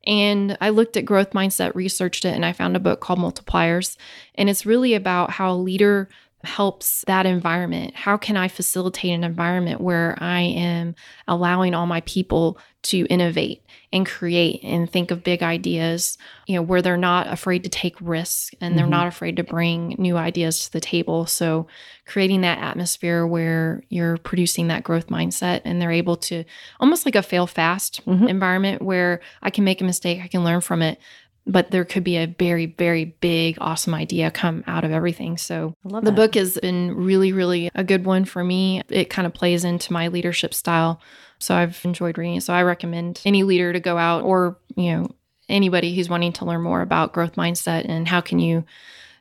And 0.07 0.57
I 0.61 0.69
looked 0.69 0.97
at 0.97 1.05
growth 1.05 1.31
mindset, 1.31 1.75
researched 1.75 2.25
it, 2.25 2.35
and 2.35 2.45
I 2.47 2.53
found 2.53 2.77
a 2.77 2.81
book 2.81 3.01
called 3.01 3.19
Multipliers. 3.19 3.97
And 4.37 4.49
it's 4.49 4.65
really 4.65 4.95
about 4.95 5.31
how 5.33 5.51
a 5.53 5.57
leader 5.57 6.09
helps 6.47 7.05
that 7.07 7.27
environment. 7.27 7.95
How 7.95 8.17
can 8.17 8.37
I 8.37 8.49
facilitate 8.49 9.13
an 9.13 9.25
environment 9.25 9.81
where 9.81 10.17
I 10.21 10.41
am 10.41 10.95
allowing 11.29 11.75
all 11.75 11.87
my 11.87 12.01
people 12.03 12.59
to 12.85 13.05
innovate 13.11 13.63
and 13.93 14.07
create 14.07 14.61
and 14.63 14.89
think 14.89 15.11
of 15.11 15.25
big 15.25 15.43
ideas, 15.43 16.17
you 16.47 16.55
know, 16.55 16.63
where 16.63 16.83
they're 16.83 16.97
not 16.97 17.27
afraid 17.33 17.65
to 17.65 17.69
take 17.69 17.97
risks 18.01 18.51
and 18.61 18.79
they're 18.79 18.87
Mhm. 18.87 18.91
not 18.91 19.07
afraid 19.09 19.37
to 19.37 19.43
bring 19.45 19.97
new 19.99 20.17
ideas 20.17 20.65
to 20.67 20.73
the 20.73 20.81
table. 20.81 21.27
So, 21.27 21.67
creating 22.07 22.43
that 22.43 22.59
atmosphere 22.59 23.27
where 23.27 23.83
you're 23.89 24.19
producing 24.19 24.69
that 24.69 24.85
growth 24.85 25.09
mindset 25.09 25.63
and 25.65 25.83
they're 25.83 25.91
able 25.91 26.17
to 26.17 26.45
almost 26.79 27.05
like 27.05 27.17
a 27.17 27.23
fail 27.23 27.49
fast 27.49 28.01
Mhm. 28.07 28.29
environment 28.29 28.83
where 28.83 29.21
I 29.43 29.51
can 29.51 29.65
make 29.65 29.81
a 29.81 29.85
mistake, 29.85 30.21
I 30.23 30.29
can 30.29 30.45
learn 30.45 30.61
from 30.61 30.83
it, 30.83 31.01
but 31.47 31.71
there 31.71 31.85
could 31.85 32.05
be 32.05 32.17
a 32.17 32.27
very, 32.27 32.67
very 32.67 33.05
big, 33.05 33.57
awesome 33.61 33.95
idea 33.95 34.31
come 34.31 34.65
out 34.67 34.85
of 34.85 34.91
everything. 34.91 35.39
So, 35.39 35.75
love 35.85 36.05
the 36.05 36.11
that. 36.11 36.17
book 36.17 36.35
has 36.35 36.59
been 36.61 36.97
really, 36.97 37.33
really 37.33 37.71
a 37.75 37.85
good 37.85 38.05
one 38.05 38.25
for 38.25 38.43
me. 38.43 38.83
It 38.89 39.11
kind 39.11 39.27
of 39.27 39.35
plays 39.35 39.65
into 39.65 39.93
my 39.93 40.09
leadership 40.09 40.53
style. 40.53 41.01
So 41.39 41.55
I've 41.55 41.81
enjoyed 41.85 42.19
reading 42.19 42.37
it. 42.37 42.43
So 42.43 42.55
I 42.55 42.63
recommend 42.63 43.21
any 43.25 43.43
leader 43.43 43.73
to 43.73 43.81
go 43.81 43.99
out 43.99 44.25
or, 44.25 44.59
you 44.75 44.93
know, 44.93 45.11
anybody 45.49 45.95
who's 45.95 46.09
wanting 46.09 46.33
to 46.35 46.45
learn 46.45 46.63
more 46.63 46.81
about 46.81 47.13
growth 47.13 47.35
mindset 47.35 47.89
and 47.89 48.09
how 48.09 48.21
can 48.21 48.39
you, 48.39 48.65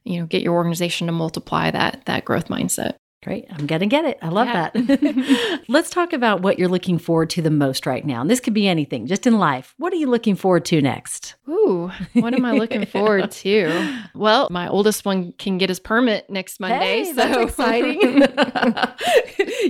you 0.03 0.19
know, 0.19 0.25
get 0.25 0.41
your 0.41 0.53
organization 0.53 1.07
to 1.07 1.13
multiply 1.13 1.71
that 1.71 2.03
that 2.05 2.25
growth 2.25 2.47
mindset. 2.47 2.95
Great. 3.25 3.45
I'm 3.49 3.65
going 3.65 3.79
to 3.81 3.87
get 3.87 4.05
it. 4.05 4.19
I 4.21 4.29
love 4.29 4.47
Yeah. 4.47 4.69
that. 4.71 5.63
Let's 5.67 5.89
talk 5.89 6.13
about 6.13 6.41
what 6.41 6.59
you're 6.59 6.69
looking 6.69 6.99
forward 6.99 7.31
to 7.31 7.41
the 7.41 7.49
most 7.49 7.87
right 7.87 8.05
now. 8.05 8.21
And 8.21 8.29
this 8.29 8.39
could 8.39 8.53
be 8.53 8.67
anything, 8.67 9.07
just 9.07 9.25
in 9.25 9.39
life. 9.39 9.73
What 9.77 9.91
are 9.91 9.95
you 9.95 10.05
looking 10.07 10.35
forward 10.35 10.63
to 10.65 10.79
next? 10.79 11.33
Ooh, 11.49 11.91
what 12.13 12.35
am 12.35 12.45
I 12.45 12.51
looking 12.51 12.85
forward 12.85 13.31
to? 13.31 13.99
Well, 14.15 14.47
my 14.49 14.69
oldest 14.69 15.03
one 15.05 15.33
can 15.33 15.57
get 15.57 15.67
his 15.69 15.79
permit 15.79 16.29
next 16.29 16.59
Monday. 16.61 17.03
Hey, 17.03 17.05
so 17.05 17.13
that's 17.15 17.37
exciting. 17.51 18.21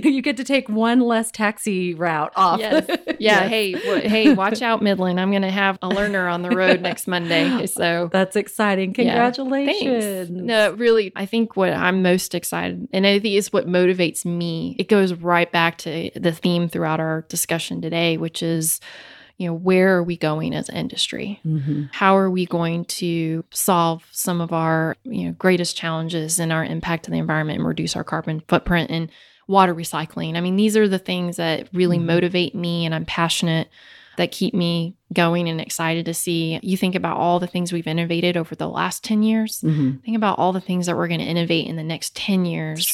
you 0.04 0.22
get 0.22 0.36
to 0.36 0.44
take 0.44 0.68
one 0.68 1.00
less 1.00 1.30
taxi 1.32 1.94
route 1.94 2.32
off. 2.36 2.60
Yes. 2.60 2.84
Yeah. 2.88 3.14
Yes. 3.18 3.48
Hey, 3.48 3.72
w- 3.72 4.08
hey, 4.08 4.34
watch 4.34 4.62
out, 4.62 4.82
Midland. 4.82 5.18
I'm 5.20 5.30
going 5.30 5.42
to 5.42 5.50
have 5.50 5.78
a 5.82 5.88
learner 5.88 6.28
on 6.28 6.42
the 6.42 6.50
road 6.50 6.80
next 6.80 7.06
Monday. 7.08 7.66
So 7.66 8.08
That's 8.12 8.36
exciting. 8.36 8.92
Congratulations. 8.94 10.28
Thanks. 10.28 10.30
No, 10.30 10.72
really, 10.72 11.12
I 11.16 11.26
think 11.26 11.56
what 11.56 11.72
I'm 11.72 12.02
most 12.02 12.34
excited, 12.34 12.86
and 12.92 13.04
I 13.06 13.18
think 13.18 13.34
is 13.46 13.52
what 13.52 13.66
motivates 13.66 14.24
me. 14.24 14.76
It 14.78 14.88
goes 14.88 15.14
right 15.14 15.50
back 15.50 15.78
to 15.78 16.10
the 16.14 16.32
theme 16.32 16.68
throughout 16.68 17.00
our 17.00 17.22
discussion 17.28 17.80
today, 17.80 18.16
which 18.16 18.42
is, 18.42 18.80
you 19.38 19.46
know, 19.46 19.54
where 19.54 19.96
are 19.96 20.02
we 20.02 20.16
going 20.16 20.54
as 20.54 20.68
an 20.68 20.76
industry? 20.76 21.40
Mhm. 21.46 21.88
How 21.92 22.16
are 22.16 22.30
we 22.30 22.46
going 22.46 22.84
to 22.86 23.44
solve 23.50 24.04
some 24.10 24.40
of 24.40 24.52
our, 24.52 24.96
you 25.04 25.26
know, 25.26 25.32
greatest 25.32 25.76
challenges 25.76 26.38
and 26.38 26.52
our 26.52 26.64
impact 26.64 27.06
on 27.06 27.12
the 27.12 27.18
environment 27.18 27.58
and 27.58 27.68
reduce 27.68 27.96
our 27.96 28.04
carbon 28.04 28.42
footprint 28.48 28.90
and 28.90 29.10
water 29.46 29.74
recycling? 29.74 30.36
I 30.36 30.40
mean, 30.40 30.56
these 30.56 30.76
are 30.76 30.88
the 30.88 30.98
things 30.98 31.36
that 31.36 31.68
really 31.72 31.98
Mhm. 31.98 32.04
motivate 32.06 32.54
me, 32.54 32.84
and 32.84 32.94
I'm 32.94 33.04
passionate 33.04 33.68
that 34.16 34.32
keep 34.32 34.54
me 34.54 34.96
going 35.12 35.48
and 35.48 35.60
excited 35.60 36.04
to 36.06 36.12
see. 36.14 36.58
You 36.62 36.76
think 36.76 36.94
about 36.94 37.16
all 37.16 37.38
the 37.38 37.46
things 37.46 37.72
we've 37.72 37.86
innovated 37.86 38.36
over 38.36 38.54
the 38.56 38.68
last 38.68 39.04
10 39.04 39.22
years. 39.22 39.60
Mhm. 39.60 40.02
Think 40.02 40.16
about 40.16 40.38
all 40.38 40.52
the 40.52 40.60
things 40.60 40.86
that 40.86 40.96
we're 40.96 41.06
going 41.08 41.20
to 41.20 41.26
innovate 41.26 41.66
in 41.66 41.76
the 41.76 41.84
next 41.84 42.16
10 42.16 42.44
years 42.44 42.84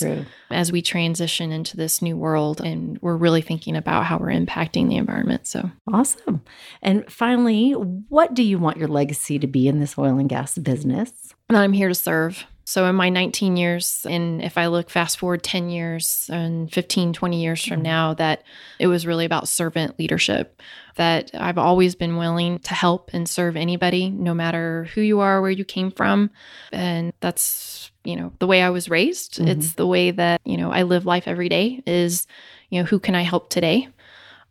as 0.51 0.71
we 0.71 0.83
transition 0.83 1.51
into 1.53 1.77
this 1.77 2.03
new 2.03 2.17
world. 2.17 2.61
And 2.61 2.99
we're 3.01 3.17
really 3.17 3.41
thinking 3.41 3.77
about 3.77 4.05
how 4.05 4.19
we're 4.19 4.29
impacting 4.33 4.89
the 4.89 4.97
environment. 4.97 5.47
So, 5.47 5.71
Awesome. 5.91 6.43
And 6.83 7.11
finally, 7.11 7.73
what 7.73 8.35
do 8.35 8.43
you 8.43 8.59
want 8.59 8.77
your 8.77 8.89
legacy 8.89 9.39
to 9.39 9.47
be 9.47 9.67
in 9.69 9.81
this 9.81 9.97
oil 9.99 10.19
and 10.19 10.29
gas 10.29 10.59
business? 10.59 11.13
and 11.49 11.59
I'm 11.59 11.73
here 11.75 11.89
to 11.89 11.95
serve. 11.95 12.47
So, 12.65 12.87
in 12.87 12.95
my 12.95 13.09
19 13.09 13.57
years, 13.57 14.07
and 14.09 14.41
if 14.43 14.57
I 14.57 14.67
look 14.69 14.89
fast 14.89 15.19
forward 15.19 15.43
10 15.43 15.69
years 15.69 16.31
and 16.33 16.73
15, 16.73 17.13
20 17.13 17.43
years 17.43 17.65
from 17.65 17.81
Mhm. 17.81 17.85
now, 17.85 18.15
that 18.15 18.43
it 18.79 18.87
was 18.87 19.07
really 19.07 19.25
about 19.25 19.49
servant 19.49 19.99
leadership. 19.99 20.63
That 20.97 21.31
I've 21.35 21.59
always 21.59 21.95
been 21.95 22.17
willing 22.17 22.61
to 22.61 22.75
help 22.75 23.11
and 23.13 23.29
serve 23.29 23.57
anybody, 23.57 24.11
no 24.11 24.33
matter 24.35 24.89
who 24.95 25.01
you 25.01 25.21
are, 25.21 25.41
where 25.41 25.51
you 25.51 25.65
came 25.65 25.91
from. 25.91 26.31
And 26.73 27.13
that's, 27.21 27.91
you 28.05 28.15
know, 28.15 28.33
the 28.39 28.47
way 28.47 28.63
I 28.63 28.71
was 28.71 28.89
raised. 28.89 29.39
Mhm. 29.39 29.49
It's 29.49 29.73
the 29.73 29.87
way 29.87 30.11
that, 30.13 30.41
you 30.45 30.57
know, 30.57 30.71
I 30.71 30.83
live 30.83 31.05
life 31.07 31.27
every 31.27 31.49
day 31.49 31.83
is, 31.87 32.27
you 32.71 32.81
know, 32.81 32.87
who 32.87 32.99
can 32.99 33.15
I 33.15 33.23
help 33.23 33.51
today? 33.51 33.89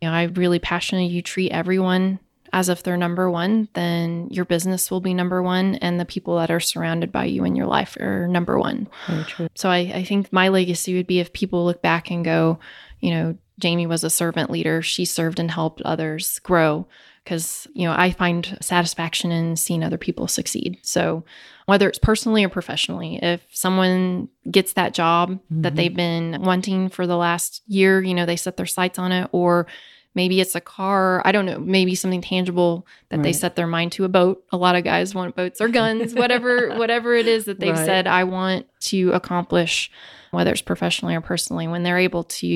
You 0.00 0.08
know, 0.08 0.12
I'm 0.14 0.34
really 0.34 0.58
passionate. 0.58 1.10
You 1.10 1.22
treat 1.22 1.50
everyone 1.52 2.18
as 2.52 2.68
if 2.68 2.82
they're 2.82 2.96
number 2.96 3.30
one, 3.30 3.68
then 3.74 4.28
your 4.30 4.44
business 4.44 4.90
will 4.90 5.00
be 5.00 5.14
number 5.14 5.42
one, 5.42 5.76
and 5.76 5.98
the 5.98 6.04
people 6.04 6.36
that 6.36 6.50
are 6.50 6.60
surrounded 6.60 7.10
by 7.10 7.24
you 7.24 7.44
in 7.44 7.56
your 7.56 7.66
life 7.66 7.96
are 7.98 8.28
number 8.28 8.58
one. 8.58 8.88
So 9.54 9.70
I, 9.70 9.78
I 9.94 10.04
think 10.04 10.32
my 10.32 10.48
legacy 10.48 10.94
would 10.94 11.06
be 11.06 11.20
if 11.20 11.32
people 11.32 11.64
look 11.64 11.80
back 11.82 12.10
and 12.10 12.24
go, 12.24 12.58
you 13.00 13.10
know, 13.10 13.36
Jamie 13.58 13.86
was 13.86 14.04
a 14.04 14.10
servant 14.10 14.50
leader. 14.50 14.82
She 14.82 15.04
served 15.04 15.38
and 15.38 15.50
helped 15.50 15.82
others 15.82 16.38
grow. 16.40 16.86
Because, 17.24 17.68
you 17.72 17.86
know, 17.86 17.94
I 17.96 18.10
find 18.10 18.58
satisfaction 18.60 19.30
in 19.30 19.54
seeing 19.54 19.84
other 19.84 19.96
people 19.96 20.26
succeed. 20.26 20.78
So, 20.82 21.24
whether 21.66 21.88
it's 21.88 21.98
personally 21.98 22.42
or 22.42 22.48
professionally, 22.48 23.20
if 23.22 23.46
someone 23.52 24.28
gets 24.50 24.72
that 24.72 24.92
job 24.92 25.38
that 25.52 25.74
Mhm. 25.74 25.76
they've 25.76 25.94
been 25.94 26.42
wanting 26.42 26.88
for 26.88 27.06
the 27.06 27.16
last 27.16 27.62
year, 27.68 28.02
you 28.02 28.12
know, 28.12 28.26
they 28.26 28.34
set 28.34 28.56
their 28.56 28.66
sights 28.66 28.98
on 28.98 29.12
it, 29.12 29.28
or 29.30 29.68
maybe 30.14 30.40
it's 30.40 30.54
a 30.54 30.60
car, 30.60 31.22
I 31.24 31.32
don't 31.32 31.46
know, 31.46 31.58
maybe 31.58 31.94
something 31.94 32.20
tangible 32.20 32.86
that 33.08 33.22
they 33.22 33.32
set 33.32 33.56
their 33.56 33.66
mind 33.66 33.92
to 33.92 34.04
a 34.04 34.08
boat. 34.08 34.44
A 34.52 34.56
lot 34.56 34.76
of 34.76 34.84
guys 34.84 35.14
want 35.14 35.36
boats 35.36 35.60
or 35.60 35.68
guns, 35.68 36.14
whatever 36.16 36.76
whatever 36.76 37.14
it 37.14 37.26
is 37.28 37.46
that 37.46 37.60
they've 37.60 37.74
Right. 37.76 37.84
said 37.86 38.06
I 38.06 38.24
want 38.24 38.66
to 38.82 39.12
accomplish 39.12 39.90
whether 40.30 40.50
it's 40.50 40.62
professionally 40.62 41.14
or 41.14 41.20
personally 41.20 41.68
when 41.68 41.82
they're 41.82 41.98
able 41.98 42.24
to, 42.24 42.46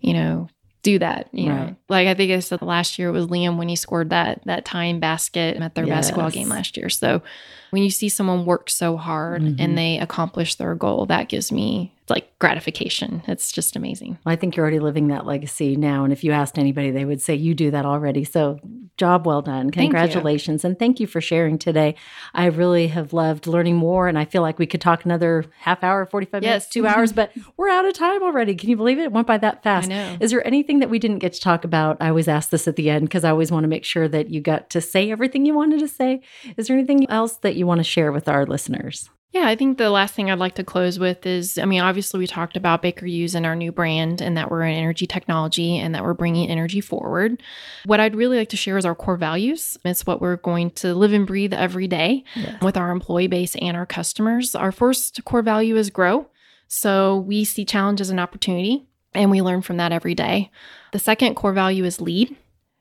you 0.00 0.12
know, 0.14 0.48
do 0.82 0.98
that, 0.98 1.28
you 1.32 1.48
Right. 1.48 1.68
know. 1.68 1.76
Like 1.88 2.08
I 2.08 2.14
think 2.14 2.32
I 2.32 2.40
said 2.40 2.60
last 2.60 2.98
year 2.98 3.08
it 3.08 3.12
was 3.12 3.26
Liam 3.28 3.56
when 3.56 3.68
he 3.68 3.76
scored 3.76 4.10
that 4.10 4.40
that 4.46 4.64
time 4.64 4.98
basket 5.00 5.56
at 5.56 5.74
their 5.74 5.86
basketball 5.86 6.30
game 6.30 6.48
last 6.48 6.76
year. 6.76 6.88
So 6.88 7.22
when 7.70 7.82
you 7.82 7.90
see 7.90 8.08
someone 8.08 8.44
work 8.44 8.68
so 8.68 8.96
hard 8.96 9.42
Mhm. 9.42 9.56
and 9.58 9.78
they 9.78 9.98
accomplish 9.98 10.56
their 10.56 10.74
goal, 10.74 11.06
that 11.06 11.28
gives 11.28 11.52
me 11.52 11.91
like 12.12 12.38
gratification. 12.38 13.22
It's 13.26 13.50
just 13.50 13.74
amazing. 13.74 14.18
I 14.26 14.36
think 14.36 14.56
you're 14.56 14.64
already 14.64 14.78
living 14.78 15.08
that 15.08 15.26
legacy 15.26 15.76
now. 15.76 16.04
And 16.04 16.12
if 16.12 16.22
you 16.22 16.32
asked 16.32 16.58
anybody, 16.58 16.90
they 16.90 17.04
would 17.04 17.20
say 17.20 17.34
you 17.34 17.54
do 17.54 17.70
that 17.70 17.84
already. 17.86 18.24
So, 18.24 18.60
job 18.98 19.26
well 19.26 19.42
done. 19.42 19.70
Thank. 19.70 19.90
Congratulations. 19.90 20.64
And 20.64 20.78
thank 20.78 21.00
you 21.00 21.06
for 21.06 21.20
sharing 21.20 21.58
today. 21.58 21.94
I 22.34 22.46
really 22.46 22.88
have 22.88 23.12
loved 23.12 23.46
learning 23.46 23.76
more. 23.76 24.06
And 24.06 24.18
I 24.18 24.24
feel 24.24 24.42
like 24.42 24.58
we 24.58 24.66
could 24.66 24.80
talk 24.80 25.04
another 25.04 25.46
half 25.58 25.82
hour, 25.82 26.04
45 26.06 26.42
minutes, 26.42 26.68
two 26.68 26.86
hours, 26.86 27.12
but 27.12 27.32
we're 27.56 27.70
out 27.70 27.86
of 27.86 27.94
time 27.94 28.22
already. 28.22 28.54
Can 28.54 28.68
you 28.68 28.76
believe 28.76 28.98
it? 28.98 29.04
It 29.04 29.12
went 29.12 29.26
by 29.26 29.38
that 29.38 29.62
fast. 29.62 29.90
I 29.90 29.94
know. 29.94 30.16
Is 30.20 30.30
there 30.30 30.46
anything 30.46 30.80
that 30.80 30.90
we 30.90 30.98
didn't 30.98 31.18
get 31.18 31.32
to 31.32 31.40
talk 31.40 31.64
about? 31.64 31.96
I 32.00 32.08
always 32.08 32.28
ask 32.28 32.50
this 32.50 32.68
at 32.68 32.76
the 32.76 32.90
end 32.90 33.06
because 33.06 33.24
I 33.24 33.30
always 33.30 33.50
want 33.50 33.64
to 33.64 33.68
make 33.68 33.84
sure 33.84 34.08
that 34.08 34.30
you 34.30 34.40
got 34.40 34.70
to 34.70 34.80
say 34.80 35.10
everything 35.10 35.46
you 35.46 35.54
wanted 35.54 35.80
to 35.80 35.88
say. 35.88 36.20
Is 36.56 36.68
there 36.68 36.76
anything 36.76 37.08
else 37.10 37.38
that 37.38 37.56
you 37.56 37.66
want 37.66 37.78
to 37.78 37.84
share 37.84 38.12
with 38.12 38.28
our 38.28 38.44
listeners? 38.46 39.08
Yeah, 39.32 39.46
I 39.46 39.56
think 39.56 39.78
the 39.78 39.88
last 39.88 40.12
thing 40.14 40.30
I'd 40.30 40.38
like 40.38 40.56
to 40.56 40.64
close 40.64 40.98
with 40.98 41.24
is 41.24 41.56
I 41.56 41.64
mean, 41.64 41.80
obviously, 41.80 42.18
we 42.18 42.26
talked 42.26 42.54
about 42.56 42.82
Baker 42.82 43.06
Hughes 43.06 43.34
and 43.34 43.46
our 43.46 43.56
new 43.56 43.72
brand, 43.72 44.20
and 44.20 44.36
that 44.36 44.50
we're 44.50 44.62
in 44.62 44.74
energy 44.74 45.06
technology 45.06 45.78
and 45.78 45.94
that 45.94 46.04
we're 46.04 46.12
bringing 46.12 46.50
energy 46.50 46.82
forward. 46.82 47.42
What 47.86 47.98
I'd 47.98 48.14
really 48.14 48.36
like 48.36 48.50
to 48.50 48.58
share 48.58 48.76
is 48.76 48.84
our 48.84 48.94
core 48.94 49.16
values. 49.16 49.78
It's 49.86 50.06
what 50.06 50.20
we're 50.20 50.36
going 50.36 50.70
to 50.72 50.94
live 50.94 51.14
and 51.14 51.26
breathe 51.26 51.54
every 51.54 51.88
day 51.88 52.24
Yes. 52.36 52.60
with 52.62 52.76
our 52.76 52.90
employee 52.90 53.26
base 53.26 53.56
and 53.56 53.74
our 53.74 53.86
customers. 53.86 54.54
Our 54.54 54.70
first 54.70 55.24
core 55.24 55.42
value 55.42 55.76
is 55.76 55.88
grow. 55.88 56.26
So 56.68 57.18
we 57.18 57.44
see 57.44 57.64
challenge 57.64 58.00
as 58.00 58.10
an 58.10 58.18
opportunity 58.18 58.86
and 59.14 59.30
we 59.30 59.42
learn 59.42 59.62
from 59.62 59.76
that 59.78 59.92
every 59.92 60.14
day. 60.14 60.50
The 60.92 60.98
second 60.98 61.34
core 61.36 61.52
value 61.52 61.84
is 61.84 62.00
lead. 62.00 62.36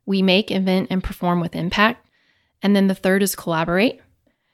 We 0.05 0.21
make, 0.21 0.49
invent, 0.51 0.87
and 0.91 1.03
perform 1.03 1.39
with 1.41 1.55
impact. 1.55 2.05
And 2.61 2.75
then 2.75 2.87
the 2.87 2.95
third 2.95 3.21
is 3.23 3.35
collaborate, 3.35 3.99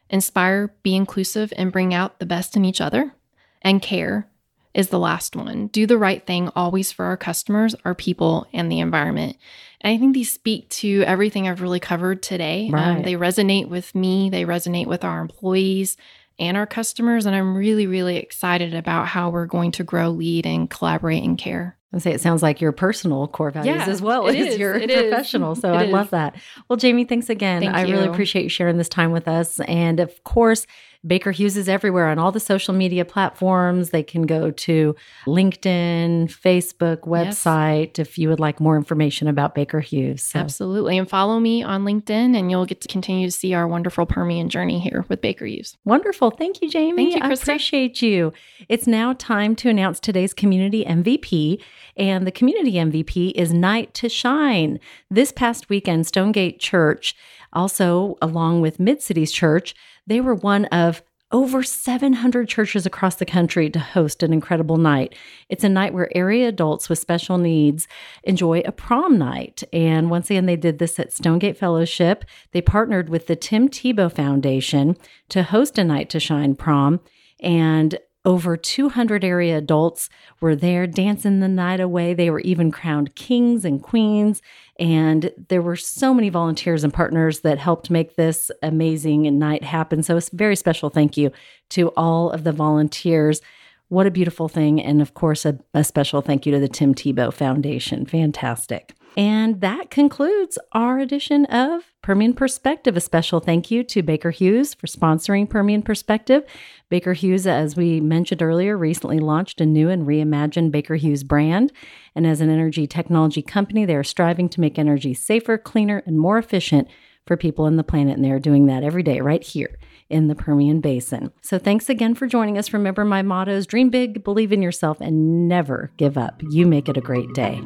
inspire, 0.10 0.74
be 0.84 0.96
inclusive, 0.96 1.54
and 1.58 1.72
bring 1.72 1.94
out 1.94 2.20
the 2.20 2.26
best 2.26 2.56
in 2.56 2.66
each 2.66 2.82
other. 2.82 3.14
And 3.62 3.82
care 3.82 4.30
is 4.74 4.90
the 4.90 5.00
last 5.00 5.36
one. 5.36 5.68
Do 5.68 5.88
the 5.88 5.98
right 5.98 6.26
thing 6.26 6.50
always 6.56 6.92
for 6.92 7.06
our 7.06 7.18
customers, 7.18 7.76
our 7.84 7.96
people, 7.96 8.48
and 8.54 8.72
the 8.72 8.80
environment. 8.80 9.38
And 9.82 9.94
I 9.94 9.98
think 9.98 10.14
these 10.14 10.32
speak 10.32 10.70
to 10.70 11.04
everything 11.04 11.48
I've 11.48 11.62
really 11.62 11.80
covered 11.80 12.22
today. 12.22 12.68
Um, 12.68 12.74
Right. 12.74 12.98
Um, 12.98 13.02
they 13.04 13.14
resonate 13.14 13.70
with 13.70 13.96
me, 13.96 14.30
they 14.30 14.46
resonate 14.46 14.88
with 14.88 15.04
our 15.04 15.20
employees 15.20 15.98
and 16.40 16.56
our 16.56 16.68
customers. 16.68 17.26
And 17.26 17.36
I'm 17.36 17.58
really, 17.58 17.88
really 17.88 18.18
excited 18.18 18.74
about 18.74 19.08
how 19.08 19.30
we're 19.30 19.46
going 19.48 19.72
to 19.74 19.84
grow, 19.84 20.10
lead, 20.10 20.46
and 20.46 20.70
collaborate 20.70 21.24
and 21.24 21.38
care. 21.38 21.77
I 21.94 22.00
say 22.00 22.12
it 22.12 22.20
sounds 22.22 22.44
like 22.44 22.60
your 22.60 22.74
personal 22.74 23.28
core 23.30 23.50
values 23.50 23.76
Yeah, 23.76 23.86
as 23.88 24.02
well 24.02 24.28
as 24.28 24.36
is. 24.36 24.58
your 24.60 24.76
It 24.76 24.92
is. 24.92 25.04
professional. 25.10 25.56
So 25.56 25.74
It 25.74 25.78
I 25.78 25.84
is. 25.86 25.92
love 25.94 26.10
that. 26.10 26.36
Well, 26.70 26.76
Jamie, 26.76 27.06
thanks 27.06 27.30
again. 27.30 27.62
Thank 27.62 27.76
I 27.76 27.84
really 27.84 28.08
appreciate 28.08 28.44
you 28.44 28.50
sharing 28.50 28.78
this 28.78 28.90
time 28.90 29.12
with 29.12 29.28
us. 29.28 29.60
And 29.62 30.00
of 30.02 30.24
course, 30.26 30.68
Baker 31.08 31.32
Hughes 31.32 31.56
is 31.56 31.70
everywhere 31.70 32.08
on 32.08 32.20
all 32.20 32.32
the 32.32 32.40
social 32.40 32.74
media 32.74 33.06
platforms. 33.06 33.92
They 33.92 34.04
can 34.04 34.24
go 34.24 34.52
to 34.52 34.96
LinkedIn, 35.26 36.26
Facebook, 36.30 37.00
Yes. 37.06 37.44
website 37.44 38.00
if 38.00 38.18
you 38.18 38.30
would 38.30 38.40
like 38.40 38.60
more 38.60 38.76
information 38.76 39.28
about 39.28 39.56
Baker 39.56 39.80
Hughes. 39.80 40.22
So 40.22 40.40
Absolutely. 40.40 40.98
And 40.98 41.10
follow 41.10 41.40
me 41.40 41.64
on 41.64 41.84
LinkedIn, 41.84 42.38
and 42.38 42.52
you'll 42.52 42.66
get 42.66 42.82
to 42.82 42.88
continue 42.88 43.28
to 43.28 43.32
see 43.32 43.54
our 43.54 43.68
wonderful 43.68 44.06
Permian 44.06 44.50
journey 44.50 44.80
here 44.80 45.06
with 45.08 45.22
Baker 45.22 45.46
Hughes. 45.46 45.78
Wonderful. 45.86 46.32
Thank 46.32 46.62
you, 46.62 46.70
Jamie. 46.70 47.12
Thank 47.12 47.24
you, 47.24 47.30
I 47.30 47.34
appreciate 47.34 48.02
you. 48.02 48.34
It's 48.68 48.88
now 48.88 49.14
time 49.14 49.56
to 49.58 49.70
announce 49.70 50.00
today's 50.00 50.34
community 50.34 50.84
MVP. 50.86 51.62
And 51.96 52.28
the 52.28 52.32
community 52.32 52.74
MVP 52.74 53.32
is 53.36 53.54
Night 53.54 53.94
to 53.96 54.10
Shine. 54.10 54.80
This 55.10 55.32
past 55.32 55.70
weekend, 55.70 56.06
Stonegate 56.06 56.60
Church, 56.60 57.16
also 57.54 58.18
along 58.22 58.62
with 58.62 58.80
Mid 58.80 59.02
Cities 59.02 59.32
Church, 59.32 59.74
they 60.08 60.22
were 60.22 60.36
one 60.36 60.66
of 60.66 61.04
over 61.32 61.62
700 61.62 62.48
churches 62.48 62.86
across 62.86 63.16
the 63.16 63.26
country 63.26 63.70
to 63.70 63.80
host 63.80 64.24
an 64.24 64.32
incredible 64.32 64.78
night. 64.78 65.14
It's 65.50 65.66
a 65.66 65.70
night 65.70 65.94
where 65.94 66.16
area 66.16 66.48
adults 66.48 66.88
with 66.88 67.00
special 67.00 67.38
needs 67.38 67.88
enjoy 68.24 68.62
a 68.62 68.72
prom 68.72 69.18
night. 69.18 69.62
And 69.74 70.10
once 70.10 70.30
again, 70.30 70.46
they 70.46 70.56
did 70.56 70.80
this 70.80 70.98
at 71.00 71.12
Stonegate 71.12 71.58
Fellowship. 71.58 72.24
They 72.54 72.62
partnered 72.62 73.10
with 73.10 73.28
the 73.28 73.36
Tim 73.36 73.68
Tebow 73.68 74.12
Foundation 74.12 74.96
to 75.30 75.44
host 75.44 75.78
a 75.78 75.84
Night 75.84 76.10
to 76.12 76.20
Shine 76.20 76.56
prom. 76.56 77.02
And 77.42 78.00
over 78.28 78.58
200 78.58 79.24
area 79.24 79.58
adults 79.58 80.10
were 80.42 80.54
there 80.54 80.86
dancing 80.86 81.40
the 81.40 81.48
night 81.48 81.80
away. 81.80 82.14
They 82.14 82.30
were 82.30 82.42
even 82.42 82.74
crowned 82.74 83.16
kings 83.16 83.64
and 83.64 83.82
queens. 83.82 84.42
And 84.78 85.32
there 85.48 85.62
were 85.62 85.78
so 85.78 86.14
many 86.14 86.28
volunteers 86.28 86.84
and 86.84 86.94
partners 86.94 87.40
that 87.40 87.58
helped 87.58 87.90
make 87.90 88.18
this 88.18 88.52
amazing 88.62 89.40
night 89.40 89.64
happen. 89.64 90.04
So, 90.04 90.18
a 90.18 90.22
very 90.34 90.58
special 90.58 90.90
thank 90.90 91.16
you 91.16 91.32
to 91.70 91.88
all 91.96 92.30
of 92.30 92.44
the 92.44 92.52
volunteers. 92.52 93.42
What 93.88 94.06
a 94.06 94.12
beautiful 94.12 94.50
thing. 94.50 94.82
And 94.84 95.02
of 95.02 95.14
course, 95.14 95.46
a, 95.46 95.58
a 95.74 95.86
special 95.86 96.22
thank 96.22 96.46
you 96.46 96.52
to 96.52 96.60
the 96.60 96.68
Tim 96.68 96.94
Tebow 96.94 97.34
Foundation. 97.34 98.06
Fantastic. 98.06 98.94
And 99.16 99.62
that 99.62 99.90
concludes 99.90 100.60
our 100.74 101.00
edition 101.00 101.46
of 101.46 101.84
Permian 102.04 102.34
Perspective. 102.34 102.96
A 102.96 103.02
special 103.02 103.40
thank 103.40 103.72
you 103.72 103.84
to 103.84 104.04
Baker 104.04 104.32
Hughes 104.32 104.74
for 104.74 104.86
sponsoring 104.88 105.50
Permian 105.50 105.82
Perspective. 105.82 106.44
Baker 106.90 107.14
Hughes, 107.14 107.48
as 107.48 107.76
we 107.76 108.00
mentioned 108.00 108.42
earlier, 108.42 108.78
recently 108.78 109.20
launched 109.20 109.60
a 109.60 109.66
new 109.66 109.90
and 109.90 110.06
reimagined 110.06 110.72
Baker 110.72 110.96
Hughes 110.96 111.24
brand. 111.24 111.72
And 112.16 112.28
as 112.28 112.42
an 112.42 112.50
energy 112.50 112.86
technology 112.86 113.42
company, 113.42 113.86
they 113.86 113.96
are 113.96 114.04
striving 114.04 114.50
to 114.50 114.62
make 114.62 114.78
energy 114.78 115.14
safer, 115.14 115.58
cleaner, 115.58 116.04
and 116.06 116.20
more 116.20 116.38
efficient 116.38 116.88
for 117.26 117.36
people 117.36 117.66
on 117.66 117.76
the 117.76 117.84
planet. 117.84 118.16
And 118.16 118.24
they're 118.24 118.40
doing 118.40 118.68
that 118.68 118.84
every 118.84 119.04
day 119.04 119.20
right 119.20 119.44
here 119.44 119.78
in 120.10 120.28
the 120.28 120.36
Permian 120.36 120.80
Basin. 120.80 121.32
So 121.42 121.60
thanks 121.60 121.90
again 121.90 122.16
for 122.16 122.28
joining 122.28 122.58
us. 122.58 122.72
Remember 122.72 123.04
my 123.04 123.22
mottos 123.22 123.68
dream 123.68 123.90
big, 123.90 124.24
believe 124.24 124.54
in 124.54 124.62
yourself, 124.62 125.02
and 125.02 125.48
never 125.48 125.92
give 125.98 126.18
up. 126.18 126.42
You 126.50 126.66
make 126.66 126.88
it 126.88 126.98
a 126.98 127.02
great 127.02 127.34
day. 127.34 127.62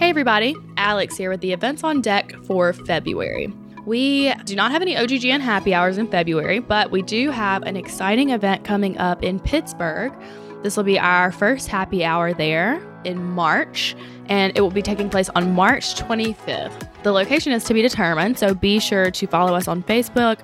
Hey 0.00 0.08
everybody, 0.08 0.56
Alex 0.78 1.14
here 1.18 1.28
with 1.28 1.42
the 1.42 1.52
events 1.52 1.84
on 1.84 2.00
deck 2.00 2.32
for 2.46 2.72
February. 2.72 3.52
We 3.84 4.32
do 4.46 4.56
not 4.56 4.70
have 4.70 4.80
any 4.80 4.94
OGGN 4.94 5.40
happy 5.40 5.74
hours 5.74 5.98
in 5.98 6.08
February, 6.08 6.58
but 6.58 6.90
we 6.90 7.02
do 7.02 7.30
have 7.30 7.64
an 7.64 7.76
exciting 7.76 8.30
event 8.30 8.64
coming 8.64 8.96
up 8.96 9.22
in 9.22 9.38
Pittsburgh. 9.38 10.10
This 10.62 10.78
will 10.78 10.84
be 10.84 10.98
our 10.98 11.30
first 11.30 11.68
happy 11.68 12.02
hour 12.02 12.32
there 12.32 12.80
in 13.04 13.22
March, 13.22 13.94
and 14.30 14.56
it 14.56 14.62
will 14.62 14.70
be 14.70 14.80
taking 14.80 15.10
place 15.10 15.28
on 15.34 15.54
March 15.54 15.94
25th. 15.96 17.02
The 17.02 17.12
location 17.12 17.52
is 17.52 17.64
to 17.64 17.74
be 17.74 17.82
determined, 17.82 18.38
so 18.38 18.54
be 18.54 18.80
sure 18.80 19.10
to 19.10 19.26
follow 19.26 19.54
us 19.54 19.68
on 19.68 19.82
Facebook, 19.82 20.38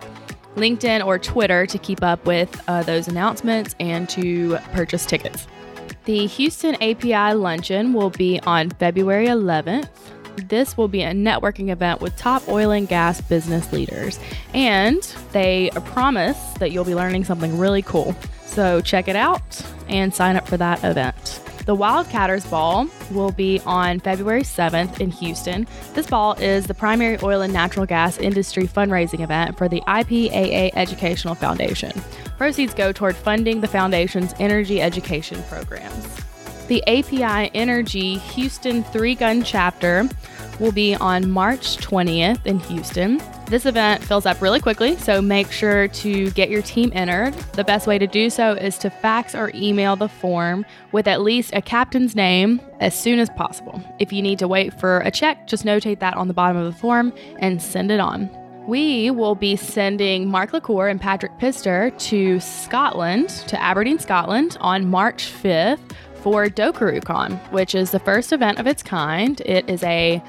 LinkedIn, 0.57 1.03
or 1.03 1.19
Twitter 1.19 1.65
to 1.65 1.79
keep 1.79 2.03
up 2.03 2.27
with 2.27 2.63
uh, 2.69 2.83
those 2.83 3.09
announcements 3.09 3.75
and 3.81 4.07
to 4.11 4.59
purchase 4.75 5.07
tickets. 5.07 5.47
The 6.07 6.27
Houston 6.27 6.77
API 6.77 7.35
Luncheon 7.35 7.93
will 7.93 8.11
be 8.11 8.39
on 8.47 8.71
February 8.71 9.27
11th. 9.27 9.89
This 10.49 10.77
will 10.77 10.87
be 10.87 11.03
a 11.03 11.11
networking 11.11 11.71
event 11.71 12.01
with 12.01 12.17
top 12.17 12.49
oil 12.49 12.71
and 12.71 12.87
gas 12.87 13.21
business 13.21 13.73
leaders, 13.73 14.21
and 14.55 15.03
they 15.33 15.71
promise 15.87 16.39
that 16.61 16.71
you'll 16.71 16.85
be 16.85 16.95
learning 16.95 17.25
something 17.25 17.59
really 17.59 17.83
cool. 17.83 18.15
So 18.45 18.81
check 18.81 19.09
it 19.09 19.17
out 19.17 19.61
and 19.89 20.15
sign 20.15 20.37
up 20.37 20.47
for 20.47 20.57
that 20.59 20.85
event. 20.85 21.41
The 21.67 21.75
Wildcatters 21.75 22.49
Ball 22.49 22.87
will 23.11 23.33
be 23.33 23.61
on 23.67 23.99
February 23.99 24.43
7th 24.43 25.01
in 25.01 25.11
Houston. 25.11 25.67
This 25.95 26.07
ball 26.07 26.35
is 26.35 26.69
the 26.69 26.75
primary 26.75 27.19
oil 27.25 27.41
and 27.41 27.53
natural 27.53 27.87
gas 27.87 28.19
industry 28.19 28.69
fundraising 28.69 29.19
event 29.19 29.59
for 29.59 29.69
the 29.69 29.81
IPAA 29.81 30.71
Educational 30.77 31.35
Foundation. 31.35 31.91
Proceeds 32.39 32.73
go 32.73 32.93
toward 32.93 33.17
funding 33.17 33.63
the 33.63 33.67
foundation's 33.67 34.33
energy 34.39 34.81
education 34.81 35.43
programs. 35.49 36.07
The 36.69 36.83
API 36.89 37.55
Energy 37.55 38.19
Houston 38.19 38.83
Three 38.83 39.15
Gun 39.15 39.45
Chapter 39.45 40.09
will 40.59 40.73
be 40.73 40.97
on 40.97 41.31
March 41.31 41.77
20th 41.77 42.45
in 42.45 42.59
Houston. 42.59 43.23
This 43.47 43.67
event 43.67 44.03
fills 44.03 44.27
up 44.27 44.43
really 44.43 44.59
quickly, 44.59 44.97
so 44.97 45.23
make 45.23 45.53
sure 45.53 45.87
to 45.87 46.31
get 46.33 46.51
your 46.51 46.63
team 46.63 46.91
entered. 46.93 47.35
The 47.53 47.63
best 47.63 47.87
way 47.87 47.99
to 47.99 48.09
do 48.09 48.31
so 48.31 48.55
is 48.55 48.79
to 48.79 48.91
fax 48.91 49.33
or 49.37 49.53
email 49.55 49.95
the 49.95 50.09
form 50.09 50.67
with 50.91 51.07
at 51.07 51.21
least 51.21 51.53
a 51.55 51.63
captain's 51.63 52.17
name 52.17 52.61
as 52.81 52.99
soon 52.99 53.21
as 53.21 53.31
possible. 53.31 53.81
If 54.01 54.13
you 54.13 54.21
need 54.21 54.41
to 54.41 54.49
wait 54.49 54.79
for 54.81 54.99
a 55.01 55.11
check, 55.13 55.47
just 55.47 55.65
notate 55.65 56.01
that 56.01 56.17
on 56.17 56.27
the 56.27 56.35
bottom 56.35 56.57
of 56.57 56.65
the 56.73 56.79
form 56.81 57.13
and 57.39 57.63
send 57.63 57.93
it 57.93 58.01
on. 58.01 58.29
We 58.67 59.13
will 59.13 59.37
be 59.37 59.55
sending 59.55 60.29
Mark 60.29 60.53
LaCour 60.53 60.89
and 60.89 61.01
Patrick 61.01 61.39
Pistor 61.39 61.93
to 61.99 62.41
Scotland, 62.41 63.29
to 63.47 63.63
Aberdeen, 63.63 64.01
Scotland, 64.01 64.57
on 64.61 64.91
March 64.91 65.33
5th 65.33 65.79
for 66.27 66.47
DoqaruCon, 66.47 67.39
which 67.53 67.77
is 67.77 67.93
the 67.93 68.01
first 68.01 68.33
event 68.33 68.59
of 68.59 68.67
its 68.67 68.83
kind. 68.83 69.41
It 69.43 69.71
is 69.71 69.81
a 69.85 70.21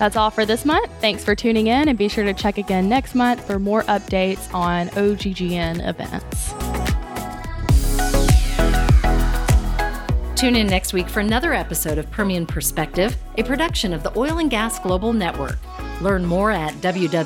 That's 0.00 0.16
all 0.16 0.30
for 0.30 0.46
this 0.46 0.64
month. 0.64 0.90
Thanks 1.02 1.22
for 1.22 1.34
tuning 1.34 1.66
in, 1.66 1.90
and 1.90 1.98
be 1.98 2.08
sure 2.08 2.24
to 2.24 2.32
check 2.32 2.56
again 2.56 2.88
next 2.88 3.14
month 3.14 3.46
for 3.46 3.58
more 3.58 3.82
updates 3.82 4.52
on 4.54 4.88
OGGN 4.88 5.86
events. 5.86 6.54
Tune 10.40 10.56
in 10.56 10.68
next 10.68 10.94
week 10.94 11.06
for 11.06 11.20
another 11.20 11.52
episode 11.52 11.98
of 11.98 12.10
Permian 12.10 12.46
Perspective, 12.46 13.14
a 13.36 13.42
production 13.42 13.92
of 13.92 14.02
the 14.02 14.18
Oil 14.18 14.38
and 14.38 14.50
Gas 14.50 14.78
Global 14.78 15.12
Network. 15.12 15.58
Learn 16.00 16.24
more 16.24 16.50
at 16.50 16.72
www.oggn.com. 16.76 17.20